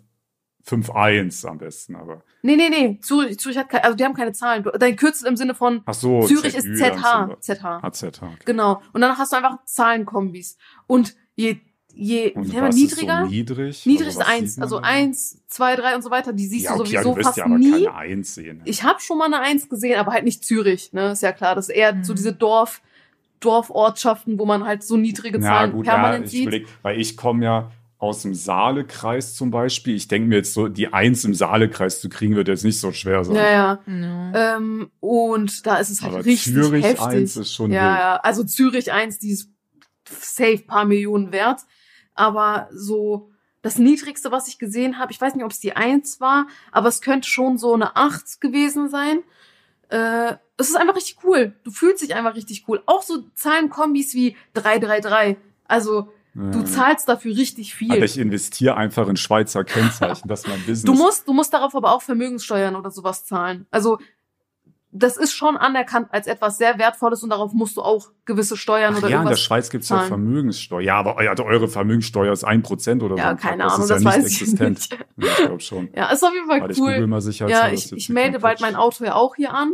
5-1 0.70 1.46
am 1.46 1.58
besten, 1.58 1.96
aber. 1.96 2.24
Nee, 2.42 2.56
nee, 2.56 2.70
nee. 2.70 3.00
Zürich, 3.02 3.40
Zürich 3.40 3.58
hat 3.58 3.70
keine, 3.70 3.84
also 3.84 3.96
die 3.98 4.04
haben 4.06 4.14
keine 4.14 4.32
Zahlen. 4.34 4.64
Du- 4.64 4.72
Dein 4.72 4.96
Kürzel 4.96 5.28
im 5.28 5.36
Sinne 5.38 5.56
von 5.56 5.82
Ach 5.86 5.94
so, 5.94 6.22
Zürich 6.28 6.56
ist 6.56 6.64
ZÜ 6.66 6.76
ZH. 6.76 7.02
dann 7.02 7.42
ZH. 7.42 7.92
ZH. 7.92 8.22
okay. 8.24 8.36
Genau. 8.46 8.82
Und 8.94 9.02
dann 9.02 9.18
hast 9.18 9.32
du 9.34 9.38
einfach 9.38 9.58
Zahlenkombis. 9.66 10.58
Und 10.88 11.16
je, 11.36 11.58
je, 11.94 12.32
Und 12.34 12.54
was 12.62 12.76
niedriger? 12.76 13.20
Ist 13.24 13.26
so 13.26 13.32
niedrig? 13.36 13.86
niedrig 13.86 14.08
Also 14.08 14.20
ist 14.20 14.26
was 14.26 14.28
eins. 14.28 14.50
sieht 14.52 14.58
man 14.60 14.64
Also 14.64 14.80
da? 14.80 14.84
eins, 14.88 15.42
zwei, 15.48 15.76
drei 15.76 15.96
und 15.96 16.02
so 16.02 16.12
weiter. 16.12 16.32
Die 16.34 16.46
siehst 16.48 16.66
ja, 16.66 16.76
du 16.76 16.82
okay, 16.82 16.94
ja, 16.94 17.04
sowieso 17.04 17.16
du 17.18 17.24
fast 17.24 17.38
ja 17.38 17.46
aber 17.46 17.58
nie. 17.58 17.72
keine 17.72 17.94
Eins 17.96 18.36
sehen. 18.36 18.62
Ich 18.66 18.84
habe 18.84 19.00
schon 19.02 19.18
mal 19.18 19.26
eine 19.26 19.40
Eins 19.40 19.68
gesehen, 19.68 20.00
aber 20.00 20.12
halt 20.14 20.24
nicht 20.24 20.46
Zürich, 20.46 20.94
ne? 20.94 21.12
Ist 21.12 21.24
ja 21.24 21.32
klar. 21.34 21.56
Das 21.56 21.70
ist 21.70 21.76
eher 21.76 21.94
Mhm. 21.96 22.04
so 22.04 22.14
diese 22.14 22.32
Dorf, 22.34 22.82
Dorfortschaften, 23.40 24.38
wo 24.38 24.46
man 24.46 24.66
halt 24.66 24.84
so 24.84 24.98
niedrige 24.98 25.38
ja, 25.40 25.44
Zahlen 25.46 25.72
gut, 25.72 25.86
ja, 25.88 25.94
permanent 25.94 26.26
ich 26.26 26.32
sieht. 26.32 26.42
überleg, 26.44 26.68
weil 26.82 27.00
ich 27.00 27.16
komme 27.18 27.46
ja 27.46 27.72
aus 28.00 28.22
dem 28.22 28.34
Saalekreis 28.34 29.36
zum 29.36 29.52
Beispiel. 29.52 29.94
Ich 29.94 30.08
denke 30.08 30.30
mir 30.30 30.38
jetzt 30.38 30.54
so, 30.54 30.70
die 30.70 30.94
Eins 30.94 31.26
im 31.26 31.36
Saalekreis 31.36 32.00
zu 32.00 32.08
kriegen, 32.08 32.36
wird 32.36 32.48
jetzt 32.48 32.64
nicht 32.64 32.80
so 32.80 32.94
schwer 32.94 33.26
sein. 33.26 33.36
Ja, 33.36 33.52
ja. 33.52 33.80
Ja. 33.86 34.56
Ähm, 34.58 34.90
und 35.02 35.68
da 35.68 35.76
ist 35.76 35.90
es 35.90 36.02
halt 36.02 36.14
Aber 36.14 36.26
richtig 36.26 36.54
Zürich 36.54 36.86
heftig. 36.86 37.06
1 37.06 37.36
ist 37.36 37.54
schon 37.54 37.72
ja, 37.72 38.00
ja, 38.00 38.16
also 38.18 38.46
Zürich 38.46 38.92
1, 38.92 39.20
die 39.20 39.32
ist 39.32 39.50
safe 40.08 40.60
paar 40.60 40.86
Millionen 40.86 41.34
wert. 41.34 41.60
Aber 42.16 42.70
so 42.72 43.32
das 43.62 43.78
Niedrigste, 43.78 44.32
was 44.32 44.48
ich 44.48 44.60
gesehen 44.60 44.98
habe, 44.98 45.12
ich 45.12 45.20
weiß 45.20 45.36
nicht, 45.36 45.44
ob 45.44 45.52
es 45.52 45.60
die 45.60 45.76
1 45.76 46.22
war, 46.22 46.48
aber 46.72 46.88
es 46.88 47.02
könnte 47.02 47.28
schon 47.28 47.58
so 47.58 47.74
eine 47.74 47.98
8 47.98 48.40
gewesen 48.40 48.88
sein. 48.88 49.24
Äh, 49.90 50.36
es 50.56 50.70
ist 50.70 50.78
einfach 50.78 50.96
richtig 50.96 51.18
cool. 51.26 51.54
Du 51.66 51.72
fühlst 51.72 52.02
dich 52.02 52.16
einfach 52.16 52.36
richtig 52.36 52.64
cool. 52.70 52.82
Auch 52.86 53.02
so 53.02 53.24
Zahlenkombis 53.36 54.14
wie 54.14 54.38
333. 54.54 55.36
Also 55.68 56.14
du 56.34 56.60
Ja. 56.60 56.66
zahlst 56.66 57.10
dafür 57.10 57.36
richtig 57.36 57.74
viel. 57.76 57.92
Aber 57.92 58.06
ich 58.06 58.18
investiere 58.18 58.76
einfach 58.78 59.08
in 59.08 59.18
Schweizer 59.18 59.64
Kennzeichen, 59.64 60.28
das 60.28 60.42
ist 60.42 60.48
mein 60.48 60.60
Business. 60.60 60.84
Du 60.84 60.94
musst, 60.94 61.28
du 61.28 61.34
musst 61.34 61.54
darauf 61.54 61.76
aber 61.76 61.94
auch 61.94 62.02
Vermögenssteuern 62.02 62.76
oder 62.76 62.92
sowas 62.92 63.26
zahlen. 63.26 63.66
Also 63.72 63.98
das 64.92 65.18
ist 65.18 65.34
schon 65.34 65.56
anerkannt 65.56 66.08
als 66.12 66.26
etwas 66.26 66.58
sehr 66.58 66.80
Wertvolles 66.80 67.22
und 67.22 67.30
darauf 67.30 67.54
musst 67.54 67.78
du 67.78 67.82
auch 67.84 68.08
gewisse 68.26 68.58
Steuern 68.58 68.94
Ach 68.96 69.00
oder 69.00 69.10
ja, 69.10 69.18
in 69.18 69.22
der 69.26 69.32
irgendwas. 69.32 69.42
Schweiz 69.42 69.70
gibt's 69.70 69.90
ja 69.90 69.98
zahlen. 69.98 70.08
Vermögenssteuer. 70.08 70.82
Ja, 70.82 70.96
aber 70.98 71.24
ja, 71.24 71.38
eure 71.44 71.68
Vermögenssteuer 71.68 72.34
ist 72.34 72.48
1% 72.48 73.04
oder 73.04 73.16
so. 73.16 73.18
Ja, 73.18 73.30
ein 73.30 73.38
Kack. 73.38 73.52
keine 73.52 73.64
das 73.64 73.74
Ahnung, 73.74 73.84
ist 73.84 73.90
ja 73.90 73.96
das 73.96 74.04
nicht 74.04 74.14
weiß 74.16 74.32
ich 74.32 74.42
existent. 74.42 74.80
nicht. 74.80 74.92
Ja, 75.18 75.28
ich 75.28 75.36
glaube 75.46 75.60
schon. 75.60 75.90
Ja, 75.96 76.10
ist 76.10 76.24
auf 76.24 76.34
jeden 76.34 76.48
Fall 76.48 76.62
Warte, 76.62 76.74
ich 76.74 76.80
cool. 76.80 77.06
mal 77.06 77.22
sicher. 77.22 77.48
Ja, 77.48 77.70
ich, 77.70 77.92
ich 77.94 78.10
melde 78.10 78.40
bald 78.40 78.62
mein 78.62 78.76
Auto 78.76 79.04
ja 79.04 79.14
auch 79.14 79.36
hier 79.36 79.54
an. 79.54 79.74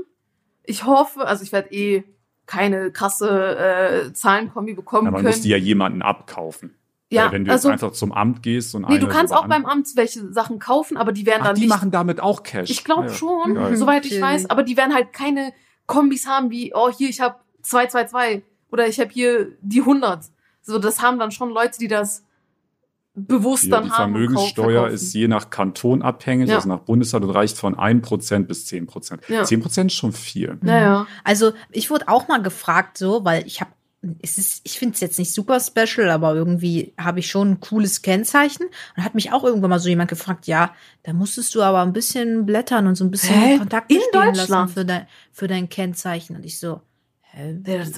Ich 0.64 0.84
hoffe, 0.84 1.26
also 1.26 1.44
ich 1.44 1.54
werde 1.54 1.72
eh 1.72 2.04
keine 2.46 2.92
krasse 2.92 4.08
äh, 4.10 4.14
Zahlenkombi 4.14 4.74
bekommen 4.74 5.06
Ja, 5.06 5.12
man 5.12 5.22
können. 5.22 5.34
muss 5.34 5.42
die 5.42 5.50
ja 5.50 5.58
jemanden 5.58 6.02
abkaufen. 6.02 6.76
ja, 7.10 7.26
Weil 7.26 7.32
wenn 7.34 7.46
du 7.46 7.52
also 7.52 7.70
jetzt 7.70 7.84
einfach 7.84 7.96
zum 7.96 8.12
Amt 8.12 8.44
gehst 8.44 8.76
und 8.76 8.88
nee, 8.90 9.00
du 9.00 9.08
kannst 9.08 9.34
auch 9.34 9.48
beim 9.48 9.66
Amt 9.66 9.88
welche 9.96 10.32
Sachen 10.32 10.60
kaufen, 10.60 10.98
aber 10.98 11.12
die 11.12 11.26
werden 11.26 11.42
Ach, 11.42 11.48
dann 11.48 11.56
die 11.56 11.62
nicht 11.62 11.70
machen 11.70 11.92
damit 11.92 12.20
auch 12.20 12.44
Cash. 12.44 12.70
Ich 12.70 12.84
glaube 12.84 13.08
ja. 13.08 13.14
schon, 13.14 13.56
Geil. 13.56 13.76
soweit 13.78 14.06
ich 14.06 14.22
weiß. 14.22 14.50
Aber 14.50 14.64
die 14.64 14.78
werden 14.78 14.94
halt 14.94 15.14
keine 15.14 15.54
Kombis 15.88 16.28
haben 16.28 16.50
wie, 16.52 16.74
oh, 16.76 16.90
hier, 16.92 17.10
ich 17.10 17.22
habe 17.22 17.36
222 17.62 18.44
oder 18.72 18.88
ich 18.88 19.00
habe 19.00 19.10
hier 19.12 19.52
die 19.62 19.82
100. 19.82 20.26
So, 20.62 20.80
das 20.80 21.02
haben 21.02 21.20
dann 21.20 21.32
schon 21.32 21.50
Leute, 21.52 21.78
die 21.80 21.88
das 21.88 22.25
bewusst 23.16 23.72
dann 23.72 23.86
die 23.86 23.90
haben. 23.92 24.14
kau- 24.14 24.20
Vermögenssteuer 24.20 24.72
verkaufen. 24.82 24.94
ist 24.94 25.14
je 25.14 25.28
nach 25.28 25.50
Kanton 25.50 26.02
abhängig, 26.02 26.50
Ja. 26.50 26.56
also 26.58 26.70
nach 26.70 26.80
Bundesland 26.80 27.26
und 27.26 27.32
reicht 27.32 27.58
von 27.58 27.76
1% 27.76 28.48
bis 28.48 28.66
10%. 28.68 29.22
Ja. 29.30 29.44
10% 29.44 29.88
ist 29.88 29.94
schon 29.98 30.12
viel. 30.12 30.58
Naja. 30.62 31.08
Also 31.24 31.54
ich 31.72 31.90
wurde 31.90 32.08
auch 32.08 32.28
mal 32.28 32.42
gefragt, 32.42 32.98
so, 32.98 33.24
weil 33.26 33.46
ich 33.48 33.62
habe, 33.62 33.72
es 34.22 34.38
ist, 34.38 34.62
ich 34.66 34.78
finde 34.78 34.94
es 34.94 35.00
jetzt 35.00 35.18
nicht 35.18 35.34
super 35.34 35.60
special, 35.60 36.10
aber 36.12 36.36
irgendwie 36.36 36.94
habe 37.00 37.20
ich 37.20 37.28
schon 37.28 37.52
ein 37.54 37.60
cooles 37.60 38.02
Kennzeichen. 38.04 38.68
Und 38.96 39.04
hat 39.04 39.16
mich 39.16 39.32
auch 39.34 39.44
irgendwann 39.44 39.72
mal 39.72 39.80
so 39.80 39.90
jemand 39.90 40.10
gefragt, 40.12 40.46
ja, 40.46 40.74
da 41.04 41.14
musstest 41.14 41.56
du 41.56 41.64
aber 41.64 41.82
ein 41.82 41.94
bisschen 41.94 42.46
blättern 42.46 42.86
und 42.86 42.96
so 42.96 43.04
ein 43.04 43.10
bisschen 43.12 43.34
Hä? 43.34 43.58
Kontakt 43.58 43.90
In 43.92 43.98
bestehen 43.98 44.22
lassen 44.36 44.38
Deutschland? 44.38 44.72
für 44.72 44.86
dein, 44.86 45.08
für 45.32 45.48
dein 45.48 45.70
Kennzeichen. 45.70 46.36
Und 46.36 46.46
ich 46.46 46.60
so, 46.60 46.82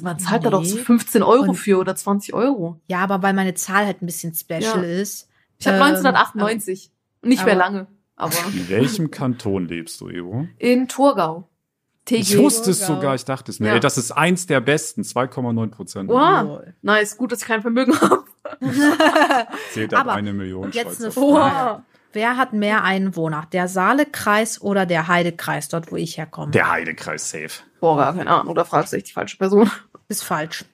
Man 0.01 0.19
zahlt 0.19 0.45
da 0.45 0.49
doch 0.49 0.63
so 0.65 0.75
nee. 0.77 0.81
15 0.81 1.21
Euro 1.23 1.49
Und- 1.49 1.55
für 1.55 1.77
oder 1.77 1.95
20 1.95 2.33
Euro. 2.33 2.79
Ja, 2.87 2.99
aber 2.99 3.21
weil 3.21 3.33
meine 3.33 3.53
Zahl 3.53 3.85
halt 3.85 4.01
ein 4.01 4.05
bisschen 4.05 4.33
special 4.33 4.61
Ja. 4.61 4.81
ist. 5.01 5.29
Ich 5.59 5.67
habe 5.67 5.77
ähm, 5.77 5.83
1998. 5.83 6.91
Nicht 7.23 7.45
mehr 7.45 7.53
aber- 7.53 7.63
lange. 7.63 7.87
Aber 8.15 8.33
In 8.51 8.67
welchem 8.69 9.11
Kanton 9.11 9.67
lebst 9.67 10.01
du, 10.01 10.09
Evo? 10.09 10.47
in 10.57 10.87
Thurgau. 10.87 11.47
Ich 12.09 12.29
TG. 12.31 12.37
wusste 12.39 12.71
es 12.71 12.85
sogar, 12.87 13.13
ich 13.15 13.25
dachte 13.25 13.51
es 13.51 13.59
mir. 13.59 13.67
Ja. 13.67 13.73
Ey, 13.75 13.79
das 13.79 13.97
ist 13.97 14.11
eins 14.11 14.47
der 14.47 14.61
besten, 14.61 15.01
2,9 15.03 15.69
Prozent. 15.71 16.09
Wow. 16.09 16.61
Nice, 16.81 17.17
gut, 17.17 17.31
dass 17.33 17.41
ich 17.41 17.47
kein 17.47 17.61
Vermögen 17.61 17.93
habe. 17.99 18.23
Zählt 19.73 19.93
ab 19.93 20.01
Aber 20.01 20.13
eine 20.13 20.33
Million 20.33 20.71
jetzt 20.71 21.01
eine 21.03 21.11
Frage. 21.11 21.51
Franken. 21.51 21.83
Wer 22.13 22.37
hat 22.37 22.53
mehr 22.53 22.83
Einwohner? 22.83 23.45
Der 23.51 23.67
Saalekreis 23.67 24.61
oder 24.61 24.85
der 24.85 25.07
Heidekreis, 25.07 25.67
dort 25.67 25.91
wo 25.91 25.97
ich 25.97 26.17
herkomme? 26.17 26.51
Der 26.51 26.71
Heidekreis 26.71 27.29
safe. 27.29 27.61
Boah, 27.79 27.97
gar 27.97 28.13
keine 28.15 28.29
Ahnung. 28.29 28.51
Oder 28.51 28.65
fragst 28.65 28.93
du 28.93 28.97
echt 28.97 29.09
die 29.09 29.13
falsche 29.13 29.37
Person? 29.37 29.69
Ist 30.07 30.23
falsch. 30.23 30.65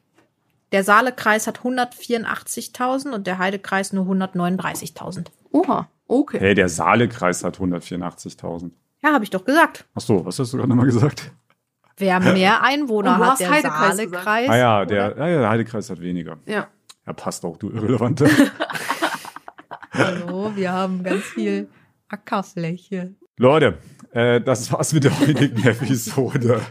Der 0.72 0.84
Saalekreis 0.84 1.46
hat 1.48 1.60
184.000 1.60 3.12
und 3.14 3.28
der 3.28 3.38
Heidekreis 3.38 3.94
nur 3.94 4.06
139.000. 4.06 5.28
Oha, 5.52 5.88
okay. 6.08 6.40
Hey, 6.40 6.56
der 6.56 6.70
Saalekreis 6.70 7.44
hat 7.44 7.60
184.000. 7.60 8.72
Ja, 9.04 9.14
habe 9.14 9.24
ich 9.24 9.30
doch 9.30 9.46
gesagt. 9.46 9.86
Ach 9.94 10.02
so, 10.02 10.26
was 10.26 10.40
hast 10.40 10.54
du 10.54 10.58
gerade 10.58 10.70
nochmal 10.70 10.88
gesagt? 10.88 11.32
Wer 11.98 12.20
mehr 12.20 12.64
Einwohner 12.64 13.14
Und 13.14 13.20
du 13.20 13.24
hat, 13.24 13.32
hast 13.32 13.42
der 13.42 13.52
Heidekreis 13.52 13.98
Saalekreis. 13.98 14.50
Ah 14.50 14.58
ja, 14.58 14.86
der, 14.86 15.16
ja, 15.18 15.28
ja, 15.28 15.40
der 15.42 15.50
Heidekreis 15.50 15.90
hat 15.90 16.02
weniger. 16.02 16.38
Ja. 16.46 16.68
Ja, 17.06 17.14
passt 17.14 17.44
auch, 17.46 17.58
du 17.58 17.70
Irrelevanter. 17.70 18.28
Hallo, 19.94 20.56
wir 20.56 20.72
haben 20.72 21.04
ganz 21.04 21.24
viel 21.24 21.68
Ackerfläche. 22.08 23.14
Leute, 23.38 23.78
äh, 24.14 24.42
das 24.42 24.72
war's 24.72 24.94
mit 24.94 25.04
der 25.04 25.20
heutigen 25.20 25.64
Episode. 25.68 26.62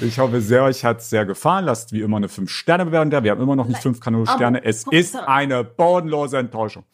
ich 0.00 0.18
hoffe 0.18 0.40
sehr, 0.40 0.64
euch 0.64 0.84
hat's 0.84 1.10
sehr 1.10 1.26
gefallen. 1.26 1.64
Lasst 1.64 1.92
wie 1.92 2.00
immer 2.00 2.16
eine 2.16 2.26
5-Sterne-Bewertung 2.28 3.10
da. 3.10 3.22
Wir 3.24 3.30
haben 3.32 3.42
immer 3.42 3.56
noch 3.56 3.66
nicht 3.68 3.82
5 3.82 4.00
Kanonsterne. 4.00 4.64
Es 4.64 4.84
ist 4.90 5.16
eine 5.16 5.64
bodenlose 5.64 6.38
Enttäuschung. 6.38 6.84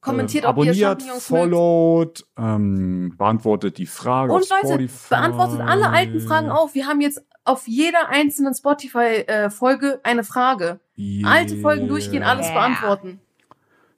Kommentiert, 0.00 0.44
äh, 0.44 0.48
ob 0.48 0.56
ihr 0.58 0.62
abonniert, 0.64 0.78
Champignons 1.02 1.30
mögt. 1.30 1.40
followt, 1.40 2.26
ähm, 2.38 3.14
beantwortet 3.16 3.78
die 3.78 3.86
Frage 3.86 4.32
Und 4.34 4.42
auf 4.42 4.50
Leute, 4.50 4.66
Spotify. 4.74 5.08
beantwortet 5.08 5.60
alle 5.60 5.88
alten 5.88 6.20
Fragen 6.20 6.50
auf. 6.50 6.74
Wir 6.74 6.86
haben 6.86 7.00
jetzt 7.00 7.22
auf 7.44 7.66
jeder 7.66 8.10
einzelnen 8.10 8.54
Spotify-Folge 8.54 10.00
eine 10.02 10.24
Frage. 10.24 10.80
Alte 11.24 11.56
Folgen 11.56 11.88
durchgehen, 11.88 12.22
alles 12.22 12.46
Yeah. 12.46 12.54
beantworten. 12.54 13.20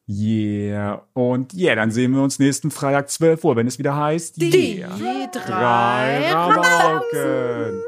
Yeah. 0.08 1.02
Und 1.14 1.52
yeah, 1.52 1.74
dann 1.74 1.90
sehen 1.90 2.12
wir 2.12 2.22
uns 2.22 2.38
nächsten 2.38 2.70
Freitag 2.70 3.10
12 3.10 3.42
Uhr, 3.42 3.56
wenn 3.56 3.66
es 3.66 3.78
wieder 3.78 3.96
heißt 3.96 4.40
Die 4.40 4.78
yeah. 4.78 5.26
drei 5.32 6.32
Rabauken. 6.32 7.82